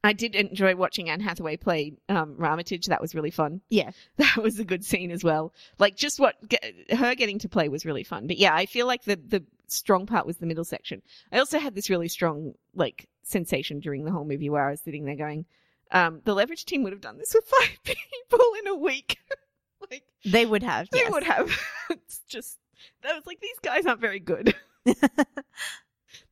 I 0.04 0.12
did 0.12 0.36
enjoy 0.36 0.76
watching 0.76 1.10
Anne 1.10 1.18
Hathaway 1.20 1.56
play 1.56 1.94
um, 2.08 2.36
Armitage. 2.40 2.86
That 2.86 3.00
was 3.00 3.14
really 3.14 3.32
fun. 3.32 3.60
yeah, 3.70 3.90
That 4.18 4.36
was 4.36 4.60
a 4.60 4.64
good 4.64 4.84
scene 4.84 5.10
as 5.10 5.24
well. 5.24 5.52
Like 5.80 5.96
just 5.96 6.20
what 6.20 6.36
ge- 6.48 6.92
her 6.94 7.14
getting 7.16 7.40
to 7.40 7.48
play 7.48 7.68
was 7.68 7.84
really 7.84 8.04
fun. 8.04 8.28
But 8.28 8.36
yeah, 8.38 8.54
I 8.54 8.66
feel 8.66 8.86
like 8.86 9.02
the 9.04 9.16
the 9.16 9.44
strong 9.66 10.06
part 10.06 10.26
was 10.26 10.36
the 10.36 10.46
middle 10.46 10.64
section. 10.64 11.02
I 11.32 11.38
also 11.40 11.58
had 11.58 11.74
this 11.74 11.90
really 11.90 12.06
strong 12.08 12.52
like 12.74 13.08
sensation 13.24 13.80
during 13.80 14.04
the 14.04 14.12
whole 14.12 14.24
movie 14.24 14.48
where 14.50 14.64
I 14.68 14.70
was 14.70 14.80
sitting 14.80 15.06
there 15.06 15.16
going, 15.16 15.44
um, 15.90 16.20
"The 16.24 16.34
leverage 16.34 16.66
team 16.66 16.84
would 16.84 16.92
have 16.92 17.00
done 17.02 17.18
this 17.18 17.34
with 17.34 17.44
five 17.46 17.76
people 17.82 18.46
in 18.60 18.68
a 18.68 18.76
week." 18.76 19.18
like 19.90 20.04
they 20.24 20.46
would 20.46 20.62
have. 20.62 20.88
they 20.90 20.98
yes. 20.98 21.12
would 21.12 21.24
have. 21.24 21.50
it's 21.90 22.20
just 22.28 22.58
that 23.02 23.14
was 23.14 23.26
like 23.26 23.40
these 23.40 23.58
guys 23.62 23.86
aren't 23.86 24.00
very 24.00 24.20
good. 24.20 24.54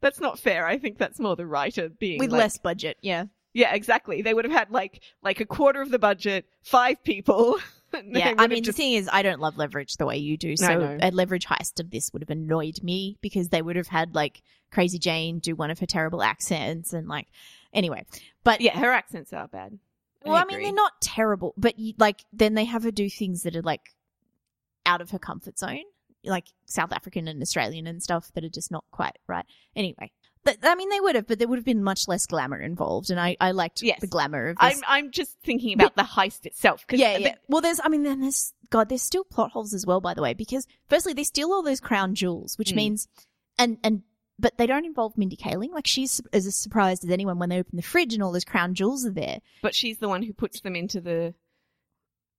That's 0.01 0.21
not 0.21 0.39
fair. 0.39 0.67
I 0.67 0.79
think 0.79 0.99
that's 0.99 1.19
more 1.19 1.35
the 1.37 1.47
writer 1.47 1.89
being 1.89 2.19
with 2.19 2.31
like, 2.31 2.39
less 2.39 2.59
budget. 2.59 2.99
Yeah, 3.03 3.27
yeah, 3.55 3.75
exactly. 3.75 4.23
They 4.23 4.35
would 4.35 4.45
have 4.45 4.53
had 4.53 4.71
like 4.71 5.01
like 5.23 5.41
a 5.41 5.47
quarter 5.47 5.81
of 5.81 5.91
the 5.91 5.99
budget, 5.99 6.47
five 6.63 7.03
people. 7.05 7.59
yeah. 8.05 8.35
I 8.37 8.47
mean, 8.47 8.63
just- 8.63 8.77
the 8.77 8.83
thing 8.83 8.93
is, 8.95 9.09
I 9.11 9.23
don't 9.23 9.41
love 9.41 9.57
leverage 9.57 9.97
the 9.97 10.07
way 10.07 10.17
you 10.19 10.37
do. 10.37 10.57
So 10.57 10.99
a 11.01 11.11
leverage 11.11 11.47
heist 11.47 11.81
of 11.81 11.91
this 11.91 12.13
would 12.13 12.23
have 12.23 12.31
annoyed 12.31 12.83
me 12.83 13.17
because 13.21 13.49
they 13.49 13.63
would 13.63 13.77
have 13.77 13.89
had 13.89 14.15
like 14.15 14.43
Crazy 14.71 14.99
Jane 14.99 15.39
do 15.39 15.55
one 15.55 15.71
of 15.71 15.79
her 15.79 15.87
terrible 15.87 16.23
accents 16.23 16.93
and 16.93 17.09
like, 17.09 17.29
anyway. 17.73 18.05
But 18.43 18.61
yeah, 18.61 18.79
her 18.79 18.91
accents 18.91 19.33
are 19.33 19.49
bad. 19.49 19.79
Well, 20.25 20.37
I, 20.37 20.45
mean, 20.45 20.63
they're 20.63 20.73
not 20.73 21.01
terrible, 21.01 21.55
but 21.57 21.79
you, 21.79 21.95
like 21.99 22.25
then 22.33 22.55
they 22.55 22.65
have 22.65 22.83
her 22.85 22.91
do 22.91 23.09
things 23.11 23.43
that 23.43 23.55
are 23.57 23.63
like 23.63 23.95
out 24.87 25.01
of 25.01 25.11
her 25.11 25.19
comfort 25.19 25.59
zone, 25.59 25.83
like 26.25 26.47
South 26.67 26.93
African 26.93 27.29
and 27.29 27.41
Australian 27.43 27.87
and 27.87 28.03
stuff 28.03 28.31
that 28.35 28.45
are 28.45 28.49
just 28.49 28.71
not 28.71 28.85
quite 28.91 29.17
right. 29.27 29.45
Anyway, 29.77 30.11
but 30.45 30.59
I 30.63 30.75
mean, 30.75 30.89
they 30.91 31.01
would 31.01 31.15
have, 31.15 31.27
but 31.27 31.39
there 31.39 31.49
would 31.49 31.59
have 31.59 31.65
been 31.65 31.83
much 31.83 32.07
less 32.09 32.27
glamour 32.27 32.61
involved, 32.61 33.11
and 33.11 33.19
I 33.21 33.37
I 33.41 33.51
liked 33.53 33.83
Yes. 33.83 34.01
the 34.01 34.07
glamour 34.07 34.49
of 34.49 34.57
this. 34.59 34.77
I'm. 34.87 35.05
I'm 35.07 35.11
just 35.11 35.39
thinking 35.43 35.75
about 35.75 35.97
the 35.97 36.03
heist 36.03 36.47
itself. 36.47 36.87
'cause 36.87 36.99
yeah, 36.99 37.17
the- 37.17 37.23
yeah. 37.23 37.35
Well, 37.49 37.61
there's, 37.63 37.81
I 37.83 37.89
mean, 37.89 38.03
then 38.03 38.21
there's, 38.21 38.53
God, 38.71 38.89
there's 38.89 39.03
still 39.03 39.25
plot 39.25 39.53
holes 39.53 39.73
as 39.75 39.87
well, 39.87 40.01
by 40.01 40.15
the 40.15 40.23
way, 40.23 40.35
because 40.35 40.67
firstly, 40.89 41.13
they 41.13 41.25
steal 41.25 41.53
all 41.53 41.63
those 41.63 41.81
crown 41.81 42.15
jewels, 42.15 42.59
which 42.59 42.73
Mm. 42.73 42.77
means, 42.77 43.09
and, 43.59 43.79
and, 43.85 44.03
but 44.39 44.59
they 44.59 44.67
don't 44.67 44.85
involve 44.85 45.17
Mindy 45.17 45.37
Kaling. 45.37 45.71
Like, 45.73 45.87
she's 45.87 46.21
as 46.33 46.55
surprised 46.57 47.05
as 47.05 47.11
anyone 47.11 47.39
when 47.39 47.49
they 47.51 47.59
open 47.59 47.77
the 47.77 47.83
fridge 47.83 48.15
and 48.15 48.23
all 48.23 48.33
those 48.33 48.45
crown 48.45 48.75
jewels 48.75 49.07
are 49.07 49.11
there. 49.13 49.39
but 49.63 49.75
she's 49.75 49.99
the 49.99 50.09
one 50.09 50.23
who 50.23 50.33
puts 50.33 50.61
them 50.61 50.75
into 50.77 51.01
the 51.01 51.35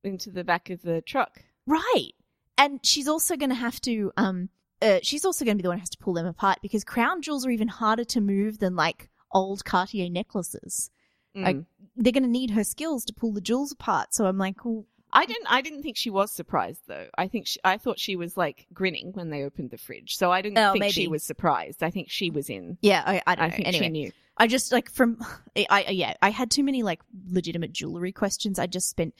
into 0.04 0.30
the 0.30 0.44
back 0.44 0.70
of 0.70 0.82
the 0.84 1.02
truck. 1.02 1.42
Right. 1.66 2.12
And 2.58 2.80
she's 2.86 3.08
also 3.08 3.36
going 3.36 3.50
to 3.50 3.56
have 3.56 3.82
to, 3.82 4.12
um, 4.18 4.50
uh, 4.82 5.00
she's 5.02 5.26
also 5.26 5.44
going 5.46 5.58
to 5.58 5.62
be 5.62 5.64
the 5.64 5.70
one 5.70 5.78
who 5.78 5.82
has 5.82 5.90
to 5.90 5.98
pull 5.98 6.14
them 6.14 6.28
apart 6.28 6.60
because 6.62 6.84
crown 6.84 7.22
jewels 7.22 7.46
are 7.46 7.50
even 7.50 7.68
harder 7.68 8.04
to 8.06 8.22
move 8.22 8.60
than 8.60 8.76
like 8.76 9.10
old 9.32 9.66
Cartier 9.66 10.10
necklaces. 10.10 10.90
Like- 11.36 11.56
Mm. 11.58 11.66
They're 11.98 12.12
going 12.12 12.24
to 12.24 12.30
need 12.30 12.52
her 12.52 12.64
skills 12.66 13.06
to 13.06 13.14
pull 13.14 13.32
the 13.32 13.40
jewels 13.42 13.72
apart. 13.72 14.14
So 14.14 14.26
I'm 14.26 14.38
like, 14.38 14.64
well, 14.66 14.86
I 15.16 15.26
didn't 15.26 15.48
I 15.50 15.62
didn't 15.62 15.82
think 15.82 15.98
she 15.98 16.10
was 16.10 16.32
surprised 16.32 16.82
though. 16.88 17.08
I 17.18 17.28
think 17.28 17.48
she, 17.48 17.60
I 17.64 17.78
thought 17.78 18.00
she 18.00 18.16
was 18.16 18.36
like 18.38 18.68
grinning 18.74 19.12
when 19.14 19.30
they 19.30 19.44
opened 19.44 19.72
the 19.72 19.78
fridge. 19.78 20.16
So 20.18 20.32
I 20.32 20.42
didn't 20.42 20.58
Oh, 20.60 20.74
think 20.74 20.94
she 20.94 21.08
was 21.08 21.24
surprised. 21.24 21.82
I 21.82 21.90
think 21.90 22.10
she 22.10 22.30
was 22.30 22.50
in. 22.50 22.78
yeah, 22.82 23.02
I, 23.06 23.22
I 23.26 23.36
don't 23.36 23.44
I 23.46 23.48
know. 23.48 23.56
think 23.56 23.68
anyway, 23.68 23.86
she 23.86 23.90
knew. 23.90 24.12
I 24.38 24.48
just 24.48 24.72
like 24.72 24.90
from, 24.92 25.18
I, 25.58 25.66
I, 25.70 25.90
yeah, 25.92 26.14
I 26.22 26.30
had 26.30 26.52
too 26.52 26.64
many 26.64 26.84
like 26.84 27.02
legitimate 27.30 27.72
jewelry 27.74 28.12
questions. 28.12 28.60
I 28.60 28.68
just 28.68 28.90
spent, 28.90 29.14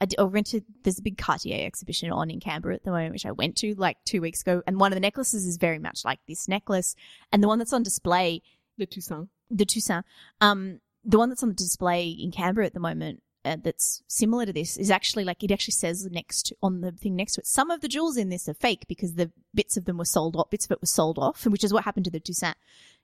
I, 0.00 0.04
d- 0.04 0.16
I 0.18 0.24
rented, 0.24 0.64
there's 0.84 0.98
a 0.98 1.02
big 1.02 1.16
Cartier 1.16 1.66
exhibition 1.66 2.12
on 2.12 2.30
in 2.30 2.38
Canberra 2.38 2.74
at 2.74 2.84
the 2.84 2.90
moment, 2.90 3.12
which 3.12 3.24
I 3.26 3.32
went 3.32 3.56
to 3.56 3.74
like 3.76 3.96
two 4.04 4.20
weeks 4.20 4.42
ago. 4.42 4.62
And 4.66 4.78
one 4.78 4.92
of 4.92 4.96
the 4.96 5.00
necklaces 5.00 5.46
is 5.46 5.56
very 5.56 5.78
much 5.78 6.04
like 6.04 6.20
this 6.28 6.46
necklace. 6.48 6.94
And 7.32 7.42
the 7.42 7.48
one 7.48 7.58
that's 7.58 7.72
on 7.72 7.82
display 7.82 8.42
The 8.76 8.86
Toussaint. 8.86 9.28
the 9.50 9.64
Toussaint. 9.64 10.04
Um, 10.42 10.80
the 11.04 11.16
one 11.18 11.30
that's 11.30 11.42
on 11.42 11.48
the 11.48 11.54
display 11.54 12.08
in 12.10 12.30
Canberra 12.30 12.66
at 12.66 12.74
the 12.74 12.80
moment, 12.80 13.22
uh, 13.48 13.56
that's 13.62 14.02
similar 14.06 14.46
to 14.46 14.52
this 14.52 14.76
is 14.76 14.90
actually 14.90 15.24
like 15.24 15.42
it 15.42 15.50
actually 15.50 15.72
says 15.72 16.06
next 16.10 16.52
on 16.62 16.80
the 16.80 16.92
thing 16.92 17.16
next 17.16 17.34
to 17.34 17.40
it. 17.40 17.46
Some 17.46 17.70
of 17.70 17.80
the 17.80 17.88
jewels 17.88 18.16
in 18.16 18.28
this 18.28 18.48
are 18.48 18.54
fake 18.54 18.84
because 18.88 19.14
the 19.14 19.30
bits 19.54 19.76
of 19.76 19.84
them 19.84 19.98
were 19.98 20.04
sold 20.04 20.36
off. 20.36 20.50
Bits 20.50 20.66
of 20.66 20.72
it 20.72 20.80
were 20.80 20.86
sold 20.86 21.18
off, 21.18 21.46
which 21.46 21.64
is 21.64 21.72
what 21.72 21.84
happened 21.84 22.04
to 22.04 22.10
the 22.10 22.20
Toussaint. 22.20 22.56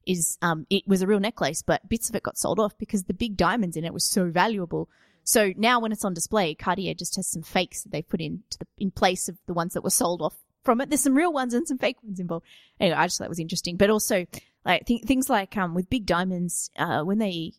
Is 0.07 0.37
um, 0.43 0.67
it 0.69 0.87
was 0.87 1.01
a 1.01 1.07
real 1.07 1.21
necklace, 1.21 1.63
but 1.63 1.89
bits 1.89 2.11
of 2.11 2.15
it 2.15 2.23
got 2.23 2.37
sold 2.37 2.61
off 2.61 2.77
because 2.77 3.05
the 3.05 3.15
big 3.15 3.37
diamonds 3.37 3.77
in 3.77 3.85
it 3.85 3.93
were 3.93 4.01
so 4.01 4.31
valuable. 4.31 4.89
So 5.23 5.53
now 5.57 5.81
when 5.81 5.93
it's 5.93 6.05
on 6.05 6.13
display, 6.13 6.55
Cartier 6.55 6.93
just 6.93 7.17
has 7.17 7.27
some 7.27 7.43
fakes 7.43 7.83
that 7.83 7.93
they 7.93 8.03
put 8.03 8.21
in 8.21 8.43
the, 8.59 8.67
in 8.77 8.91
place 8.91 9.29
of 9.31 9.39
the 9.47 9.55
ones 9.55 9.73
that 9.73 9.83
were 9.83 9.91
sold 9.91 10.21
off 10.21 10.37
from 10.63 10.83
it. 10.83 10.91
There's 10.91 11.01
some 11.01 11.15
real 11.15 11.33
ones 11.33 11.55
and 11.55 11.67
some 11.67 11.79
fake 11.79 12.03
ones 12.03 12.21
involved. 12.21 12.45
Anyway, 12.79 12.97
I 12.97 13.07
just 13.07 13.17
thought 13.17 13.25
that 13.25 13.31
was 13.31 13.41
interesting. 13.41 13.79
But 13.79 13.89
also, 13.89 14.27
like 14.67 14.85
th- 14.85 15.05
things 15.05 15.31
like 15.31 15.57
um, 15.57 15.75
with 15.75 15.89
big 15.89 16.05
diamonds, 16.05 16.71
uh, 16.77 17.03
when 17.03 17.19
they 17.19 17.55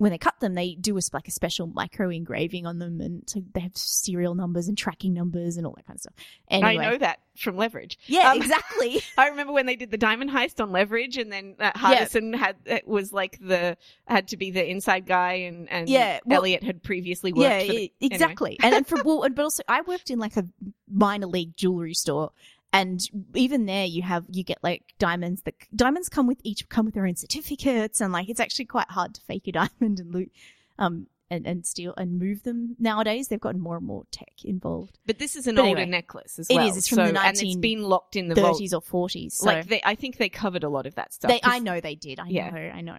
when 0.00 0.12
they 0.12 0.16
cut 0.18 0.40
them, 0.40 0.54
they 0.54 0.74
do 0.76 0.96
a, 0.96 1.00
like 1.12 1.28
a 1.28 1.30
special 1.30 1.66
micro 1.66 2.08
engraving 2.08 2.64
on 2.66 2.78
them, 2.78 3.02
and 3.02 3.22
so 3.28 3.42
they 3.52 3.60
have 3.60 3.76
serial 3.76 4.34
numbers 4.34 4.66
and 4.66 4.78
tracking 4.78 5.12
numbers 5.12 5.58
and 5.58 5.66
all 5.66 5.74
that 5.76 5.86
kind 5.86 5.96
of 5.98 6.00
stuff. 6.00 6.14
Anyway, 6.48 6.78
I 6.86 6.90
know 6.90 6.96
that 6.96 7.20
from 7.36 7.58
Leverage. 7.58 7.98
Yeah, 8.06 8.30
Um, 8.30 8.38
exactly. 8.38 9.02
I 9.18 9.28
remember 9.28 9.52
when 9.52 9.66
they 9.66 9.76
did 9.76 9.90
the 9.90 9.98
diamond 9.98 10.30
heist 10.30 10.58
on 10.58 10.72
Leverage, 10.72 11.18
and 11.18 11.30
then 11.30 11.54
uh, 11.60 11.72
Hardison 11.72 12.34
had 12.34 12.56
it 12.64 12.88
was 12.88 13.12
like 13.12 13.38
the 13.40 13.76
had 14.06 14.28
to 14.28 14.38
be 14.38 14.50
the 14.50 14.66
inside 14.66 15.04
guy, 15.04 15.34
and 15.34 15.70
and 15.70 15.86
Yeah, 15.86 16.20
well- 16.24 16.38
Elliot 16.38 16.62
had 16.62 16.82
previously 16.82 17.34
worked. 17.34 17.42
yeah, 17.42 17.62
the, 17.64 17.92
exactly. 18.00 18.58
and, 18.62 18.74
and 18.74 18.86
for 18.86 19.02
well, 19.02 19.22
and- 19.24 19.34
but 19.34 19.42
also 19.42 19.62
I 19.68 19.82
worked 19.82 20.08
in 20.08 20.18
like 20.18 20.38
a 20.38 20.44
minor 20.90 21.26
league 21.26 21.54
jewelry 21.58 21.92
store, 21.94 22.32
and 22.72 23.00
even 23.34 23.66
there 23.66 23.84
you 23.84 24.02
have 24.02 24.24
you 24.30 24.44
get 24.44 24.58
like 24.62 24.94
diamonds 24.98 25.42
that 25.42 25.54
diamonds 25.74 26.08
come 26.08 26.26
with 26.26 26.40
each 26.44 26.68
come 26.68 26.84
with 26.86 26.94
their 26.94 27.06
own 27.06 27.16
certificates, 27.16 28.00
and 28.00 28.12
like 28.12 28.28
it's 28.28 28.40
actually 28.40 28.66
quite 28.66 28.90
hard 28.90 29.14
to 29.14 29.20
fake 29.20 29.46
a 29.48 29.52
diamond 29.60 30.00
and 30.00 30.12
loot, 30.14 30.30
um, 30.78 31.06
and 31.30 31.46
and 31.46 31.66
steal 31.66 31.94
and 31.96 32.18
move 32.18 32.42
them 32.44 32.76
nowadays. 32.78 33.28
They've 33.28 33.40
gotten 33.40 33.60
more 33.60 33.76
and 33.76 33.86
more 33.86 34.04
tech 34.10 34.44
involved, 34.44 34.98
But 35.06 35.18
this 35.18 35.34
is 35.36 35.46
an 35.46 35.56
But 35.56 35.62
older 35.66 35.80
anyway, 35.80 35.90
necklace 35.90 36.38
as 36.38 36.48
it 36.50 36.54
well. 36.54 36.68
is, 36.68 36.76
it's 36.76 36.88
from 36.88 36.96
so, 36.96 37.12
the 37.12 37.20
and 37.20 37.36
it's 37.36 37.42
1930s 37.56 37.60
been 37.60 37.82
locked 37.82 38.16
in 38.16 38.28
the 38.28 38.34
vault. 38.36 38.62
or 38.72 38.80
forties. 38.80 39.34
So 39.34 39.46
Like 39.46 39.66
they, 39.66 39.80
I 39.84 39.94
think 39.94 40.16
they 40.18 40.28
covered 40.28 40.64
a 40.64 40.68
lot 40.68 40.86
of 40.86 40.94
that 40.96 41.12
stuff. 41.12 41.30
they, 41.30 41.40
I 41.42 41.58
know 41.58 41.80
they 41.80 41.94
did. 41.94 42.18
I 42.20 42.28
Yeah. 42.28 42.50
know, 42.50 42.56
I 42.58 42.80
know. 42.80 42.92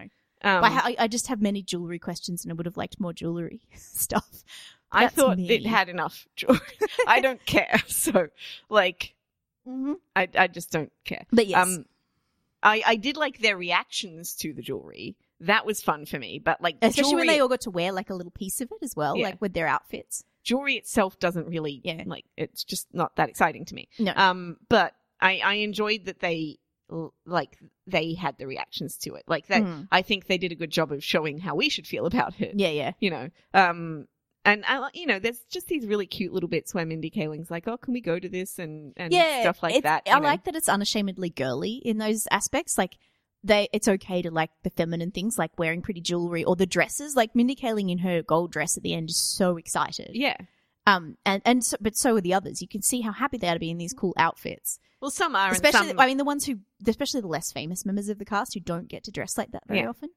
um, 0.44 0.60
But 0.60 0.72
I, 0.72 0.96
I 0.98 1.08
just 1.08 1.28
have 1.28 1.40
many 1.42 1.62
jewelry 1.62 1.98
questions, 1.98 2.44
and 2.44 2.52
I 2.52 2.54
would 2.54 2.66
have 2.66 2.76
liked 2.76 2.98
more 3.00 3.12
jewelry 3.12 3.60
stuff. 3.76 4.42
I 4.94 5.08
thought 5.08 5.38
me. 5.38 5.48
it 5.50 5.66
had 5.66 5.88
enough 5.88 6.26
jewelry. 6.36 6.60
I 7.06 7.20
don't 7.20 7.42
care. 7.46 7.80
So, 7.86 8.28
like, 8.68 9.14
Mm-hmm. 9.68 9.92
I, 10.16 10.28
I 10.36 10.46
just 10.48 10.70
don't 10.70 10.92
care. 11.04 11.24
But 11.32 11.46
yes, 11.46 11.62
Um, 11.66 11.84
I, 12.62 12.82
I 12.86 12.96
did 12.96 13.16
like 13.16 13.38
their 13.38 13.56
reactions 13.56 14.34
to 14.36 14.52
the 14.52 14.62
jewelry. 14.62 15.16
That 15.40 15.66
was 15.66 15.82
fun 15.82 16.06
for 16.06 16.18
me. 16.18 16.38
But 16.38 16.60
like, 16.60 16.76
especially 16.82 17.16
when 17.16 17.26
they 17.26 17.40
all 17.40 17.48
got 17.48 17.62
to 17.62 17.70
wear 17.70 17.92
like 17.92 18.10
a 18.10 18.14
little 18.14 18.30
piece 18.32 18.60
of 18.60 18.70
it 18.70 18.78
as 18.82 18.94
well, 18.94 19.16
Yeah. 19.16 19.26
like 19.26 19.40
with 19.40 19.52
their 19.54 19.66
outfits. 19.66 20.24
jewelry 20.44 20.74
itself 20.76 21.18
doesn't 21.20 21.46
really, 21.46 21.80
Yeah. 21.84 22.02
like, 22.06 22.24
it's 22.36 22.64
just 22.64 22.86
not 22.92 23.14
that 23.16 23.28
exciting 23.28 23.64
to 23.66 23.74
me. 23.76 23.88
No, 23.98 24.12
Um, 24.16 24.56
but 24.68 24.94
I, 25.20 25.38
I 25.38 25.54
enjoyed 25.54 26.06
that 26.06 26.18
they, 26.18 26.58
like, 27.26 27.58
they 27.86 28.14
had 28.14 28.38
the 28.38 28.46
reactions 28.48 28.96
to 28.98 29.14
it. 29.14 29.22
Like 29.28 29.46
that, 29.46 29.62
Mm. 29.62 29.86
I 29.92 30.02
think 30.02 30.26
they 30.26 30.38
did 30.38 30.50
a 30.52 30.56
good 30.56 30.70
job 30.70 30.90
of 30.92 31.02
showing 31.04 31.38
how 31.38 31.54
we 31.54 31.68
should 31.68 31.86
feel 31.86 32.06
about 32.06 32.40
it. 32.40 32.54
yeah, 32.56 32.70
yeah. 32.70 32.92
You 33.00 33.10
know, 33.10 33.30
um, 33.54 34.08
and 34.44 34.64
I, 34.66 34.88
you 34.94 35.06
know, 35.06 35.18
there's 35.18 35.40
just 35.50 35.68
these 35.68 35.86
really 35.86 36.06
cute 36.06 36.32
little 36.32 36.48
bits 36.48 36.74
where 36.74 36.84
Mindy 36.86 37.10
Kaling's 37.10 37.50
like, 37.50 37.68
"Oh, 37.68 37.76
can 37.76 37.92
we 37.92 38.00
go 38.00 38.18
to 38.18 38.28
this?" 38.28 38.58
and 38.58 38.92
and 38.96 39.12
yeah, 39.12 39.42
stuff 39.42 39.62
like 39.62 39.82
that. 39.82 40.02
I 40.06 40.18
know. 40.18 40.24
like 40.24 40.44
that 40.44 40.56
it's 40.56 40.68
unashamedly 40.68 41.30
girly 41.30 41.74
in 41.74 41.98
those 41.98 42.26
aspects. 42.30 42.76
Like 42.78 42.96
they, 43.44 43.68
it's 43.72 43.88
okay 43.88 44.22
to 44.22 44.30
like 44.30 44.50
the 44.62 44.70
feminine 44.70 45.10
things, 45.10 45.38
like 45.38 45.58
wearing 45.58 45.82
pretty 45.82 46.00
jewelry 46.00 46.44
or 46.44 46.56
the 46.56 46.66
dresses. 46.66 47.16
Like 47.16 47.34
Mindy 47.34 47.56
Kaling 47.56 47.90
in 47.90 47.98
her 47.98 48.22
gold 48.22 48.52
dress 48.52 48.76
at 48.76 48.82
the 48.82 48.94
end 48.94 49.10
is 49.10 49.16
so 49.16 49.56
excited. 49.56 50.10
Yeah. 50.12 50.36
Um, 50.86 51.16
and 51.24 51.42
and 51.44 51.64
so, 51.64 51.76
but 51.80 51.96
so 51.96 52.16
are 52.16 52.20
the 52.20 52.34
others. 52.34 52.60
You 52.60 52.68
can 52.68 52.82
see 52.82 53.02
how 53.02 53.12
happy 53.12 53.38
they 53.38 53.48
are 53.48 53.54
to 53.54 53.60
be 53.60 53.70
in 53.70 53.78
these 53.78 53.92
cool 53.92 54.14
outfits. 54.16 54.78
Well, 55.00 55.10
some 55.10 55.34
are, 55.34 55.50
Especially, 55.50 55.80
and 55.80 55.88
some, 55.90 56.00
I 56.00 56.06
mean, 56.06 56.16
the 56.16 56.24
ones 56.24 56.46
who, 56.46 56.60
especially 56.86 57.20
the 57.22 57.26
less 57.28 57.50
famous 57.50 57.84
members 57.84 58.08
of 58.08 58.18
the 58.18 58.24
cast 58.24 58.54
who 58.54 58.60
don't 58.60 58.86
get 58.88 59.02
to 59.04 59.10
dress 59.10 59.36
like 59.36 59.50
that 59.52 59.62
very 59.66 59.80
Yeah. 59.80 59.88
often. 59.88 60.10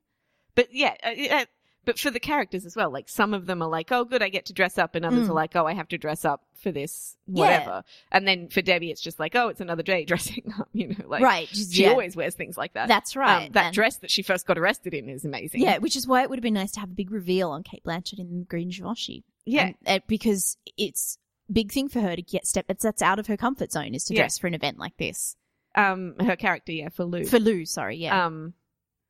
but 0.53 0.67
yeah, 0.71 0.93
uh, 1.03 1.35
uh, 1.35 1.45
but 1.85 1.97
for 1.99 2.11
the 2.11 2.19
characters 2.19 2.65
as 2.65 2.75
well. 2.75 2.89
Like 2.89 3.07
some 3.09 3.33
of 3.33 3.45
them 3.45 3.61
are 3.61 3.69
like, 3.69 3.91
"Oh, 3.91 4.03
good, 4.03 4.21
I 4.23 4.29
get 4.29 4.45
to 4.47 4.53
dress 4.53 4.77
up," 4.77 4.95
and 4.95 5.05
others 5.05 5.27
Mm. 5.27 5.29
are 5.31 5.33
like, 5.33 5.55
"Oh, 5.55 5.65
I 5.65 5.73
have 5.73 5.87
to 5.89 5.97
dress 5.97 6.25
up 6.25 6.43
for 6.61 6.71
this, 6.71 7.15
Yeah. 7.27 7.43
whatever." 7.43 7.83
And 8.11 8.27
then 8.27 8.49
for 8.49 8.61
Debbie, 8.61 8.91
it's 8.91 9.01
just 9.01 9.19
like, 9.19 9.35
"Oh, 9.35 9.47
it's 9.49 9.61
another 9.61 9.83
day 9.83 10.03
dressing 10.05 10.51
up." 10.59 10.69
You 10.73 10.89
know, 10.89 11.05
like 11.07 11.21
right. 11.23 11.47
just- 11.47 11.73
she 11.73 11.83
yeah, 11.83 11.91
always 11.91 12.15
wears 12.15 12.35
things 12.35 12.57
like 12.57 12.73
that. 12.73 12.87
That's 12.87 13.15
Um, 13.15 13.21
right. 13.21 13.53
that 13.53 13.65
And- 13.67 13.75
dress 13.75 13.97
that 13.97 14.11
she 14.11 14.21
first 14.23 14.45
got 14.45 14.57
arrested 14.57 14.93
in 14.93 15.07
is 15.09 15.23
amazing. 15.25 15.61
Yeah, 15.61 15.77
which 15.77 15.95
is 15.95 16.07
why 16.07 16.23
it 16.23 16.29
would 16.29 16.39
have 16.39 16.43
been 16.43 16.53
nice 16.53 16.71
to 16.73 16.79
have 16.79 16.89
a 16.91 16.95
big 16.95 17.11
reveal 17.11 17.51
on 17.51 17.63
Cate 17.63 17.83
Blanchett 17.83 18.19
in 18.19 18.43
Green 18.43 18.69
Givenchy. 18.69 19.23
yeah. 19.45 19.67
And- 19.67 19.75
uh, 19.85 19.99
because 20.07 20.57
it's 20.77 21.17
big 21.51 21.71
thing 21.71 21.87
for 21.89 21.99
her 22.01 22.15
to 22.15 22.21
get 22.23 22.47
step. 22.47 22.65
It's 22.69 22.83
that's 22.83 23.01
out 23.03 23.19
of 23.19 23.27
her 23.27 23.37
comfort 23.37 23.71
zone 23.71 23.93
is 23.93 24.03
to 24.05 24.13
Yeah. 24.15 24.21
dress 24.21 24.37
for 24.39 24.47
an 24.47 24.55
event 24.55 24.79
like 24.79 24.97
this. 24.97 25.35
Um, 25.75 26.15
her 26.19 26.35
character, 26.35 26.71
yeah, 26.71 26.89
for 26.89 27.03
Lou. 27.05 27.25
For 27.25 27.37
Lou, 27.39 27.65
sorry, 27.65 27.97
yeah, 27.97 28.25
Um, 28.25 28.53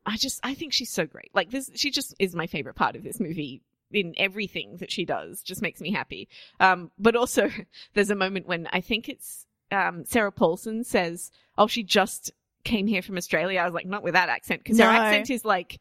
I 0.06 0.18
just, 0.18 0.39
I 0.44 0.54
think 0.54 0.74
she's 0.74 0.91
so 0.91 1.06
great. 1.06 1.32
Like 1.34 1.50
this, 1.52 1.70
she 1.76 1.89
just 1.91 2.13
is 2.20 2.36
my 2.36 2.48
favorite 2.48 2.76
part 2.76 2.96
of 2.96 3.04
this 3.04 3.20
movie. 3.20 3.62
In 3.91 4.13
everything 4.18 4.78
that 4.78 4.91
she 4.91 5.06
does, 5.06 5.41
just 5.44 5.62
makes 5.62 5.80
me 5.80 5.91
happy. 5.91 6.28
Um, 6.60 6.91
but 6.98 7.15
also, 7.15 7.50
there's 7.94 8.10
a 8.10 8.15
moment 8.15 8.48
when 8.48 8.68
I 8.74 8.82
think 8.82 9.08
it's 9.08 9.46
um, 9.72 10.04
Sarah 10.06 10.32
Paulson 10.32 10.84
says, 10.84 11.32
"Oh, 11.58 11.68
she 11.68 11.84
just 11.84 12.32
came 12.63 12.88
here 12.88 13.04
from 13.04 13.15
Australia." 13.15 13.60
I 13.62 13.65
was 13.65 13.74
like, 13.76 13.86
not 13.86 14.04
with 14.04 14.15
that 14.15 14.28
accent, 14.28 14.63
because 14.63 14.80
her 14.80 14.86
accent 14.86 15.30
is 15.30 15.46
like, 15.46 15.80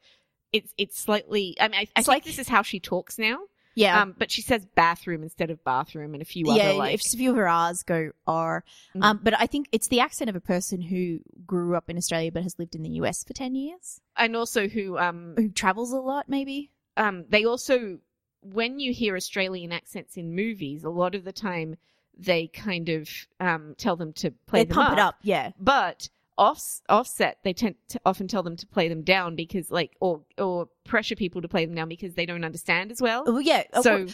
it's 0.53 0.73
it's 0.77 0.99
slightly. 1.01 1.57
I 1.59 1.69
mean, 1.69 1.75
I, 1.75 1.79
I 1.79 1.83
It's 1.83 1.93
think 1.95 2.09
like- 2.09 2.25
this 2.25 2.39
is 2.39 2.47
how 2.47 2.63
she 2.63 2.79
talks 2.79 3.19
now. 3.19 3.39
Yeah, 3.75 4.01
Um, 4.03 4.15
but 4.19 4.31
she 4.31 4.43
says 4.43 4.65
bathroom 4.75 5.23
instead 5.23 5.51
of 5.51 5.63
bathroom, 5.65 6.15
and 6.15 6.23
a 6.23 6.25
few 6.25 6.45
yeah. 6.47 6.69
other 6.71 6.79
like. 6.79 6.95
if 6.95 7.01
a 7.03 7.17
few 7.17 7.31
of 7.31 7.37
her 7.37 7.49
R's 7.49 7.83
go 7.83 8.11
R, 8.27 8.65
Mm. 8.95 9.03
um, 9.05 9.21
but 9.23 9.39
I 9.41 9.47
think 9.47 9.69
it's 9.73 9.89
the 9.89 10.01
accent 10.01 10.31
of 10.31 10.37
a 10.37 10.41
person 10.41 10.81
who 10.81 11.21
grew 11.47 11.75
up 11.77 11.89
in 11.91 11.97
Australia 11.97 12.31
but 12.33 12.43
has 12.43 12.59
lived 12.59 12.75
in 12.75 12.83
the 12.83 12.91
US 13.01 13.25
for 13.25 13.33
ten 13.33 13.55
years, 13.55 14.01
and 14.17 14.37
also 14.37 14.69
who 14.69 14.97
um 14.99 15.35
who 15.37 15.49
travels 15.51 15.93
a 15.93 15.99
lot, 16.01 16.29
maybe. 16.29 16.71
um, 16.97 17.25
they 17.29 17.45
also, 17.45 17.99
when 18.43 18.79
you 18.79 18.93
hear 18.93 19.17
Australian 19.17 19.73
accents 19.73 20.17
in 20.17 20.35
movies, 20.37 20.85
a 20.85 20.91
lot 20.91 21.15
of 21.15 21.25
the 21.25 21.33
time 21.33 21.77
they 22.17 22.47
kind 22.47 22.89
of 22.91 23.09
um, 23.41 23.75
tell 23.77 23.97
them 23.97 24.13
to 24.13 24.31
play 24.47 24.61
they 24.61 24.67
them 24.67 24.75
pump 24.77 24.91
up. 24.91 24.99
it 24.99 25.01
up, 25.01 25.15
yeah. 25.23 25.51
But 25.59 26.09
off, 26.37 26.61
offset, 26.89 27.39
they 27.45 27.53
tend 27.53 27.77
to 27.89 28.01
often 28.05 28.29
tell 28.29 28.43
them 28.43 28.57
to 28.57 28.67
play 28.67 28.89
them 28.89 29.03
down 29.03 29.37
because, 29.37 29.71
like, 29.71 29.93
or 30.01 30.23
or 30.39 30.69
pressure 30.85 31.17
people 31.17 31.43
to 31.43 31.49
play 31.49 31.65
them 31.65 31.75
down 31.75 31.89
because 31.89 32.15
they 32.15 32.27
don't 32.27 32.45
understand 32.45 32.91
as 32.91 33.01
well. 33.01 33.25
Well, 33.27 33.41
yeah. 33.41 33.65
So 33.83 34.07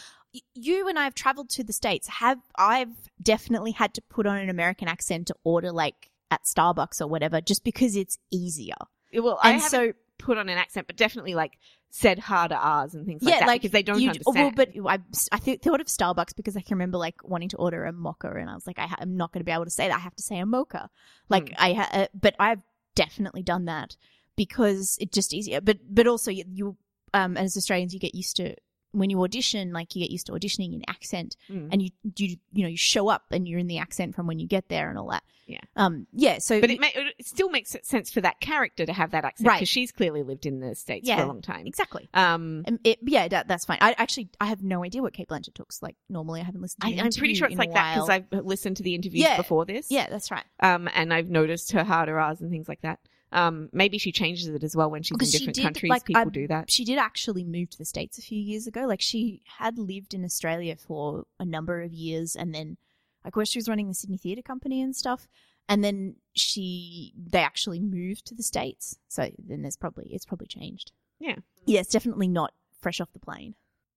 you 0.53 0.87
and 0.87 0.97
I 0.97 1.03
have 1.03 1.15
traveled 1.15 1.49
to 1.51 1.63
the 1.63 1.73
states. 1.73 2.07
Have 2.07 2.39
I've 2.57 3.09
definitely 3.21 3.71
had 3.71 3.93
to 3.95 4.01
put 4.01 4.25
on 4.25 4.37
an 4.37 4.49
American 4.49 4.87
accent 4.87 5.27
to 5.27 5.35
order 5.43 5.71
like 5.71 6.09
at 6.29 6.43
Starbucks 6.43 7.01
or 7.01 7.07
whatever, 7.07 7.41
just 7.41 7.63
because 7.63 7.95
it's 7.95 8.17
easier. 8.31 8.75
well, 9.13 9.39
I 9.43 9.51
And 9.51 9.61
haven't 9.61 9.69
so 9.69 9.93
put 10.21 10.37
on 10.37 10.49
an 10.49 10.57
accent, 10.57 10.87
but 10.87 10.95
definitely 10.95 11.35
like 11.35 11.53
said 11.89 12.19
harder 12.19 12.55
R's 12.55 12.93
and 12.93 13.05
things 13.05 13.21
like 13.21 13.33
yeah, 13.33 13.39
that 13.41 13.47
like 13.47 13.61
because 13.61 13.71
they 13.71 13.83
don't 13.83 13.99
you, 13.99 14.09
understand. 14.09 14.35
Well, 14.35 14.51
but 14.51 14.69
I, 14.87 14.99
I 15.31 15.37
th- 15.37 15.61
thought 15.61 15.81
of 15.81 15.87
Starbucks 15.87 16.35
because 16.35 16.55
I 16.55 16.61
can 16.61 16.75
remember 16.77 16.97
like 16.97 17.15
wanting 17.23 17.49
to 17.49 17.57
order 17.57 17.85
a 17.85 17.91
mocha, 17.91 18.31
and 18.31 18.49
I 18.49 18.53
was 18.53 18.65
like, 18.65 18.79
I 18.79 18.87
ha- 18.87 18.97
I'm 18.99 19.17
not 19.17 19.31
going 19.31 19.41
to 19.41 19.45
be 19.45 19.51
able 19.51 19.65
to 19.65 19.71
say 19.71 19.87
that. 19.87 19.95
I 19.95 19.99
have 19.99 20.15
to 20.15 20.23
say 20.23 20.37
a 20.39 20.45
mocha. 20.45 20.89
Like 21.29 21.49
Hmm. 21.49 21.55
I, 21.57 21.73
ha- 21.73 21.89
uh, 21.91 22.07
but 22.13 22.35
I've 22.39 22.63
definitely 22.95 23.43
done 23.43 23.65
that 23.65 23.97
because 24.35 24.97
it's 25.01 25.13
just 25.13 25.33
easier. 25.33 25.61
But 25.61 25.79
but 25.89 26.07
also 26.07 26.31
you, 26.31 26.45
you 26.51 26.77
um 27.13 27.37
as 27.37 27.57
Australians, 27.57 27.93
you 27.93 27.99
get 27.99 28.15
used 28.15 28.37
to 28.37 28.55
when 28.91 29.09
you 29.09 29.21
audition, 29.23 29.73
like 29.73 29.95
you 29.95 30.01
get 30.01 30.11
used 30.11 30.25
to 30.27 30.33
auditioning 30.33 30.73
in 30.73 30.83
accent, 30.87 31.35
Mm. 31.49 31.69
and 31.71 31.81
you 31.81 31.89
you 32.17 32.37
you 32.53 32.63
know 32.63 32.69
you 32.69 32.77
show 32.77 33.07
up 33.09 33.23
and 33.31 33.47
you're 33.47 33.59
in 33.59 33.67
the 33.67 33.77
accent 33.77 34.15
from 34.15 34.27
when 34.27 34.39
you 34.39 34.47
get 34.47 34.67
there 34.69 34.89
and 34.89 34.97
all 34.97 35.09
that. 35.11 35.23
Yeah. 35.47 35.59
Um. 35.75 36.07
Yeah. 36.13 36.37
So. 36.39 36.61
But 36.61 36.69
it, 36.69 36.79
ma- 36.79 36.87
it 36.93 37.25
still 37.25 37.49
makes 37.49 37.75
sense 37.83 38.09
for 38.11 38.21
that 38.21 38.39
character 38.39 38.85
to 38.85 38.93
have 38.93 39.11
that 39.11 39.25
accent 39.25 39.47
Right. 39.47 39.57
because 39.57 39.67
she's 39.69 39.91
clearly 39.91 40.23
lived 40.23 40.45
in 40.45 40.59
the 40.61 40.75
states 40.75 41.09
for 41.09 41.21
a 41.21 41.25
long 41.25 41.41
time. 41.41 41.65
exactly. 41.67 42.07
Um, 42.13 42.63
it, 42.85 42.99
yeah, 43.01 43.27
that, 43.27 43.47
that's 43.49 43.65
fine. 43.65 43.79
I 43.81 43.93
actually 43.97 44.29
I 44.39 44.45
have 44.45 44.63
no 44.63 44.83
idea 44.85 45.01
what 45.01 45.13
Cate 45.13 45.27
Blanchett 45.27 45.53
talks 45.55 45.81
like 45.81 45.95
normally. 46.09 46.39
I 46.39 46.43
haven't 46.45 46.61
listened. 46.61 46.81
to 46.83 46.87
I, 46.87 47.03
I'm 47.03 47.11
pretty 47.11 47.33
sure 47.33 47.47
it's 47.47 47.57
like 47.57 47.73
that 47.73 47.95
because. 47.95 48.09
I've 48.09 48.25
listened 48.31 48.77
to 48.77 48.83
the 48.83 48.95
interviews 48.95 49.23
Yeah. 49.23 49.37
before 49.37 49.65
this. 49.65 49.87
Yeah, 49.89 50.07
that's 50.09 50.31
right. 50.31 50.45
Um, 50.61 50.87
and 50.93 51.13
I've 51.13 51.29
noticed 51.29 51.71
her 51.73 51.83
harder 51.83 52.17
R's 52.17 52.39
and 52.39 52.49
things 52.49 52.69
like 52.69 52.81
that. 52.81 52.99
Um, 53.33 53.69
maybe 53.71 53.97
she 53.97 54.11
changes 54.11 54.47
it 54.47 54.63
as 54.63 54.75
well 54.75 54.91
when 54.91 55.03
she's 55.03 55.17
in 55.17 55.39
different 55.39 55.55
did, 55.55 55.63
countries. 55.63 55.89
like, 55.89 56.05
People 56.05 56.21
I- 56.21 56.29
do 56.29 56.47
that. 56.47 56.69
She 56.69 56.83
did 56.83 56.97
actually 56.97 57.43
move 57.43 57.69
to 57.71 57.77
the 57.77 57.85
states 57.85 58.17
a 58.17 58.21
few 58.21 58.39
years 58.39 58.67
ago. 58.67 58.85
Like 58.85 59.01
she 59.01 59.41
had 59.57 59.77
lived 59.77 60.13
in 60.13 60.25
Australia 60.25 60.75
for 60.75 61.25
a 61.39 61.45
number 61.45 61.81
of 61.81 61.93
years, 61.93 62.35
and 62.35 62.53
then 62.53 62.77
like 63.23 63.35
where 63.35 63.45
she 63.45 63.57
was 63.59 63.69
running 63.69 63.87
the 63.87 63.93
Sydney 63.93 64.17
Theatre 64.17 64.41
Company 64.41 64.81
and 64.81 64.95
stuff. 64.95 65.27
And 65.69 65.83
then 65.83 66.15
she 66.33 67.13
they 67.15 67.39
actually 67.39 67.79
moved 67.79 68.25
to 68.25 68.35
the 68.35 68.43
states. 68.43 68.97
So 69.07 69.29
then 69.37 69.61
there's 69.61 69.77
probably 69.77 70.07
it's 70.11 70.25
probably 70.25 70.47
changed. 70.47 70.91
Yeah. 71.19 71.35
Yeah, 71.65 71.81
it's 71.81 71.91
definitely 71.91 72.27
not 72.27 72.51
fresh 72.81 72.99
off 72.99 73.13
the 73.13 73.19
plane. 73.19 73.55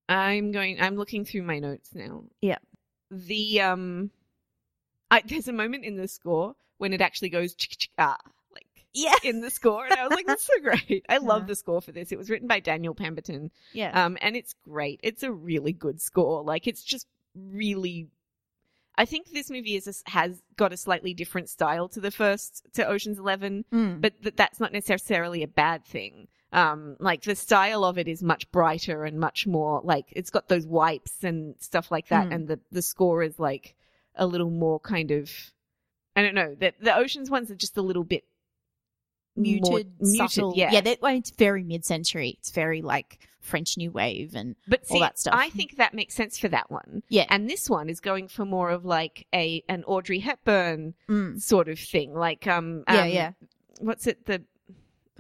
I'm 0.09 0.53
going. 0.53 0.81
I'm 0.81 0.97
looking 0.97 1.25
through 1.25 1.43
my 1.43 1.59
notes 1.59 1.91
now. 1.95 2.25
Yeah. 2.41 2.59
The 3.11 3.61
um, 3.63 4.11
I, 5.11 5.23
there's 5.27 5.49
a 5.49 5.53
moment 5.53 5.85
in 5.85 5.97
the 5.97 6.07
score 6.07 6.55
when 6.79 6.93
it 6.93 7.01
actually 7.01 7.31
goes 7.31 7.57
ah, 7.99 8.19
Yeah. 8.95 9.15
in 9.25 9.41
the 9.41 9.51
score, 9.51 9.85
and 9.85 9.95
I 9.95 10.05
was 10.07 10.13
like, 10.15 10.27
"That's 10.27 10.45
so 10.45 10.59
great." 10.61 11.05
I 11.09 11.19
love 11.19 11.43
Yeah. 11.43 11.47
the 11.49 11.57
score 11.57 11.83
for 11.83 11.93
this. 11.93 12.13
It 12.13 12.19
was 12.19 12.31
written 12.31 12.49
by 12.49 12.61
Daniel 12.61 12.95
Pemberton, 12.95 13.51
Yeah. 13.73 14.05
um, 14.07 14.17
and 14.23 14.37
it's 14.37 14.55
great. 14.65 15.01
It's 15.03 15.23
a 15.23 15.33
really 15.33 15.73
good 15.73 16.01
score. 16.01 16.43
Like 16.45 16.67
it's 16.67 16.83
just 16.85 17.07
really. 17.35 18.09
I 18.97 19.05
think 19.07 19.33
this 19.33 19.51
movie 19.51 19.75
is 19.75 19.89
a, 19.89 20.11
has 20.11 20.41
got 20.57 20.73
a 20.73 20.77
slightly 20.77 21.15
different 21.15 21.49
style 21.49 21.89
to 21.89 22.01
the 22.01 22.13
first 22.13 22.65
to 22.75 22.87
Ocean's 22.87 23.19
Eleven, 23.19 23.65
Mm. 23.73 24.01
but 24.01 24.23
th- 24.23 24.37
that's 24.37 24.61
not 24.61 24.73
necessarily 24.73 25.43
a 25.43 25.49
bad 25.49 25.85
thing. 25.85 26.29
Um, 26.53 26.97
like 27.01 27.23
the 27.23 27.35
style 27.35 27.83
of 27.85 27.99
it 27.99 28.07
is 28.07 28.23
much 28.23 28.49
brighter 28.53 29.05
and 29.05 29.19
much 29.19 29.45
more 29.49 29.81
like 29.83 30.07
it's 30.13 30.31
got 30.31 30.47
those 30.49 30.65
wipes 30.69 31.25
and 31.25 31.57
stuff 31.59 31.91
like 31.91 32.07
that, 32.11 32.29
Mm. 32.29 32.35
and 32.35 32.49
the 32.49 32.61
the 32.71 32.83
score 32.83 33.25
is 33.25 33.41
like 33.41 33.75
a 34.15 34.25
little 34.29 34.51
more 34.51 34.79
kind 34.79 35.11
of 35.11 35.29
I 36.15 36.23
don't 36.23 36.37
know. 36.37 36.55
The 36.55 36.73
the 36.79 36.97
Ocean's 36.97 37.29
ones 37.29 37.51
are 37.51 37.57
just 37.57 37.77
a 37.77 37.83
little 37.83 38.05
bit 38.05 38.23
muted, 39.37 39.93
muted, 40.01 40.31
subtle. 40.31 40.53
yeah. 40.57 40.71
Yeah, 40.73 40.81
that, 40.83 41.03
well, 41.03 41.15
it's 41.15 41.31
very 41.31 41.63
mid-century. 41.65 42.37
It's 42.39 42.51
very 42.51 42.83
like 42.83 43.19
French 43.41 43.77
New 43.77 43.91
Wave 43.91 44.35
and 44.35 44.57
but 44.67 44.81
all 44.89 44.97
see, 44.97 45.01
that 45.01 45.19
stuff. 45.19 45.35
I 45.37 45.51
think 45.51 45.77
that 45.77 45.93
makes 45.95 46.15
sense 46.15 46.39
for 46.39 46.49
that 46.49 46.71
one. 46.71 47.03
yeah. 47.09 47.27
And 47.29 47.49
this 47.51 47.69
one 47.69 47.89
is 47.91 48.01
going 48.01 48.29
for 48.29 48.45
more 48.45 48.71
of 48.71 48.85
like 48.85 49.27
a 49.35 49.63
an 49.69 49.85
Audrey 49.85 50.21
Hepburn 50.21 50.95
Mm. 51.09 51.41
sort 51.43 51.69
of 51.69 51.79
thing, 51.79 52.15
like 52.15 52.47
um, 52.47 52.85
Yeah, 52.89 53.03
um, 53.03 53.09
yeah. 53.11 53.31
What's 53.81 54.07
it? 54.07 54.25
The 54.27 54.43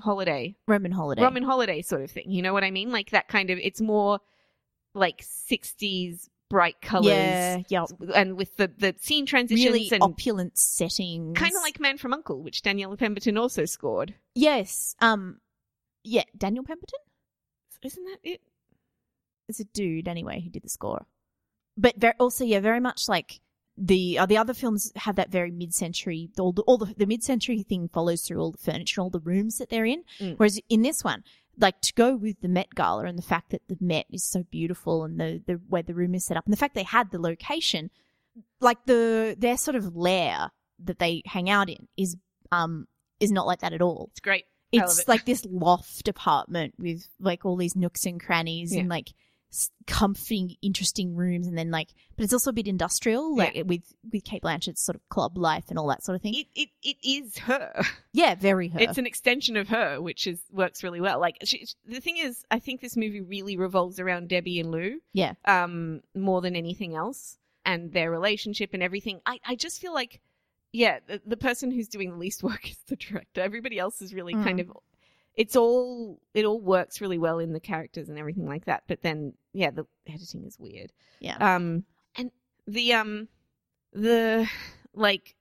holiday, 0.00 0.54
Roman 0.66 0.92
holiday. 0.92 1.22
Roman 1.22 1.42
holiday 1.42 1.82
sort 1.82 2.02
of 2.02 2.10
thing. 2.10 2.30
You 2.30 2.40
know 2.42 2.52
what 2.52 2.64
I 2.64 2.70
mean? 2.70 2.90
Like 2.90 3.10
that 3.10 3.28
kind 3.28 3.50
of. 3.50 3.58
It's 3.58 3.80
more 3.80 4.20
like 4.94 5.22
sixties 5.22 6.30
bright 6.54 6.80
colors, 6.80 7.06
Yeah, 7.08 7.58
yeah. 7.68 7.84
and 8.14 8.36
with 8.36 8.56
the 8.58 8.70
the 8.78 8.94
scene 9.00 9.26
transitions 9.26 9.72
Really 9.72 9.88
and 9.90 10.02
opulent 10.04 10.56
settings. 10.56 11.36
kind 11.36 11.52
of 11.56 11.62
like 11.62 11.80
Man 11.80 11.98
from 11.98 12.12
Uncle, 12.12 12.42
which 12.44 12.62
Danielle 12.62 12.96
Pemberton 12.96 13.36
also 13.36 13.64
scored. 13.64 14.14
yes. 14.36 14.94
Um. 15.00 15.40
Yeah, 16.04 16.22
Daniel 16.36 16.62
Pemberton. 16.64 17.00
Isn't 17.82 18.04
that 18.04 18.18
it? 18.22 18.40
It's 19.48 19.58
a 19.58 19.64
dude 19.64 20.06
anyway 20.06 20.40
who 20.42 20.50
did 20.50 20.62
the 20.62 20.68
score, 20.68 21.06
but 21.76 21.96
very, 21.98 22.14
also 22.20 22.44
yeah, 22.44 22.60
very 22.60 22.80
much 22.80 23.08
like 23.08 23.40
the 23.76 24.18
uh, 24.20 24.26
the 24.26 24.36
other 24.36 24.54
films 24.54 24.92
have 24.94 25.16
that 25.16 25.30
very 25.32 25.50
mid-century. 25.50 26.30
All 26.38 26.52
the 26.52 26.62
all 26.62 26.78
the, 26.78 26.94
the 26.96 27.06
mid-century 27.06 27.62
thing 27.64 27.88
follows 27.88 28.22
through 28.22 28.38
all 28.40 28.52
the 28.52 28.58
furniture, 28.58 29.00
all 29.00 29.10
the 29.10 29.18
rooms 29.32 29.58
that 29.58 29.70
they're 29.70 29.84
in. 29.84 30.04
Mm. 30.20 30.36
Whereas 30.36 30.60
in 30.68 30.82
this 30.82 31.02
one, 31.02 31.24
like 31.58 31.80
to 31.82 31.92
go 31.94 32.16
with 32.16 32.40
the 32.40 32.48
Met 32.48 32.74
Gala 32.74 33.04
and 33.04 33.18
the 33.18 33.22
fact 33.22 33.50
that 33.50 33.62
the 33.68 33.76
Met 33.80 34.06
is 34.10 34.24
so 34.24 34.42
beautiful 34.50 35.04
and 35.04 35.18
the 35.20 35.42
the 35.46 35.54
where 35.68 35.82
the 35.82 35.94
room 35.94 36.14
is 36.14 36.24
set 36.24 36.36
up 36.36 36.44
and 36.44 36.52
the 36.52 36.56
fact 36.58 36.74
they 36.74 36.82
had 36.82 37.10
the 37.10 37.20
location, 37.20 37.90
like 38.60 38.84
the 38.86 39.36
their 39.38 39.56
sort 39.56 39.74
of 39.76 39.94
lair 39.96 40.50
that 40.82 40.98
they 40.98 41.22
hang 41.26 41.48
out 41.48 41.70
in 41.70 41.88
is 41.96 42.16
um 42.52 42.86
is 43.20 43.30
not 43.30 43.46
like 43.46 43.60
that 43.60 43.72
at 43.72 43.82
all. 43.82 44.08
It's 44.12 44.20
great. 44.20 44.44
It's 44.72 45.00
it. 45.00 45.08
like 45.08 45.24
this 45.24 45.44
loft 45.48 46.08
apartment 46.08 46.74
with 46.78 47.06
like 47.20 47.44
all 47.44 47.56
these 47.56 47.76
nooks 47.76 48.06
and 48.06 48.20
crannies 48.20 48.74
Yeah. 48.74 48.80
and 48.80 48.88
like 48.88 49.12
comfy, 49.86 50.58
interesting 50.62 51.14
rooms, 51.14 51.46
and 51.46 51.56
then 51.56 51.70
like, 51.70 51.88
but 52.16 52.24
it's 52.24 52.32
also 52.32 52.50
a 52.50 52.52
bit 52.52 52.66
industrial, 52.66 53.36
like 53.36 53.54
with 53.66 53.82
with 54.12 54.24
Cate 54.24 54.42
Blanchett's 54.42 54.84
sort 54.84 54.96
of 54.96 55.08
club 55.08 55.36
life 55.38 55.64
and 55.68 55.78
all 55.78 55.88
that 55.88 56.04
sort 56.04 56.16
of 56.16 56.22
thing. 56.22 56.34
It, 56.34 56.46
it 56.54 56.68
it 56.82 56.96
is 57.02 57.38
her. 57.38 57.82
yeah, 58.12 58.34
very 58.34 58.68
her. 58.68 58.80
It's 58.80 58.98
an 58.98 59.06
extension 59.06 59.56
of 59.56 59.68
her, 59.68 60.00
which 60.00 60.26
is 60.26 60.40
works 60.52 60.82
really 60.82 61.00
well. 61.00 61.20
Like 61.20 61.36
she, 61.44 61.66
the 61.86 62.00
thing 62.00 62.16
is, 62.18 62.44
I 62.50 62.58
think 62.58 62.80
this 62.80 62.96
movie 62.96 63.20
really 63.20 63.56
revolves 63.56 63.98
around 64.00 64.28
Debbie 64.28 64.60
and 64.60 64.70
Lou, 64.70 65.00
yeah, 65.12 65.34
um, 65.44 66.00
more 66.14 66.40
than 66.40 66.56
anything 66.56 66.94
else, 66.94 67.38
and 67.64 67.92
their 67.92 68.10
relationship 68.10 68.70
and 68.74 68.82
everything. 68.82 69.20
I 69.26 69.38
I 69.46 69.54
just 69.56 69.80
feel 69.80 69.94
like, 69.94 70.20
yeah, 70.72 70.98
the, 71.06 71.20
the 71.26 71.36
person 71.36 71.70
who's 71.70 71.88
doing 71.88 72.10
the 72.10 72.16
least 72.18 72.42
work 72.42 72.68
is 72.70 72.78
the 72.88 72.96
director. 72.96 73.40
Everybody 73.40 73.78
else 73.78 74.00
is 74.02 74.12
really 74.14 74.32
kind 74.34 74.58
Mm. 74.58 74.70
of. 74.70 74.76
It's 75.36 75.56
all 75.56 76.20
it 76.32 76.44
all 76.44 76.60
works 76.60 77.00
really 77.00 77.18
well 77.18 77.38
in 77.40 77.52
the 77.52 77.60
characters 77.60 78.08
and 78.08 78.18
everything 78.18 78.46
like 78.46 78.66
that. 78.66 78.84
But 78.86 79.02
then, 79.02 79.34
yeah, 79.52 79.70
the 79.70 79.86
editing 80.06 80.44
is 80.44 80.58
weird. 80.58 80.92
yeah, 81.20 81.36
Um, 81.56 81.84
and 82.16 82.30
the 82.66 82.92
um, 82.94 83.28
the 83.92 84.48
like 84.94 85.34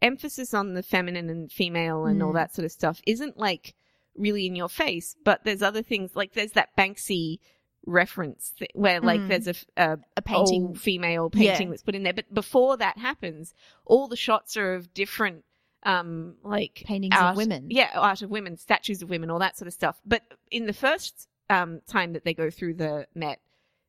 emphasis 0.00 0.52
on 0.54 0.74
the 0.74 0.82
feminine 0.82 1.28
and 1.30 1.50
female 1.50 2.06
and 2.06 2.22
all 2.22 2.30
Mm. 2.32 2.34
that 2.34 2.54
sort 2.54 2.64
of 2.66 2.72
stuff 2.72 3.00
isn't 3.06 3.36
like 3.38 3.74
really 4.16 4.46
in 4.46 4.54
your 4.56 4.68
face. 4.68 5.16
But 5.24 5.44
there's 5.44 5.62
other 5.62 5.82
things 5.82 6.14
like 6.14 6.34
there's 6.34 6.52
that 6.52 6.76
Banksy 6.76 7.38
reference 7.86 8.52
th- 8.58 8.70
where 8.74 9.00
like 9.00 9.20
Mm. 9.20 9.28
there's 9.28 9.48
a 9.76 9.98
painting. 10.22 10.66
old 10.66 10.80
female 10.80 11.30
painting 11.30 11.66
Yeah. 11.68 11.70
that's 11.70 11.82
put 11.82 11.94
in 11.96 12.02
there. 12.04 12.12
But 12.12 12.32
before 12.32 12.76
that 12.76 12.98
happens, 12.98 13.54
all 13.84 14.06
the 14.08 14.16
shots 14.16 14.56
are 14.56 14.74
of 14.74 14.92
different 14.94 15.44
um 15.84 16.34
like 16.42 16.82
paintings 16.86 17.14
art- 17.16 17.32
of 17.32 17.36
women. 17.36 17.66
yeah, 17.70 17.90
art 17.94 18.22
of 18.22 18.30
women, 18.30 18.56
statues 18.56 19.02
of 19.02 19.10
women, 19.10 19.30
all 19.30 19.38
that 19.40 19.56
sort 19.56 19.66
of 19.68 19.74
stuff. 19.74 20.00
But 20.04 20.22
in 20.50 20.66
the 20.66 20.72
first 20.72 21.28
um, 21.50 21.80
time 21.86 22.12
that 22.14 22.24
they 22.24 22.34
go 22.34 22.50
through 22.50 22.74
the 22.74 23.06
Met, 23.14 23.40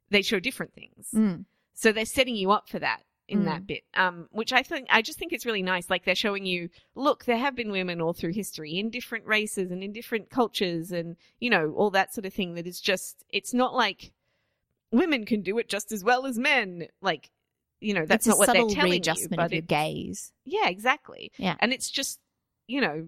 they 0.09 0.21
show 0.21 0.39
different 0.39 0.73
things. 0.73 1.09
Mm. 1.13 1.45
So 1.73 1.91
they're 1.91 2.05
setting 2.05 2.35
you 2.35 2.51
up 2.51 2.67
for 2.67 2.79
that 2.79 3.01
in 3.27 3.43
Mm. 3.43 3.45
that 3.45 3.65
bit, 3.65 3.83
um, 3.93 4.27
which 4.31 4.51
I 4.51 4.63
think 4.63 4.87
I 4.89 5.01
just 5.01 5.17
think 5.17 5.31
it's 5.31 5.45
really 5.45 5.63
nice. 5.63 5.89
Like 5.89 6.03
they're 6.03 6.13
showing 6.13 6.45
you, 6.45 6.69
look, 6.93 7.23
there 7.25 7.37
have 7.37 7.55
been 7.55 7.71
women 7.71 8.01
all 8.01 8.11
through 8.13 8.33
history 8.33 8.77
in 8.77 8.89
different 8.89 9.25
races 9.25 9.71
and 9.71 9.81
in 9.83 9.93
different 9.93 10.29
cultures, 10.29 10.91
and 10.91 11.15
you 11.39 11.49
know 11.49 11.71
all 11.77 11.89
that 11.91 12.13
sort 12.13 12.25
of 12.25 12.33
thing. 12.33 12.55
That 12.55 12.67
is 12.67 12.81
just, 12.81 13.23
it's 13.29 13.53
not 13.53 13.73
like 13.73 14.11
women 14.91 15.25
can 15.25 15.41
do 15.41 15.57
it 15.57 15.69
just 15.69 15.91
as 15.91 16.03
well 16.03 16.25
as 16.25 16.37
men. 16.37 16.87
Like, 17.01 17.29
you 17.83 17.93
know, 17.93 18.05
that's 18.05 18.25
not 18.25 18.35
a 18.35 18.37
what 18.37 18.45
they're 18.47 18.55
telling 18.55 18.75
you. 18.75 18.83
readjustment 18.93 19.37
But 19.37 19.45
of 19.47 19.53
your 19.53 19.61
gaze. 19.61 20.31
yeah, 20.45 20.67
exactly. 20.69 21.31
Yeah. 21.37 21.55
And 21.59 21.73
it's 21.73 21.89
just, 21.91 22.19
you 22.67 22.81
know, 22.81 23.07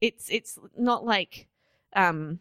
it's 0.00 0.28
it's 0.30 0.58
not 0.76 1.04
like 1.04 1.48
um 1.94 2.38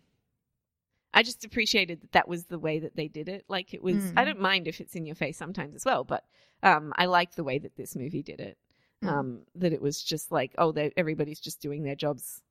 I 1.14 1.24
just 1.24 1.44
appreciated 1.44 2.02
that 2.02 2.12
that 2.12 2.28
was 2.28 2.46
the 2.46 2.60
way 2.60 2.80
that 2.80 2.96
they 2.96 3.08
did 3.08 3.28
it. 3.30 3.44
Like 3.50 3.74
it 3.74 3.82
was 3.84 3.96
Mm. 3.96 4.14
I 4.16 4.26
don't 4.26 4.40
mind 4.40 4.68
if 4.68 4.80
it's 4.80 4.96
in 4.96 5.06
your 5.06 5.16
face 5.16 5.38
sometimes 5.38 5.76
as 5.76 5.86
well, 5.86 6.04
but 6.04 6.24
um 6.64 6.94
I 6.96 7.06
like 7.08 7.36
the 7.36 7.44
way 7.44 7.58
that 7.60 7.76
this 7.76 7.96
movie 7.96 8.24
did 8.24 8.40
it. 8.40 8.58
Mm. 9.04 9.08
Um 9.12 9.40
that 9.56 9.74
it 9.74 9.82
was 9.82 10.02
just 10.02 10.32
like, 10.32 10.54
oh, 10.58 10.74
everybody's 10.96 11.40
just 11.40 11.62
doing 11.62 11.84
their 11.84 11.96
jobs 11.96 12.42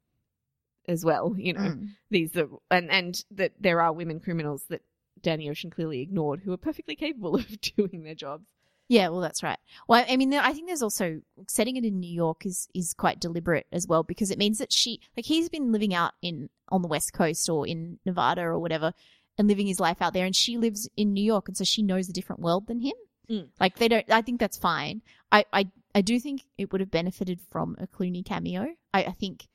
as 0.88 1.04
well, 1.04 1.34
you 1.38 1.52
know. 1.52 1.60
Mm. 1.60 1.88
These 2.10 2.36
are 2.36 2.48
and 2.70 2.90
and 2.90 3.24
that 3.30 3.52
there 3.60 3.80
are 3.80 3.92
women 3.92 4.20
criminals 4.20 4.64
that 4.68 4.82
Danny 5.20 5.48
Ocean 5.50 5.70
clearly 5.70 6.00
ignored 6.00 6.40
who 6.44 6.52
are 6.52 6.56
perfectly 6.58 6.96
capable 6.96 7.34
of 7.42 7.60
doing 7.60 8.02
their 8.02 8.14
jobs. 8.14 8.48
Yeah, 8.88 9.08
well, 9.10 9.20
that's 9.20 9.42
right. 9.42 9.58
Well, 9.86 10.04
I 10.08 10.16
mean, 10.16 10.32
I 10.32 10.52
think 10.54 10.66
there's 10.66 10.82
also 10.82 11.20
setting 11.46 11.76
it 11.76 11.84
in 11.84 12.00
New 12.00 12.12
York 12.12 12.46
is 12.46 12.68
is 12.74 12.94
quite 12.94 13.20
deliberate 13.20 13.66
as 13.70 13.86
well 13.86 14.02
because 14.02 14.30
it 14.30 14.38
means 14.38 14.58
that 14.58 14.72
she, 14.72 15.00
like, 15.16 15.26
he's 15.26 15.50
been 15.50 15.72
living 15.72 15.94
out 15.94 16.12
in 16.22 16.48
on 16.70 16.80
the 16.80 16.88
West 16.88 17.12
Coast 17.12 17.48
or 17.50 17.66
in 17.66 17.98
Nevada 18.06 18.42
or 18.42 18.58
whatever, 18.58 18.94
and 19.36 19.46
living 19.46 19.66
his 19.66 19.78
life 19.78 20.00
out 20.00 20.14
there, 20.14 20.24
and 20.24 20.34
she 20.34 20.56
lives 20.56 20.88
in 20.96 21.12
New 21.12 21.24
York, 21.24 21.48
and 21.48 21.56
so 21.56 21.64
she 21.64 21.82
knows 21.82 22.08
a 22.08 22.14
different 22.14 22.40
world 22.40 22.66
than 22.66 22.80
him. 22.80 22.94
Mm. 23.30 23.48
Like, 23.60 23.76
they 23.76 23.88
don't. 23.88 24.10
I 24.10 24.22
think 24.22 24.40
that's 24.40 24.56
fine. 24.56 25.02
I 25.30 25.44
I 25.52 25.68
I 25.94 26.00
do 26.00 26.18
think 26.18 26.44
it 26.56 26.72
would 26.72 26.80
have 26.80 26.90
benefited 26.90 27.40
from 27.50 27.76
a 27.78 27.86
Clooney 27.86 28.24
cameo. 28.24 28.68
I, 28.94 29.04
I 29.04 29.12
think 29.12 29.48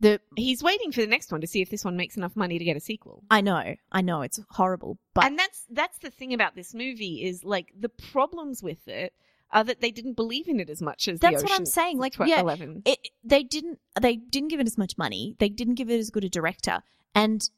the 0.00 0.18
mm. 0.18 0.20
He's 0.36 0.62
waiting 0.62 0.92
for 0.92 1.00
the 1.00 1.06
next 1.06 1.30
one 1.30 1.40
to 1.40 1.46
see 1.46 1.60
if 1.62 1.70
this 1.70 1.84
one 1.84 1.96
makes 1.96 2.16
enough 2.16 2.34
money 2.34 2.58
to 2.58 2.64
get 2.64 2.76
a 2.76 2.80
sequel. 2.80 3.22
I 3.30 3.40
know 3.40 3.76
I 3.92 4.00
know 4.00 4.22
it's 4.22 4.40
horrible, 4.50 4.98
but 5.14 5.24
and 5.24 5.38
that's 5.38 5.66
that's 5.70 5.98
the 5.98 6.10
thing 6.10 6.34
about 6.34 6.54
this 6.54 6.74
movie 6.74 7.24
is 7.24 7.44
like 7.44 7.72
the 7.78 7.88
problems 7.88 8.62
with 8.62 8.88
it 8.88 9.12
are 9.52 9.64
that 9.64 9.80
they 9.80 9.90
didn't 9.90 10.14
believe 10.14 10.48
in 10.48 10.60
it 10.60 10.70
as 10.70 10.80
much 10.80 11.08
as 11.08 11.18
That's 11.18 11.42
the 11.42 11.48
what 11.48 11.58
I'm 11.58 11.66
saying, 11.66 11.98
like, 11.98 12.14
tw- 12.14 12.26
yeah, 12.26 12.40
11. 12.40 12.82
it 12.84 12.98
they 13.24 13.42
didn't 13.42 13.80
they 14.00 14.16
didn't 14.16 14.48
give 14.48 14.60
it 14.60 14.66
as 14.66 14.78
much 14.78 14.96
money 14.96 15.36
they 15.38 15.48
didn't 15.48 15.74
give 15.74 15.90
it 15.90 15.98
as 15.98 16.10
good 16.10 16.24
a 16.24 16.28
director 16.28 16.82
and 17.14 17.50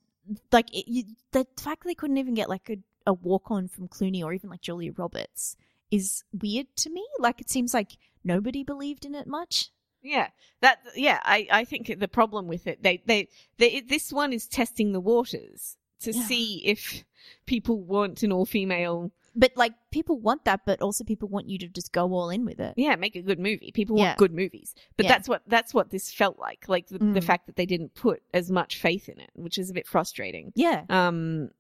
like 0.51 0.73
it, 0.75 0.89
you, 0.89 1.05
the 1.33 1.47
fact 1.57 1.83
that 1.83 1.89
they 1.89 1.95
couldn't 1.95 2.17
even 2.17 2.35
get 2.35 2.49
like 2.49 2.71
a, 2.71 2.79
a 3.07 3.13
walk 3.13 3.51
on 3.51 3.69
from 3.69 3.89
clooney 3.89 4.23
or 4.25 4.33
even 4.33 4.49
like 4.49 4.61
julia 4.61 4.93
roberts 4.97 5.57
is 5.91 6.25
weird 6.33 6.67
to 6.77 6.91
me 6.91 7.07
like 7.19 7.41
it 7.41 7.51
seems 7.51 7.75
like 7.75 7.93
nobody 8.25 8.63
believed 8.63 9.05
in 9.05 9.15
it 9.15 9.27
much 9.27 9.71
Yeah, 10.03 10.29
that 10.61 10.79
yeah, 10.97 11.21
I 11.25 11.47
I 11.51 11.65
think 11.65 11.99
the 11.99 12.09
problem 12.09 12.49
with 12.49 12.67
it 12.67 12.83
they 12.83 13.03
they, 13.07 13.29
they 13.59 13.81
this 13.81 14.13
one 14.13 14.33
is 14.33 14.47
testing 14.49 14.93
the 14.93 15.01
waters 15.01 15.77
to 16.01 16.13
Yeah. 16.13 16.23
see 16.23 16.63
if 16.65 17.05
people 17.47 17.81
want 17.81 18.23
an 18.25 18.33
all 18.33 18.45
female. 18.47 19.13
but 19.37 19.53
like 19.57 19.73
people 19.93 20.19
want 20.19 20.45
that 20.45 20.61
but 20.67 20.83
also 20.83 21.05
people 21.05 21.29
want 21.29 21.49
you 21.49 21.57
to 21.59 21.69
just 21.69 21.93
go 21.93 22.13
all 22.13 22.29
in 22.31 22.45
with 22.45 22.59
it 22.61 22.75
Yeah, 22.77 22.97
make 22.97 23.15
a 23.17 23.23
good 23.23 23.39
movie. 23.39 23.71
People 23.73 23.97
Yeah. 23.97 24.05
want 24.07 24.19
good 24.19 24.35
movies, 24.35 24.75
but 24.97 25.05
Yeah. 25.07 25.13
that's 25.13 25.29
what 25.29 25.43
that's 25.47 25.73
what 25.73 25.91
this 25.91 26.13
felt 26.13 26.39
like. 26.39 26.69
Like 26.69 26.89
the, 26.89 26.99
the 26.99 27.21
Mm. 27.21 27.25
fact 27.25 27.47
that 27.47 27.57
they 27.57 27.65
didn't 27.67 27.95
put 27.95 28.23
as 28.35 28.51
much 28.51 28.77
faith 28.79 29.09
in 29.09 29.19
it, 29.21 29.31
which 29.35 29.57
is 29.57 29.71
a 29.71 29.75
bit 29.75 29.87
frustrating. 29.87 30.53
yeah 30.57 30.85
Um, 30.91 31.51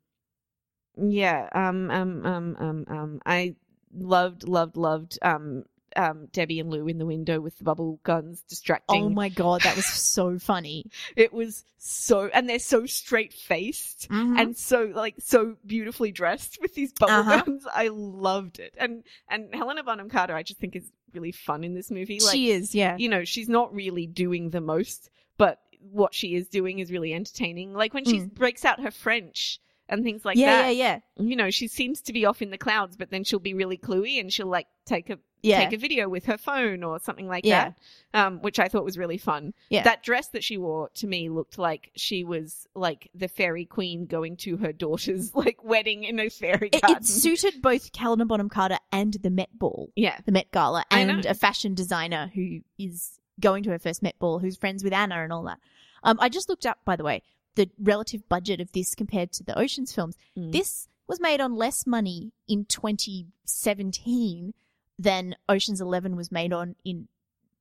yeah. 0.96 1.48
Um. 1.54 1.90
Um. 1.90 2.26
Um. 2.26 2.56
Um. 2.58 2.84
Um. 2.88 3.20
I 3.24 3.54
loved, 3.94 4.46
loved, 4.48 4.76
loved. 4.76 5.18
Um. 5.22 5.64
Um. 5.96 6.28
Debbie 6.32 6.60
and 6.60 6.70
Lou 6.70 6.88
in 6.88 6.98
the 6.98 7.06
window 7.06 7.40
with 7.40 7.58
the 7.58 7.64
bubble 7.64 8.00
guns 8.04 8.42
distracting. 8.48 9.04
oh 9.04 9.08
my 9.10 9.28
god 9.28 9.62
that 9.62 9.76
was 9.76 9.86
so 10.12 10.38
funny 10.38 10.84
It 11.16 11.32
was 11.32 11.64
so, 11.78 12.26
and 12.32 12.48
they're 12.48 12.58
so 12.58 12.86
straight 12.86 13.32
faced 13.32 14.08
Mhm. 14.10 14.38
and 14.40 14.56
so 14.56 14.90
like 14.94 15.16
so 15.18 15.56
beautifully 15.66 16.12
dressed 16.12 16.58
with 16.60 16.74
these 16.74 16.92
bubble 16.92 17.14
Uh-huh. 17.14 17.42
guns. 17.44 17.66
I 17.74 17.88
loved 17.88 18.58
it, 18.60 18.74
and 18.78 19.02
and 19.28 19.54
Helena 19.54 19.82
Bonham 19.82 20.08
Carter, 20.08 20.34
I 20.34 20.42
just 20.42 20.60
think 20.60 20.76
is 20.76 20.90
really 21.12 21.32
fun 21.32 21.64
in 21.64 21.74
this 21.74 21.90
movie. 21.90 22.20
Like, 22.20 22.32
she 22.32 22.50
is 22.50 22.74
yeah 22.74 22.96
you 22.96 23.08
know, 23.08 23.24
she's 23.24 23.48
not 23.48 23.74
really 23.74 24.06
doing 24.06 24.50
the 24.50 24.60
most, 24.60 25.10
but 25.36 25.58
what 25.80 26.14
she 26.14 26.34
is 26.36 26.48
doing 26.48 26.78
is 26.78 26.92
really 26.92 27.12
entertaining. 27.12 27.74
Like 27.74 27.92
when 27.92 28.04
she 28.04 28.20
Mm. 28.20 28.34
breaks 28.34 28.64
out 28.64 28.80
her 28.80 28.90
French 28.92 29.58
and 29.88 30.04
things 30.04 30.24
like 30.24 30.36
yeah, 30.36 30.62
that. 30.62 30.76
yeah, 30.76 31.00
yeah, 31.18 31.24
You 31.26 31.34
know, 31.36 31.50
she 31.50 31.66
seems 31.68 32.00
to 32.02 32.12
be 32.12 32.24
off 32.24 32.40
in 32.40 32.50
the 32.50 32.56
clouds, 32.58 32.96
but 32.96 33.10
then 33.10 33.24
she'll 33.24 33.40
be 33.40 33.52
really 33.52 33.76
cluey 33.76 34.20
and 34.20 34.32
she'll 34.32 34.46
like 34.46 34.68
take 34.86 35.10
a 35.10 35.18
yeah. 35.42 35.64
take 35.64 35.72
a 35.72 35.76
video 35.80 36.08
with 36.08 36.26
her 36.26 36.38
phone 36.38 36.82
or 36.84 36.98
something 37.00 37.26
like 37.28 37.44
Yeah. 37.44 37.70
that. 38.12 38.26
Um, 38.26 38.40
which 38.42 38.58
I 38.58 38.68
thought 38.68 38.84
was 38.84 38.96
really 38.98 39.18
fun. 39.18 39.54
Yeah. 39.70 39.82
That 39.84 40.02
dress 40.02 40.28
that 40.28 40.44
she 40.44 40.56
wore 40.58 40.90
to 40.96 41.06
me 41.06 41.28
looked 41.28 41.58
like 41.58 41.90
she 41.96 42.24
was 42.24 42.66
like 42.74 43.10
the 43.14 43.28
fairy 43.28 43.64
queen 43.64 44.06
going 44.06 44.36
to 44.38 44.56
her 44.58 44.72
daughter's 44.72 45.34
like 45.34 45.64
wedding 45.64 46.04
in 46.04 46.18
a 46.20 46.28
fairy 46.28 46.68
It, 46.72 46.82
garden. 46.82 46.98
it 47.02 47.06
suited 47.06 47.62
both 47.62 47.90
Helena 47.96 48.26
Bonham 48.26 48.48
Carter 48.48 48.78
and 48.92 49.14
the 49.14 49.30
Met 49.30 49.50
Ball. 49.58 49.90
yeah. 49.96 50.18
the 50.26 50.32
Met 50.32 50.50
Gala 50.52 50.84
and 50.90 51.24
a 51.26 51.34
fashion 51.34 51.74
designer 51.74 52.30
who 52.34 52.60
is 52.78 53.18
going 53.40 53.62
to 53.64 53.70
her 53.70 53.78
first 53.78 54.02
Met 54.02 54.18
Ball, 54.18 54.38
who's 54.38 54.56
friends 54.56 54.84
with 54.84 54.92
Anna 54.92 55.22
and 55.22 55.32
all 55.32 55.42
that. 55.44 55.58
Um, 56.04 56.18
I 56.20 56.28
just 56.28 56.48
looked 56.48 56.66
up, 56.66 56.78
by 56.84 56.96
the 56.96 57.04
way, 57.04 57.22
the 57.54 57.70
relative 57.80 58.28
budget 58.28 58.60
of 58.60 58.70
this 58.72 58.94
compared 58.94 59.32
to 59.32 59.44
the 59.44 59.58
Oceans 59.58 59.92
films. 59.92 60.16
Mm. 60.38 60.52
This 60.52 60.88
was 61.08 61.20
made 61.20 61.40
on 61.40 61.54
less 61.56 61.86
money 61.86 62.32
in 62.48 62.64
2017 62.66 64.54
than 65.02 65.34
Oceans 65.48 65.80
11 65.80 66.16
was 66.16 66.30
made 66.32 66.52
on 66.52 66.76
in 66.84 67.08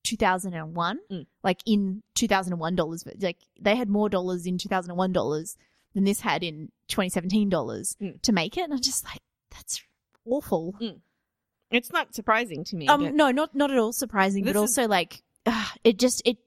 2001. 0.04 1.00
Mm. 1.12 1.26
Like 1.44 1.60
in 1.66 2.04
2001 2.16 2.76
dollars, 2.76 3.04
like 3.20 3.38
they 3.60 3.76
had 3.76 3.90
more 3.90 4.10
dollars 4.10 4.46
in 4.46 4.58
2001 4.58 5.12
dollars 5.12 5.58
than 5.94 6.04
this 6.06 6.22
had 6.22 6.44
in 6.44 6.72
2017 6.88 7.50
dollars 7.50 7.96
Mm. 8.02 8.22
to 8.22 8.32
make 8.32 8.58
it. 8.58 8.62
And 8.64 8.74
I'm 8.74 8.82
just 8.82 9.06
like, 9.06 9.20
that's 9.52 9.82
awful. 10.26 10.76
It's 11.70 11.92
not 11.92 12.14
surprising 12.14 12.64
to 12.66 12.76
me. 12.76 12.88
Um, 12.88 13.16
no, 13.16 13.32
not 13.32 13.56
not 13.56 13.72
at 13.72 13.78
all 13.78 13.94
surprising, 13.94 14.44
but 14.44 14.52
is- 14.52 14.58
also 14.58 14.88
like 14.88 15.22
ah, 15.46 15.74
it 15.84 15.98
just 16.00 16.22
it 16.26 16.38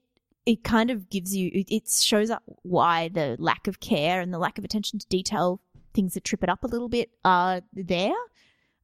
it 0.45 0.63
kind 0.63 0.91
of 0.91 1.09
gives 1.09 1.35
you 1.35 1.49
it, 1.53 1.67
it 1.71 1.89
shows 1.89 2.29
up 2.29 2.43
why 2.61 3.09
the 3.09 3.35
lack 3.39 3.67
of 3.67 3.79
care 3.79 4.21
and 4.21 4.31
the 4.33 4.37
lack 4.37 4.57
of 4.59 4.63
attention 4.63 4.99
to 4.99 5.07
detail, 5.07 5.59
things 5.93 6.13
that 6.13 6.23
trip 6.23 6.43
it 6.43 6.49
up 6.49 6.63
a 6.63 6.67
little 6.67 6.89
bit, 6.89 7.09
are 7.23 7.61
there. 7.73 8.13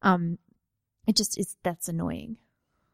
Um, 0.01 0.39
it 1.07 1.15
just 1.15 1.37
is 1.37 1.55
that's 1.63 1.87
annoying. 1.87 2.37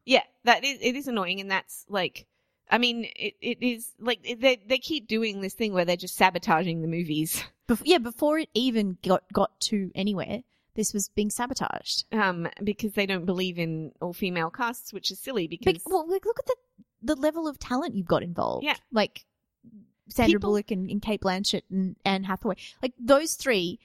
Yeah, 0.04 0.22
that 0.44 0.64
is 0.64 0.78
it 0.80 0.96
is 0.96 1.06
annoying, 1.08 1.40
and 1.40 1.50
that's 1.50 1.84
like, 1.88 2.26
I 2.70 2.78
mean, 2.78 3.04
it, 3.16 3.34
it 3.40 3.58
is 3.62 3.92
like 4.00 4.22
they 4.22 4.56
they 4.66 4.78
keep 4.78 5.06
doing 5.06 5.40
this 5.40 5.54
thing 5.54 5.72
where 5.74 5.84
they're 5.84 5.96
just 5.96 6.16
sabotaging 6.16 6.80
the 6.82 6.88
movies, 6.88 7.42
Bef- 7.68 7.82
yeah, 7.84 7.98
before 7.98 8.38
it 8.38 8.48
even 8.54 8.96
got 9.02 9.24
got 9.32 9.58
to 9.60 9.90
anywhere, 9.94 10.42
this 10.74 10.94
was 10.94 11.10
being 11.10 11.28
sabotaged. 11.30 12.04
um, 12.12 12.48
because 12.64 12.92
they 12.94 13.04
don't 13.06 13.26
believe 13.26 13.58
in 13.58 13.92
all 14.00 14.12
female 14.14 14.48
casts, 14.50 14.92
which 14.92 15.10
is 15.10 15.18
silly 15.18 15.46
because 15.46 15.82
But, 15.82 15.92
well, 15.92 16.08
like, 16.10 16.24
look 16.24 16.38
at 16.38 16.46
the 16.46 16.56
the 17.02 17.14
level 17.16 17.46
of 17.46 17.58
talent 17.58 17.94
you've 17.94 18.06
got 18.08 18.22
involved. 18.22 18.64
Yeah. 18.64 18.76
like 18.90 19.24
Sandra 20.08 20.38
People- 20.38 20.48
Bullock 20.50 20.70
and, 20.70 20.90
and 20.90 21.02
Cate 21.02 21.20
Blanchett 21.20 21.62
and 21.70 21.96
Anne 22.04 22.24
Hathaway. 22.24 22.56
Like 22.82 22.94
those 22.98 23.34
three 23.34 23.78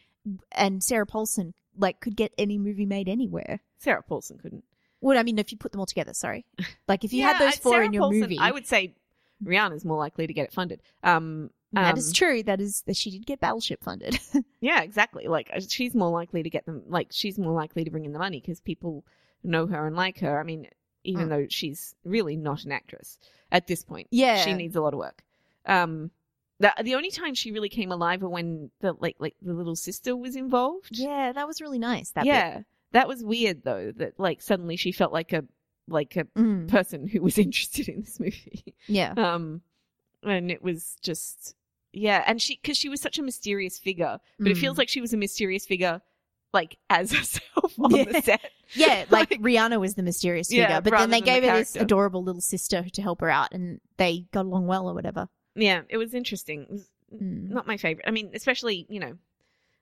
and 0.53 0.81
Sarah 0.81 1.05
Paulson, 1.05 1.53
like 1.77 1.99
could 1.99 2.15
get 2.15 2.31
any 2.37 2.57
movie 2.57 2.85
made 2.85 3.07
anywhere. 3.09 3.59
Sarah 3.79 4.03
Paulson 4.03 4.37
couldn't. 4.37 4.63
Well, 5.01 5.17
I 5.17 5.23
mean, 5.23 5.37
if 5.39 5.51
you 5.51 5.57
put 5.57 5.71
them 5.71 5.79
all 5.81 5.85
together, 5.85 6.13
sorry. 6.13 6.45
Like 6.87 7.03
if 7.03 7.11
you 7.13 7.19
Yeah, 7.21 7.33
had 7.33 7.39
those 7.41 7.55
four 7.59 7.73
Sarah 7.73 7.85
in 7.85 7.93
your 7.93 8.03
Paulson, 8.03 8.19
movie, 8.21 8.37
I 8.39 8.51
would 8.51 8.65
say 8.67 8.95
Rihanna's 9.43 9.83
more 9.85 9.97
likely 9.97 10.27
to 10.27 10.33
get 10.33 10.45
it 10.45 10.53
funded. 10.53 10.81
Um, 11.03 11.49
that 11.73 11.93
um, 11.93 11.97
is 11.97 12.11
true. 12.13 12.43
That 12.43 12.61
is 12.61 12.83
that 12.87 12.95
she 12.95 13.09
did 13.11 13.25
get 13.25 13.39
Battleship 13.39 13.83
funded. 13.83 14.19
Yeah, 14.61 14.81
exactly. 14.81 15.27
Like 15.27 15.49
uh, 15.53 15.59
she's 15.67 15.93
more 15.93 16.09
likely 16.09 16.41
to 16.43 16.49
get 16.49 16.65
them. 16.65 16.83
Like 16.87 17.07
she's 17.11 17.37
more 17.37 17.51
likely 17.51 17.83
to 17.83 17.91
bring 17.91 18.05
in 18.05 18.13
the 18.13 18.19
money 18.19 18.39
because 18.39 18.61
people 18.61 19.03
know 19.43 19.67
her 19.67 19.85
and 19.85 19.95
like 19.95 20.19
her. 20.19 20.39
I 20.39 20.43
mean, 20.43 20.67
even 21.03 21.25
Mm. 21.25 21.29
though 21.29 21.47
she's 21.49 21.95
really 22.05 22.37
not 22.37 22.63
an 22.63 22.71
actress 22.71 23.17
at 23.51 23.67
this 23.67 23.83
point. 23.83 24.07
yeah, 24.11 24.37
she 24.45 24.53
needs 24.53 24.77
a 24.77 24.81
lot 24.81 24.93
of 24.93 24.99
work. 24.99 25.21
Um, 25.65 26.11
the 26.59 26.73
the 26.83 26.95
only 26.95 27.11
time 27.11 27.33
she 27.33 27.51
really 27.51 27.69
came 27.69 27.91
alive 27.91 28.21
were 28.21 28.29
when 28.29 28.71
the 28.81 28.93
like 28.99 29.15
like 29.19 29.35
the 29.41 29.53
little 29.53 29.75
sister 29.75 30.15
was 30.15 30.35
involved. 30.35 30.89
Yeah, 30.97 31.31
that 31.33 31.47
was 31.47 31.61
really 31.61 31.79
nice. 31.79 32.11
That 32.11 32.23
bit. 32.23 32.27
yeah, 32.33 32.61
that 32.91 33.07
was 33.07 33.23
weird 33.23 33.63
though. 33.63 33.91
That 33.95 34.19
like 34.19 34.41
suddenly 34.41 34.75
she 34.77 34.91
felt 34.91 35.11
like 35.13 35.33
a 35.33 35.43
like 35.87 36.15
a 36.15 36.23
Mm, 36.37 36.69
person 36.69 37.07
who 37.07 37.21
was 37.21 37.37
interested 37.45 37.89
in 37.89 38.01
this 38.01 38.19
movie. 38.19 38.75
yeah, 38.87 39.13
Um, 39.17 39.61
and 40.23 40.49
it 40.51 40.61
was 40.63 40.95
just 41.01 41.55
yeah, 41.91 42.23
and 42.25 42.41
she 42.41 42.59
because 42.61 42.77
she 42.77 42.89
was 42.89 43.01
such 43.01 43.19
a 43.19 43.23
mysterious 43.23 43.77
figure, 43.77 44.17
but 44.39 44.47
it 44.51 44.57
Mm. 44.57 44.61
feels 44.61 44.77
like 44.77 44.89
she 44.89 45.01
was 45.01 45.13
a 45.13 45.17
mysterious 45.17 45.65
figure 45.65 46.01
like 46.53 46.77
as 46.89 47.11
herself 47.17 47.73
on 47.79 47.91
Yeah. 47.95 48.03
the 48.05 48.21
set. 48.21 48.51
yeah. 48.75 49.05
Like, 49.09 49.31
like- 49.31 49.41
Rihanna 49.41 49.79
was 49.79 49.95
the 49.95 50.03
mysterious 50.03 50.51
Yeah, 50.51 50.67
figure, 50.67 50.81
but 50.81 50.97
then 50.99 51.09
they 51.09 51.19
than 51.19 51.25
the 51.25 51.41
gave 51.41 51.49
her 51.51 51.57
this 51.59 51.75
adorable 51.75 52.23
little 52.23 52.41
sister 52.41 52.85
to 52.93 53.01
help 53.01 53.21
her 53.21 53.29
out, 53.29 53.51
and 53.53 53.81
they 53.97 54.25
got 54.31 54.45
along 54.45 54.67
well 54.67 54.87
or 54.87 54.93
whatever. 54.93 55.27
Yeah, 55.55 55.81
it 55.89 55.97
was 55.97 56.13
interesting. 56.13 56.63
It 56.63 56.69
was 56.71 56.89
Mm. 57.13 57.49
not 57.51 57.67
my 57.67 57.77
favorite. 57.77 58.05
I 58.07 58.11
mean, 58.11 58.31
especially 58.33 58.87
you 58.89 58.99
know, 58.99 59.17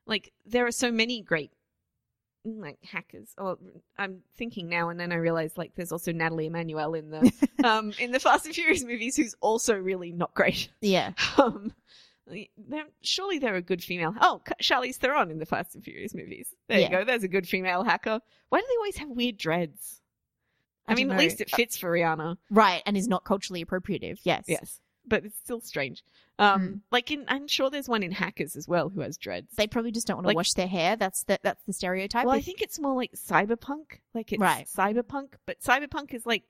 like 0.06 0.34
there 0.46 0.66
are 0.68 0.72
so 0.72 0.92
many 0.92 1.22
great 1.22 1.52
like 2.44 2.78
hackers. 2.84 3.30
Or 3.38 3.58
I'm 3.98 4.22
thinking 4.36 4.68
now, 4.68 4.90
and 4.90 5.00
then 5.00 5.12
I 5.14 5.16
realize 5.16 5.58
like 5.58 5.74
there's 5.76 5.92
also 5.94 6.12
Nathalie 6.12 6.48
Emmanuel 6.48 6.94
in 6.94 7.10
the 7.10 7.32
um 7.64 7.94
in 8.00 8.12
the 8.12 8.20
Fast 8.20 8.46
and 8.48 8.54
Furious 8.56 8.84
movies, 8.84 9.16
who's 9.16 9.34
also 9.40 9.76
really 9.78 10.12
not 10.12 10.34
great. 10.34 10.70
Yeah. 10.82 11.14
Um, 11.38 11.74
surely 13.02 13.40
they're 13.40 13.56
a 13.56 13.62
good 13.62 13.84
female. 13.84 14.14
Oh, 14.22 14.42
Charlize 14.62 14.96
Theron 14.98 15.32
in 15.32 15.40
the 15.40 15.46
Fast 15.46 15.76
and 15.76 15.84
Furious 15.84 16.14
movies. 16.14 16.54
There 16.68 16.80
Yeah. 16.80 16.86
you 16.86 16.92
go. 16.92 17.04
There's 17.04 17.24
a 17.24 17.28
good 17.28 17.48
female 17.48 17.84
hacker. 17.84 18.22
Why 18.50 18.60
do 18.60 18.66
they 18.70 18.76
always 18.78 18.98
have 18.98 19.10
weird 19.10 19.38
dreads? 19.38 20.02
I, 20.88 20.94
I 20.94 20.96
mean, 20.96 21.12
at 21.12 21.18
least 21.18 21.42
it 21.42 21.50
fits 21.50 21.78
for 21.78 21.92
Rihanna. 21.92 22.38
Right, 22.50 22.84
and 22.86 22.96
is 22.96 23.08
not 23.08 23.24
culturally 23.24 23.64
appropriative. 23.66 24.20
Yes. 24.24 24.46
Yes, 24.48 24.80
but 25.08 25.26
it's 25.26 25.38
still 25.38 25.62
strange. 25.62 26.04
Um, 26.40 26.62
Mm. 26.62 26.82
like 26.92 27.12
in, 27.12 27.26
I'm 27.28 27.48
sure 27.48 27.70
there's 27.70 27.90
one 27.90 28.02
in 28.04 28.12
Hackers 28.12 28.56
as 28.56 28.68
well 28.68 28.90
who 28.90 29.02
has 29.02 29.18
dreads. 29.18 29.54
They 29.56 29.68
probably 29.68 29.92
just 29.92 30.08
don't 30.08 30.18
want 30.18 30.26
to 30.26 30.28
Like- 30.30 30.36
wash 30.38 30.54
their 30.54 30.68
hair. 30.68 30.96
That's 30.96 31.24
the 31.24 31.40
that's 31.44 31.64
the 31.66 31.74
stereotype. 31.74 32.26
well, 32.26 32.36
I 32.36 32.42
think 32.42 32.62
it's 32.62 32.80
more 32.80 32.96
like 32.96 33.12
cyberpunk. 33.14 34.00
Like 34.14 34.32
it's 34.34 34.40
Right. 34.42 34.66
cyberpunk, 34.68 35.34
but 35.46 35.60
cyberpunk 35.62 36.14
is 36.14 36.26
like 36.26 36.44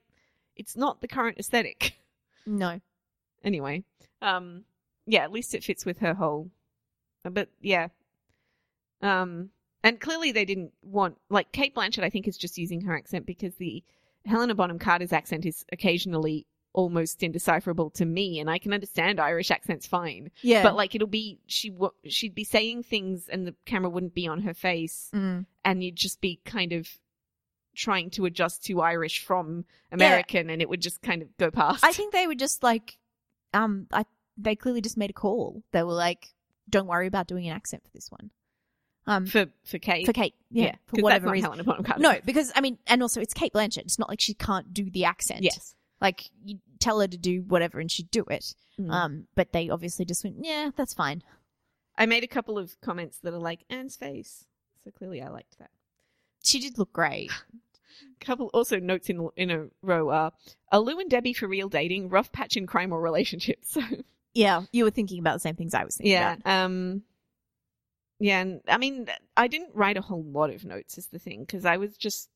it's 0.55 0.75
not 0.77 1.01
the 1.01 1.07
current 1.07 1.37
aesthetic. 1.39 1.97
no. 2.45 2.79
anyway, 3.43 3.83
um, 4.21 4.65
yeah, 5.07 5.23
at 5.23 5.31
least 5.31 5.55
it 5.55 5.63
fits 5.63 5.85
with 5.85 5.99
her 5.99 6.13
whole. 6.13 6.51
But 7.23 7.49
yeah, 7.59 7.87
um, 9.01 9.49
and 9.83 9.99
clearly 9.99 10.31
they 10.31 10.45
didn't 10.45 10.73
want 10.83 11.17
like 11.29 11.51
Cate 11.51 11.73
Blanchett. 11.75 12.03
I 12.03 12.09
think 12.09 12.27
is 12.27 12.37
just 12.37 12.57
using 12.57 12.81
her 12.81 12.95
accent 12.95 13.25
because 13.25 13.55
the 13.55 13.83
Helena 14.25 14.53
Bonham 14.55 14.79
Carter's 14.79 15.11
accent 15.13 15.45
is 15.45 15.65
occasionally 15.71 16.45
almost 16.73 17.21
indecipherable 17.23 17.89
to 17.91 18.05
me, 18.05 18.39
and 18.39 18.49
I 18.49 18.57
can 18.57 18.73
understand 18.73 19.19
Irish 19.19 19.51
accents 19.51 19.85
fine. 19.87 20.31
Yeah. 20.41 20.63
But 20.63 20.75
like 20.75 20.95
it'll 20.95 21.07
be 21.07 21.39
she 21.47 21.69
w- 21.69 21.93
she'd 22.07 22.33
be 22.35 22.43
saying 22.43 22.83
things 22.83 23.27
and 23.27 23.45
the 23.45 23.55
camera 23.65 23.89
wouldn't 23.89 24.13
be 24.13 24.27
on 24.27 24.41
her 24.43 24.53
face, 24.53 25.09
Mm. 25.13 25.45
and 25.65 25.83
you'd 25.83 25.95
just 25.97 26.21
be 26.21 26.39
kind 26.45 26.71
of 26.73 26.87
trying 27.75 28.09
to 28.11 28.25
adjust 28.25 28.65
to 28.65 28.81
Irish 28.81 29.23
from 29.23 29.65
American, 29.91 30.49
and 30.49 30.61
it 30.61 30.69
would 30.69 30.81
just 30.81 31.01
kind 31.01 31.21
of 31.21 31.35
go 31.37 31.51
past. 31.51 31.83
I 31.85 31.91
think 31.91 32.11
they 32.13 32.27
were 32.27 32.35
just 32.35 32.63
like, 32.63 32.97
um, 33.53 33.87
I 33.91 34.05
they 34.37 34.55
clearly 34.55 34.81
just 34.81 34.97
made 34.97 35.09
a 35.09 35.13
call. 35.13 35.63
They 35.71 35.83
were 35.83 35.93
like, 35.93 36.33
"Don't 36.69 36.87
worry 36.87 37.07
about 37.07 37.27
doing 37.27 37.47
an 37.47 37.53
accent 37.55 37.83
for 37.83 37.89
this 37.93 38.09
one." 38.09 38.31
Um, 39.07 39.25
for, 39.25 39.47
for 39.65 39.79
Cate, 39.79 40.05
for 40.05 40.13
Cate. 40.13 40.33
Cate, 40.33 40.35
yeah, 40.51 40.75
for 40.85 41.01
whatever 41.01 41.31
reason. 41.31 41.45
Helena 41.45 41.63
Bonham 41.63 41.83
Carter. 41.83 42.01
No, 42.01 42.19
because 42.23 42.51
I 42.55 42.61
mean, 42.61 42.77
and 42.87 43.01
also 43.01 43.19
it's 43.19 43.33
Cate 43.33 43.51
Blanchett. 43.53 43.79
It's 43.79 43.97
not 43.99 44.09
like 44.09 44.21
she 44.21 44.33
can't 44.35 44.73
do 44.73 44.89
the 44.89 45.05
accent. 45.05 45.41
Yes. 45.41 45.75
Like 46.01 46.31
you 46.43 46.59
tell 46.79 46.99
her 46.99 47.07
to 47.07 47.17
do 47.17 47.43
whatever 47.47 47.79
and 47.79 47.91
she'd 47.91 48.11
do 48.11 48.25
it. 48.29 48.53
Mm. 48.79 48.91
Um, 48.91 49.27
but 49.35 49.53
they 49.53 49.69
obviously 49.69 50.03
just 50.03 50.23
went, 50.23 50.37
yeah, 50.43 50.71
that's 50.75 50.93
fine. 50.93 51.21
I 51.97 52.05
made 52.07 52.23
a 52.23 52.27
couple 52.27 52.57
of 52.57 52.79
comments 52.81 53.19
that 53.19 53.33
are 53.33 53.39
like 53.39 53.63
Anne's 53.69 53.95
face, 53.95 54.45
so 54.83 54.91
clearly 54.91 55.21
I 55.21 55.29
liked 55.29 55.59
that. 55.59 55.69
She 56.43 56.59
did 56.59 56.77
look 56.77 56.91
great. 56.91 57.31
couple 58.19 58.49
also 58.53 58.79
notes 58.79 59.09
in 59.09 59.29
in 59.35 59.51
a 59.51 59.67
row 59.81 60.09
are 60.09 60.31
are 60.71 60.79
Lou 60.79 60.99
and 60.99 61.09
Debbie 61.09 61.33
for 61.33 61.47
real 61.47 61.69
dating, 61.69 62.09
rough 62.09 62.31
patch 62.31 62.55
in 62.55 62.67
crime 62.67 62.93
or 62.93 63.01
relationships. 63.01 63.71
So 63.71 63.81
yeah, 64.33 64.63
you 64.71 64.83
were 64.83 64.91
thinking 64.91 65.19
about 65.19 65.33
the 65.33 65.39
same 65.39 65.55
things 65.55 65.73
I 65.73 65.83
was 65.83 65.97
thinking 65.97 66.13
yeah, 66.13 66.33
about. 66.33 66.65
um, 66.65 67.03
yeah, 68.19 68.39
and 68.39 68.61
I 68.67 68.77
mean 68.77 69.07
I 69.35 69.47
didn't 69.47 69.75
write 69.75 69.97
a 69.97 70.01
whole 70.01 70.23
lot 70.23 70.51
of 70.51 70.65
notes 70.65 70.97
is 70.97 71.07
the 71.07 71.19
thing 71.19 71.41
because 71.41 71.65
I 71.65 71.77
was 71.77 71.97
just 71.97 72.29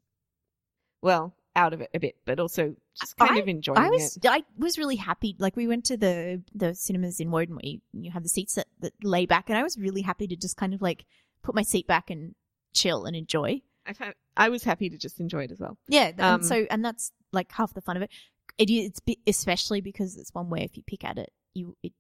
well 1.02 1.36
out 1.56 1.74
of 1.74 1.82
it 1.82 1.90
a 1.94 2.00
bit, 2.00 2.16
but 2.26 2.40
also 2.40 2.76
just 3.00 3.16
kind 3.18 3.32
I- 3.32 3.40
of 3.40 3.48
enjoying 3.48 3.78
I 3.80 3.90
was 3.90 4.18
it. 4.18 4.26
I 4.26 4.44
was 4.58 4.78
really 4.78 4.96
happy. 4.98 5.36
Like 5.40 5.56
we 5.56 5.68
went 5.68 5.86
to 5.86 5.98
the 5.98 6.42
the 6.54 6.76
cinemas 6.76 7.20
in 7.20 7.32
Woden 7.32 7.56
where 7.56 7.66
you, 7.66 7.82
you 7.94 8.12
have 8.12 8.24
the 8.24 8.30
seats 8.30 8.56
that, 8.56 8.68
that 8.82 8.94
lay 9.04 9.26
back, 9.26 9.50
and 9.50 9.58
I 9.58 9.64
was 9.64 9.78
really 9.78 10.02
happy 10.02 10.28
to 10.28 10.36
just 10.36 10.58
kind 10.58 10.74
of 10.74 10.82
like 10.82 11.06
put 11.44 11.56
my 11.56 11.62
seat 11.64 11.88
back 11.88 12.10
and 12.10 12.36
chill 12.74 13.06
and 13.06 13.16
enjoy. 13.16 13.62
I 13.88 13.94
found, 13.94 14.16
I 14.36 14.50
was 14.50 14.64
happy 14.64 14.90
to 14.90 14.98
just 14.98 15.20
enjoy 15.20 15.44
it 15.44 15.52
as 15.52 15.60
well. 15.60 15.78
Yeah, 15.88 16.12
Um, 16.18 16.36
and 16.36 16.46
so 16.46 16.66
and 16.72 16.84
that's 16.84 17.12
like 17.32 17.52
half 17.52 17.74
the 17.74 17.82
fun 17.82 17.96
of 17.98 18.04
it. 18.04 18.10
It 18.58 18.70
is 18.70 19.00
especially 19.28 19.82
because 19.82 20.18
it's 20.18 20.34
one 20.34 20.50
where 20.50 20.62
if 20.64 20.76
you 20.78 20.84
pick 20.86 21.04
at 21.04 21.18
it, 21.18 21.32
you 21.54 21.76
it 21.84 21.94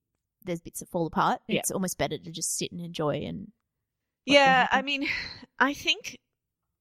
there's 0.44 0.62
bits 0.62 0.80
that 0.80 0.90
fall 0.90 1.06
apart. 1.08 1.42
Yeah. 1.48 1.60
It's 1.60 1.72
almost 1.72 1.98
better 1.98 2.18
to 2.18 2.32
just 2.32 2.58
sit 2.58 2.72
and 2.72 2.82
enjoy 2.82 3.22
and 3.26 3.52
Yeah. 4.26 4.68
I 4.72 4.82
mean, 4.82 5.08
I 5.60 5.74
think 5.74 6.18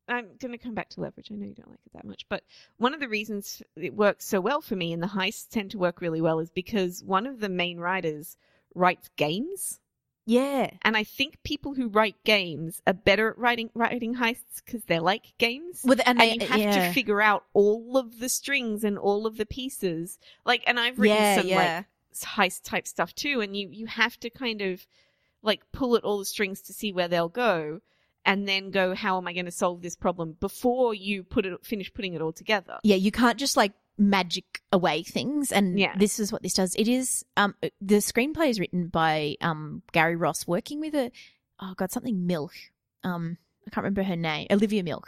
I'm 0.08 0.28
going 0.38 0.52
to 0.52 0.58
come 0.58 0.74
back 0.74 0.90
to 0.90 1.00
leverage. 1.00 1.30
I 1.32 1.36
know 1.36 1.46
you 1.46 1.54
don't 1.54 1.70
like 1.70 1.80
it 1.86 1.92
that 1.94 2.04
much, 2.04 2.26
but 2.28 2.42
one 2.76 2.94
of 2.94 3.00
the 3.00 3.08
reasons 3.08 3.62
it 3.76 3.94
works 3.94 4.26
so 4.26 4.40
well 4.40 4.60
for 4.60 4.76
me 4.76 4.92
and 4.92 5.02
the 5.02 5.08
heists 5.08 5.48
tend 5.48 5.70
to 5.72 5.78
work 5.78 6.00
really 6.00 6.20
well 6.20 6.40
is 6.40 6.50
because 6.50 7.02
one 7.02 7.26
of 7.26 7.40
the 7.40 7.48
main 7.48 7.78
writers 7.78 8.36
writes 8.74 9.08
games. 9.16 9.80
Yeah. 10.26 10.70
And 10.82 10.96
I 10.96 11.04
think 11.04 11.42
people 11.42 11.74
who 11.74 11.88
write 11.88 12.16
games 12.24 12.80
are 12.86 12.94
better 12.94 13.30
at 13.30 13.38
writing 13.38 13.70
writing 13.74 14.14
heists 14.16 14.62
because 14.64 14.84
they're 14.84 15.00
like 15.00 15.34
games. 15.38 15.82
Well, 15.84 15.98
and, 16.06 16.20
and 16.20 16.40
they, 16.40 16.44
you 16.44 16.50
have 16.50 16.60
yeah. 16.60 16.88
to 16.88 16.94
figure 16.94 17.20
out 17.20 17.44
all 17.52 17.96
of 17.96 18.18
the 18.18 18.28
strings 18.28 18.84
and 18.84 18.98
all 18.98 19.26
of 19.26 19.36
the 19.36 19.46
pieces. 19.46 20.18
Like, 20.44 20.62
and 20.66 20.80
I've 20.80 20.98
written 20.98 21.16
yeah, 21.16 21.36
some 21.36 21.48
yeah. 21.48 21.56
like 21.56 21.86
heist 22.20 22.62
type 22.62 22.86
stuff 22.86 23.14
too, 23.14 23.40
and 23.40 23.56
you 23.56 23.68
you 23.70 23.86
have 23.86 24.18
to 24.20 24.30
kind 24.30 24.62
of 24.62 24.86
like 25.42 25.60
pull 25.72 25.94
at 25.96 26.04
all 26.04 26.18
the 26.18 26.24
strings 26.24 26.62
to 26.62 26.72
see 26.72 26.90
where 26.90 27.08
they'll 27.08 27.28
go, 27.28 27.80
and 28.26 28.48
then 28.48 28.70
go, 28.70 28.94
how 28.94 29.18
am 29.18 29.26
I 29.28 29.32
going 29.32 29.44
to 29.46 29.50
solve 29.52 29.82
this 29.82 29.96
problem 29.96 30.36
before 30.40 30.94
you 30.94 31.22
put 31.22 31.46
it 31.46 31.64
finish 31.64 31.92
putting 31.92 32.14
it 32.14 32.22
all 32.22 32.32
together? 32.32 32.78
yeah, 32.82 32.96
you 32.96 33.10
can't 33.12 33.38
just 33.38 33.56
like 33.56 33.72
magic 33.96 34.60
away 34.72 35.02
things 35.04 35.52
and 35.52 35.78
Yeah. 35.78 35.94
this 35.96 36.18
is 36.18 36.32
what 36.32 36.42
this 36.42 36.54
does. 36.54 36.74
It 36.74 36.88
is 36.88 37.24
um 37.36 37.54
the 37.80 37.96
screenplay 37.96 38.48
is 38.50 38.58
written 38.58 38.88
by 38.88 39.36
um 39.40 39.82
Gary 39.92 40.16
Ross 40.16 40.46
working 40.48 40.80
with 40.80 40.94
a 40.94 41.12
oh 41.60 41.74
god 41.76 41.92
something 41.92 42.26
Milch. 42.26 42.72
Um 43.04 43.38
I 43.66 43.70
can't 43.70 43.84
remember 43.84 44.02
her 44.02 44.16
name. 44.16 44.48
Olivia 44.50 44.82
Milch. 44.82 45.04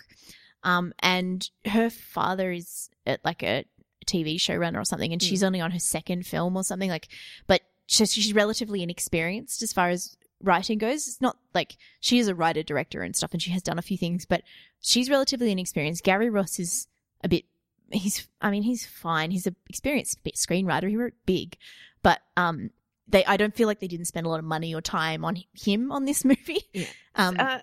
Um 0.62 0.92
and 1.00 1.50
her 1.66 1.90
father 1.90 2.52
is 2.52 2.88
at 3.06 3.24
like 3.24 3.42
a 3.42 3.64
TV 4.06 4.36
showrunner 4.36 4.76
or 4.80 4.84
something 4.84 5.12
and 5.12 5.20
Mm. 5.20 5.28
she's 5.28 5.42
only 5.42 5.60
on 5.60 5.72
her 5.72 5.80
second 5.80 6.24
film 6.26 6.56
or 6.56 6.62
something 6.62 6.88
like 6.90 7.08
but 7.48 7.62
she's, 7.86 8.12
she's 8.14 8.32
relatively 8.34 8.84
inexperienced 8.84 9.62
as 9.64 9.72
far 9.72 9.88
as 9.88 10.16
writing 10.42 10.78
goes. 10.78 11.06
It's 11.08 11.20
not 11.20 11.36
like 11.54 11.76
she 12.00 12.18
is 12.18 12.28
a 12.28 12.34
writer 12.34 12.62
director 12.62 13.02
and 13.02 13.16
stuff 13.16 13.32
and 13.32 13.40
she 13.42 13.50
has 13.52 13.62
done 13.62 13.78
a 13.78 13.82
few 13.82 13.96
things 13.96 14.26
but 14.26 14.42
she's 14.80 15.08
relatively 15.10 15.50
inexperienced. 15.50 16.04
Gary 16.04 16.30
Ross 16.30 16.58
is 16.58 16.86
a 17.24 17.28
bit 17.28 17.44
he's 17.90 18.28
I 18.40 18.50
mean 18.50 18.62
he's 18.62 18.84
fine. 18.86 19.30
He's 19.30 19.46
an 19.46 19.56
experienced 19.68 20.18
screenwriter. 20.34 20.88
He 20.88 20.96
wrote 20.96 21.14
Big, 21.24 21.56
but 22.02 22.20
um 22.36 22.70
they 23.08 23.24
I 23.24 23.36
don't 23.36 23.54
feel 23.54 23.66
like 23.68 23.80
they 23.80 23.88
didn't 23.88 24.06
spend 24.06 24.26
a 24.26 24.28
lot 24.28 24.38
of 24.40 24.44
money 24.44 24.74
or 24.74 24.80
time 24.80 25.24
on 25.24 25.36
him 25.54 25.90
on 25.92 26.04
this 26.04 26.24
movie. 26.32 26.64
Yeah. 26.72 26.86
Um 27.14 27.36
Uh, 27.38 27.58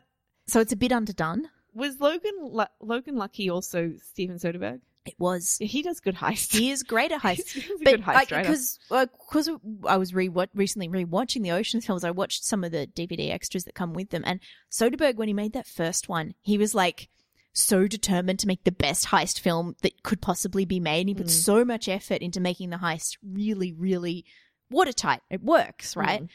so 0.47 0.59
it's 0.59 0.73
a 0.73 0.77
bit 0.77 0.91
underdone. 0.91 1.49
was 1.73 1.99
Logan 1.99 2.33
Lu- 2.41 2.65
Logan 2.81 3.15
Lucky 3.17 3.49
also 3.49 3.93
Steven 4.11 4.37
Soderbergh? 4.37 4.81
It 5.05 5.15
was. 5.19 5.57
He 5.59 5.81
does 5.81 5.99
good 5.99 6.15
heists. 6.15 6.55
He 6.57 6.71
is 6.71 6.81
great 6.83 7.11
at 7.11 7.21
heist. 7.23 7.51
He's 7.51 7.69
a 7.69 7.83
But 7.83 7.91
good 7.97 8.03
heist 8.03 8.29
because 8.29 8.79
because 8.89 9.49
I 9.85 9.97
was 9.97 10.13
re 10.13 10.29
recently 10.53 10.87
rewatching 10.87 11.43
the 11.43 11.51
Ocean's 11.51 11.85
films, 11.85 12.03
I 12.03 12.11
watched 12.11 12.45
some 12.45 12.63
of 12.63 12.71
the 12.71 12.87
DVD 12.87 13.31
extras 13.31 13.65
that 13.65 13.75
come 13.75 13.93
with 13.93 14.11
them. 14.11 14.23
And 14.25 14.39
Soderbergh, 14.71 15.15
when 15.15 15.27
he 15.27 15.33
made 15.33 15.53
that 15.53 15.67
first 15.67 16.07
one, 16.07 16.35
he 16.41 16.57
was 16.57 16.73
like 16.73 17.09
so 17.51 17.85
determined 17.87 18.39
to 18.39 18.47
make 18.47 18.63
the 18.63 18.71
best 18.71 19.07
heist 19.07 19.39
film 19.39 19.75
that 19.81 20.01
could 20.03 20.21
possibly 20.21 20.65
be 20.65 20.79
made. 20.79 21.01
And 21.01 21.09
he 21.09 21.15
put 21.15 21.27
Mm. 21.27 21.31
so 21.43 21.65
much 21.65 21.87
effort 21.89 22.21
into 22.21 22.39
making 22.39 22.69
the 22.69 22.77
heist 22.77 23.17
really, 23.21 23.73
really 23.73 24.25
watertight. 24.71 25.21
It 25.29 25.43
works, 25.43 25.95
right? 25.95 26.23
Mm. 26.23 26.29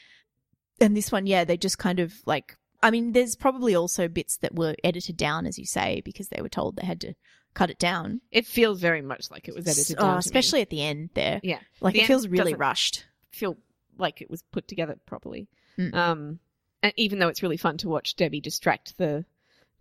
And 0.81 0.95
this 0.95 1.11
one, 1.11 1.25
yeah, 1.27 1.43
they 1.43 1.57
just 1.57 1.77
kind 1.77 1.99
of 1.99 2.13
like. 2.25 2.55
I 2.81 2.91
mean, 2.91 3.11
there's 3.11 3.35
probably 3.35 3.75
also 3.75 4.07
bits 4.07 4.37
that 4.37 4.55
were 4.55 4.75
edited 4.85 5.17
down, 5.17 5.45
as 5.45 5.59
you 5.59 5.65
say, 5.65 6.01
because 6.05 6.29
they 6.29 6.41
were 6.41 6.47
told 6.47 6.77
they 6.77 6.85
had 6.85 7.01
to 7.01 7.13
cut 7.53 7.69
it 7.69 7.79
down. 7.79 8.21
It 8.31 8.45
feels 8.45 8.79
very 8.79 9.01
much 9.01 9.29
like 9.31 9.47
it 9.47 9.55
was 9.55 9.67
edited 9.67 9.97
Oh, 9.97 10.01
down. 10.03 10.09
to 10.11 10.15
me. 10.15 10.19
especially 10.19 10.61
at 10.61 10.69
the 10.69 10.81
end 10.83 11.09
there. 11.13 11.39
Yeah. 11.43 11.59
Like 11.81 11.93
The 11.95 12.01
it 12.01 12.07
feels 12.07 12.27
really 12.27 12.53
rushed. 12.53 13.05
feel 13.31 13.57
like 13.97 14.21
it 14.21 14.29
was 14.29 14.43
put 14.51 14.67
together 14.67 14.97
properly. 15.05 15.47
Mm. 15.77 15.93
Um, 15.93 16.39
and 16.81 16.93
even 16.95 17.19
though 17.19 17.27
it's 17.27 17.43
really 17.43 17.57
fun 17.57 17.77
to 17.79 17.89
watch 17.89 18.15
Debbie 18.15 18.39
distract 18.41 18.97
the 18.97 19.25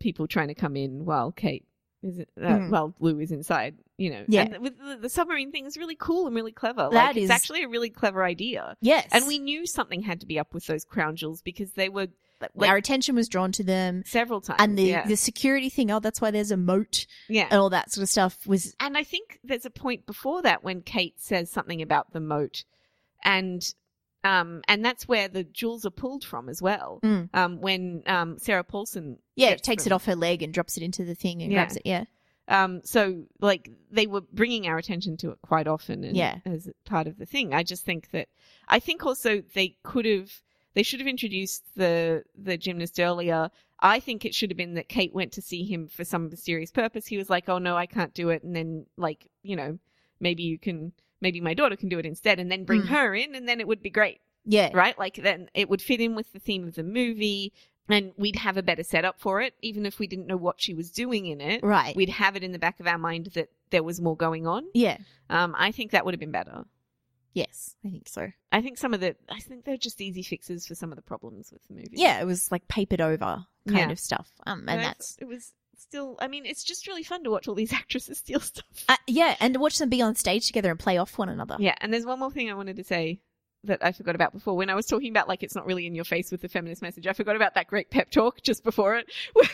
people 0.00 0.26
trying 0.26 0.48
to 0.48 0.54
come 0.54 0.76
in 0.76 1.04
while 1.04 1.30
Cate 1.32 1.64
is 2.02 2.20
uh, 2.20 2.24
Mm. 2.40 2.70
while 2.70 2.94
Lou 3.00 3.18
is 3.20 3.32
inside, 3.32 3.76
you 3.96 4.10
know. 4.10 4.24
Yeah. 4.28 4.42
And 4.42 4.58
with 4.62 4.78
the, 4.78 4.96
the 5.02 5.08
submarine 5.08 5.50
thing 5.52 5.66
is 5.66 5.76
really 5.76 5.96
cool 5.96 6.26
and 6.26 6.34
really 6.36 6.52
clever. 6.52 6.88
That 6.92 7.08
like, 7.08 7.16
is- 7.16 7.24
it's 7.24 7.32
actually 7.32 7.64
a 7.64 7.68
really 7.68 7.90
clever 7.90 8.24
idea. 8.24 8.76
Yes. 8.80 9.08
And 9.12 9.26
we 9.26 9.38
knew 9.38 9.66
something 9.66 10.02
had 10.02 10.20
to 10.20 10.26
be 10.26 10.38
up 10.38 10.54
with 10.54 10.66
those 10.66 10.84
crown 10.84 11.16
jewels 11.16 11.42
because 11.42 11.72
they 11.72 11.88
were 11.88 12.06
like- 12.54 12.70
our 12.70 12.76
attention 12.76 13.14
was 13.14 13.28
drawn 13.28 13.52
to 13.52 13.64
them. 13.64 14.02
several 14.06 14.40
times. 14.40 14.58
And 14.60 14.78
the, 14.78 14.82
yeah. 14.84 15.06
the 15.06 15.16
security 15.16 15.68
thing, 15.68 15.90
oh, 15.90 16.00
that's 16.00 16.20
why 16.20 16.30
there's 16.30 16.50
a 16.50 16.56
moat 16.56 17.06
yeah. 17.28 17.46
and 17.50 17.60
all 17.60 17.70
that 17.70 17.90
sort 17.92 18.02
of 18.02 18.08
stuff 18.08 18.46
was 18.46 18.74
And 18.80 18.96
I 18.96 19.04
think 19.04 19.38
there's 19.42 19.66
a 19.66 19.70
point 19.70 20.06
before 20.06 20.42
that 20.42 20.62
when 20.62 20.82
Cate 20.82 21.20
says 21.20 21.50
something 21.50 21.82
about 21.82 22.12
the 22.12 22.20
moat, 22.20 22.64
and 23.24 23.62
um, 24.24 24.62
and 24.66 24.84
that's 24.84 25.06
where 25.06 25.28
the 25.28 25.44
jewels 25.44 25.86
are 25.86 25.90
pulled 25.90 26.24
from 26.24 26.48
as 26.48 26.60
well. 26.60 26.98
Mm. 27.04 27.28
Um, 27.34 27.60
when 27.60 28.02
um, 28.06 28.38
Sarah 28.38 28.64
Paulson, 28.64 29.18
yeah, 29.36 29.54
takes 29.54 29.84
them. 29.84 29.92
it 29.92 29.94
off 29.94 30.04
her 30.06 30.16
leg 30.16 30.42
and 30.42 30.52
drops 30.52 30.76
it 30.76 30.82
into 30.82 31.04
the 31.04 31.14
thing 31.14 31.40
and 31.42 31.52
Yeah. 31.52 31.58
grabs 31.58 31.76
it. 31.76 31.82
Yeah. 31.84 32.04
Um, 32.48 32.80
so 32.84 33.24
like 33.40 33.70
they 33.90 34.06
were 34.06 34.22
bringing 34.22 34.66
our 34.66 34.76
attention 34.78 35.16
to 35.18 35.30
it 35.30 35.38
quite 35.42 35.68
often, 35.68 36.02
and 36.02 36.16
Yeah. 36.16 36.38
as 36.44 36.68
part 36.84 37.06
of 37.06 37.18
the 37.18 37.26
thing. 37.26 37.54
I 37.54 37.62
just 37.62 37.84
think 37.84 38.10
that 38.10 38.28
I 38.66 38.80
think 38.80 39.04
also 39.06 39.42
they 39.54 39.76
could 39.84 40.04
have 40.06 40.32
they 40.78 40.82
should 40.84 41.00
have 41.00 41.08
introduced 41.08 41.64
the 41.74 42.22
the 42.36 42.56
gymnast 42.56 42.98
earlier. 43.00 43.50
I 43.80 44.00
think 44.00 44.24
it 44.24 44.34
should 44.34 44.50
have 44.50 44.56
been 44.56 44.74
that 44.74 44.88
Cate 44.88 45.12
went 45.12 45.32
to 45.32 45.42
see 45.42 45.64
him 45.64 45.88
for 45.88 46.04
some 46.04 46.28
mysterious 46.30 46.70
purpose. 46.70 47.06
He 47.06 47.18
was 47.18 47.28
like, 47.28 47.48
"Oh 47.48 47.58
no, 47.58 47.76
I 47.76 47.86
can't 47.86 48.14
do 48.14 48.28
it," 48.30 48.42
and 48.44 48.54
then 48.56 48.86
like 48.96 49.28
you 49.42 49.56
know 49.56 49.78
maybe 50.20 50.42
you 50.44 50.58
can 50.58 50.92
maybe 51.20 51.40
my 51.40 51.54
daughter 51.54 51.76
can 51.76 51.88
do 51.88 51.98
it 51.98 52.06
instead, 52.06 52.38
and 52.38 52.50
then 52.50 52.64
bring 52.64 52.82
Mm. 52.82 52.88
her 52.88 53.14
in, 53.14 53.34
and 53.34 53.48
then 53.48 53.60
it 53.60 53.66
would 53.68 53.82
be 53.82 53.90
great 53.90 54.20
Yeah. 54.44 54.70
right? 54.72 54.96
Like 54.98 55.16
then 55.16 55.50
it 55.54 55.68
would 55.68 55.82
fit 55.82 56.00
in 56.00 56.14
with 56.14 56.32
the 56.32 56.38
theme 56.38 56.66
of 56.68 56.74
the 56.76 56.84
movie 56.84 57.52
and 57.90 58.12
we'd 58.16 58.36
have 58.36 58.56
a 58.58 58.62
better 58.62 58.82
setup 58.84 59.18
for 59.18 59.40
it. 59.40 59.54
Even 59.62 59.84
if 59.86 59.98
we 59.98 60.06
didn't 60.06 60.26
know 60.26 60.36
what 60.36 60.60
she 60.60 60.74
was 60.74 60.90
doing 60.90 61.26
in 61.26 61.40
it, 61.40 61.62
Right. 61.64 61.96
we'd 61.96 62.10
have 62.10 62.36
it 62.36 62.44
in 62.44 62.52
the 62.52 62.58
back 62.58 62.78
of 62.80 62.86
our 62.86 62.98
mind 62.98 63.30
that 63.34 63.48
there 63.70 63.82
was 63.82 64.00
more 64.00 64.16
going 64.16 64.46
on. 64.46 64.64
yeah. 64.74 64.98
Um, 65.30 65.54
I 65.58 65.72
think 65.72 65.90
that 65.92 66.04
would 66.04 66.14
have 66.14 66.20
been 66.20 66.30
better. 66.40 66.64
Yes, 67.38 67.74
I 67.84 67.90
think 67.90 68.08
so. 68.08 68.28
I 68.52 68.60
think 68.62 68.78
some 68.78 68.94
of 68.94 69.00
the, 69.00 69.16
I 69.28 69.40
think 69.40 69.64
they're 69.64 69.76
just 69.76 70.00
easy 70.00 70.22
fixes 70.22 70.66
for 70.66 70.74
some 70.74 70.90
of 70.92 70.96
the 70.96 71.02
problems 71.02 71.50
with 71.52 71.62
the 71.68 71.74
movie. 71.74 71.90
Yeah, 71.92 72.20
it 72.20 72.24
was 72.26 72.50
like 72.52 72.66
papered 72.68 73.00
over 73.00 73.44
kind 73.66 73.78
Yeah. 73.78 73.90
of 73.90 73.98
stuff. 74.00 74.30
Um, 74.46 74.60
And 74.60 74.70
and 74.70 74.80
that's 74.80 75.16
it 75.20 75.26
was 75.26 75.52
still. 75.76 76.16
I 76.20 76.28
mean, 76.28 76.44
it's 76.46 76.64
just 76.64 76.86
really 76.86 77.02
fun 77.02 77.22
to 77.24 77.30
watch 77.30 77.46
all 77.48 77.54
these 77.54 77.72
actresses 77.82 78.18
steal 78.18 78.40
stuff. 78.40 78.64
uh, 78.88 78.96
yeah, 79.06 79.36
and 79.40 79.54
to 79.54 79.60
watch 79.60 79.78
them 79.78 79.88
be 79.88 80.02
on 80.02 80.14
stage 80.14 80.46
together 80.46 80.70
and 80.70 80.78
play 80.80 80.98
off 80.98 81.16
one 81.18 81.28
another. 81.28 81.56
Yeah, 81.58 81.74
and 81.80 81.92
there's 81.92 82.06
one 82.06 82.18
more 82.18 82.30
thing 82.30 82.50
I 82.50 82.54
wanted 82.54 82.76
to 82.76 82.84
say 82.84 83.20
that 83.64 83.84
I 83.84 83.92
forgot 83.92 84.14
about 84.14 84.32
before. 84.32 84.56
When 84.56 84.70
I 84.70 84.74
was 84.74 84.86
talking 84.86 85.10
about 85.10 85.28
like 85.28 85.42
it's 85.42 85.54
not 85.54 85.66
really 85.66 85.86
in 85.86 85.94
your 85.94 86.04
face 86.04 86.30
with 86.30 86.40
the 86.40 86.48
feminist 86.48 86.82
message, 86.82 87.06
I 87.06 87.12
forgot 87.12 87.36
about 87.36 87.54
that 87.54 87.66
great 87.66 87.90
pep 87.90 88.10
talk 88.10 88.42
just 88.42 88.62
before 88.64 88.96
it, 88.96 89.06
where, 89.34 89.48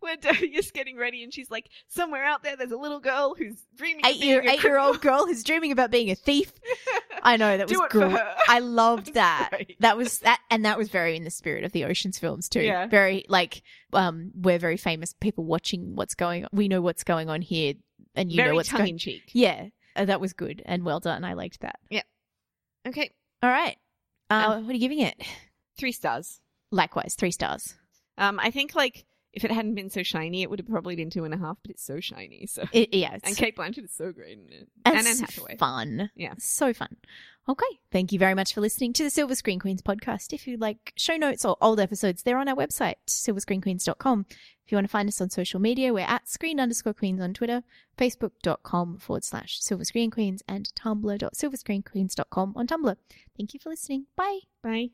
where 0.00 0.16
Debbie 0.16 0.56
is 0.56 0.70
getting 0.70 0.96
ready 0.96 1.22
and 1.24 1.32
she's 1.34 1.50
like, 1.50 1.68
somewhere 1.88 2.24
out 2.24 2.42
there, 2.42 2.56
there's 2.56 2.70
a 2.72 2.76
little 2.76 3.00
girl 3.00 3.34
who's 3.36 3.66
dreaming. 3.76 4.04
Eight 4.06 4.16
year 4.22 4.42
eight 4.42 4.62
year 4.62 4.78
old 4.78 5.00
girl 5.00 5.26
who's 5.26 5.42
dreaming 5.42 5.72
about 5.72 5.90
being 5.90 6.10
a 6.10 6.14
thief. 6.14 6.52
I 7.22 7.36
know 7.36 7.56
that 7.56 7.68
was 7.68 7.80
great. 7.90 8.16
I 8.48 8.58
loved 8.58 9.14
that. 9.14 9.48
Great. 9.50 9.76
That 9.80 9.96
was 9.96 10.20
that, 10.20 10.40
and 10.50 10.64
that 10.64 10.76
was 10.78 10.88
very 10.88 11.16
in 11.16 11.24
the 11.24 11.30
spirit 11.30 11.64
of 11.64 11.72
the 11.72 11.84
Ocean's 11.84 12.18
films 12.18 12.48
too. 12.48 12.62
Yeah. 12.62 12.86
Very 12.86 13.24
like, 13.28 13.62
um, 13.92 14.32
we're 14.34 14.58
very 14.58 14.76
famous 14.76 15.14
people 15.20 15.44
watching 15.44 15.94
what's 15.94 16.14
going. 16.14 16.44
on. 16.44 16.50
We 16.52 16.68
know 16.68 16.80
what's 16.80 17.04
going 17.04 17.28
on 17.28 17.42
here, 17.42 17.74
and 18.14 18.30
you 18.32 18.36
Very 18.36 18.50
know 18.50 18.54
what's 18.56 18.68
tongue 18.68 18.78
going. 18.80 18.90
in 18.94 18.98
cheek. 18.98 19.22
Yeah, 19.32 19.66
uh, 19.94 20.04
that 20.04 20.20
was 20.20 20.32
good 20.32 20.62
and 20.66 20.84
well 20.84 21.00
done. 21.00 21.24
I 21.24 21.34
liked 21.34 21.60
that. 21.60 21.78
Yeah. 21.90 22.02
Okay, 22.88 23.10
All 23.42 23.50
right, 23.50 23.76
uh, 24.30 24.54
Um, 24.56 24.66
what 24.66 24.70
are 24.70 24.74
you 24.74 24.80
giving 24.80 25.00
it? 25.00 25.20
three 25.78 25.92
stars. 25.92 26.40
Likewise, 26.70 27.14
three 27.14 27.32
stars. 27.32 27.74
Um, 28.18 28.38
I 28.40 28.50
think 28.50 28.74
like 28.74 29.04
if 29.32 29.44
it 29.44 29.50
hadn't 29.50 29.74
been 29.74 29.88
so 29.90 30.02
shiny, 30.02 30.42
it 30.42 30.50
would 30.50 30.58
have 30.58 30.68
probably 30.68 30.94
been 30.94 31.08
two 31.10 31.24
and 31.24 31.32
a 31.34 31.38
half. 31.38 31.56
But 31.62 31.72
it's 31.72 31.84
so 31.84 32.00
shiny. 32.00 32.46
So 32.46 32.64
It, 32.72 32.94
yeah, 32.94 33.16
and 33.24 33.36
Cate 33.36 33.56
Blanchett 33.56 33.84
is 33.84 33.92
so 33.92 34.12
great 34.12 34.38
in 34.38 34.52
it, 34.52 34.68
and 34.84 34.96
and 34.96 35.06
Anne 35.06 35.12
it's 35.12 35.20
Hathaway. 35.20 35.56
fun. 35.56 36.10
Yeah. 36.14 36.34
so 36.38 36.72
fun. 36.72 36.96
Okay, 37.48 37.80
thank 37.90 38.12
you 38.12 38.18
very 38.20 38.34
much 38.34 38.54
for 38.54 38.60
listening 38.60 38.92
to 38.92 39.02
the 39.02 39.10
Silver 39.10 39.34
Screen 39.34 39.58
Queens 39.58 39.82
podcast. 39.82 40.32
If 40.32 40.46
you 40.46 40.56
like 40.58 40.92
show 40.96 41.16
notes 41.16 41.44
or 41.44 41.56
old 41.60 41.80
episodes, 41.80 42.22
they're 42.22 42.38
on 42.38 42.48
our 42.48 42.54
website, 42.54 42.94
silverscreenqueens.com. 43.08 44.26
If 44.64 44.72
you 44.72 44.76
want 44.76 44.86
to 44.86 44.90
find 44.90 45.08
us 45.08 45.20
on 45.20 45.30
social 45.30 45.60
media, 45.60 45.92
we're 45.92 46.00
at 46.00 46.28
screen 46.28 46.60
underscore 46.60 46.94
queens 46.94 47.20
on 47.20 47.34
Twitter, 47.34 47.62
facebook.com 47.98 48.98
forward 48.98 49.24
slash 49.24 49.60
silver 49.60 49.84
screen 49.84 50.10
queens, 50.10 50.42
and 50.48 50.68
tumblr.silverscreenqueens.com 50.74 52.52
on 52.56 52.66
Tumblr. 52.66 52.96
Thank 53.36 53.54
you 53.54 53.60
for 53.60 53.70
listening. 53.70 54.06
Bye. 54.16 54.40
Bye. 54.62 54.90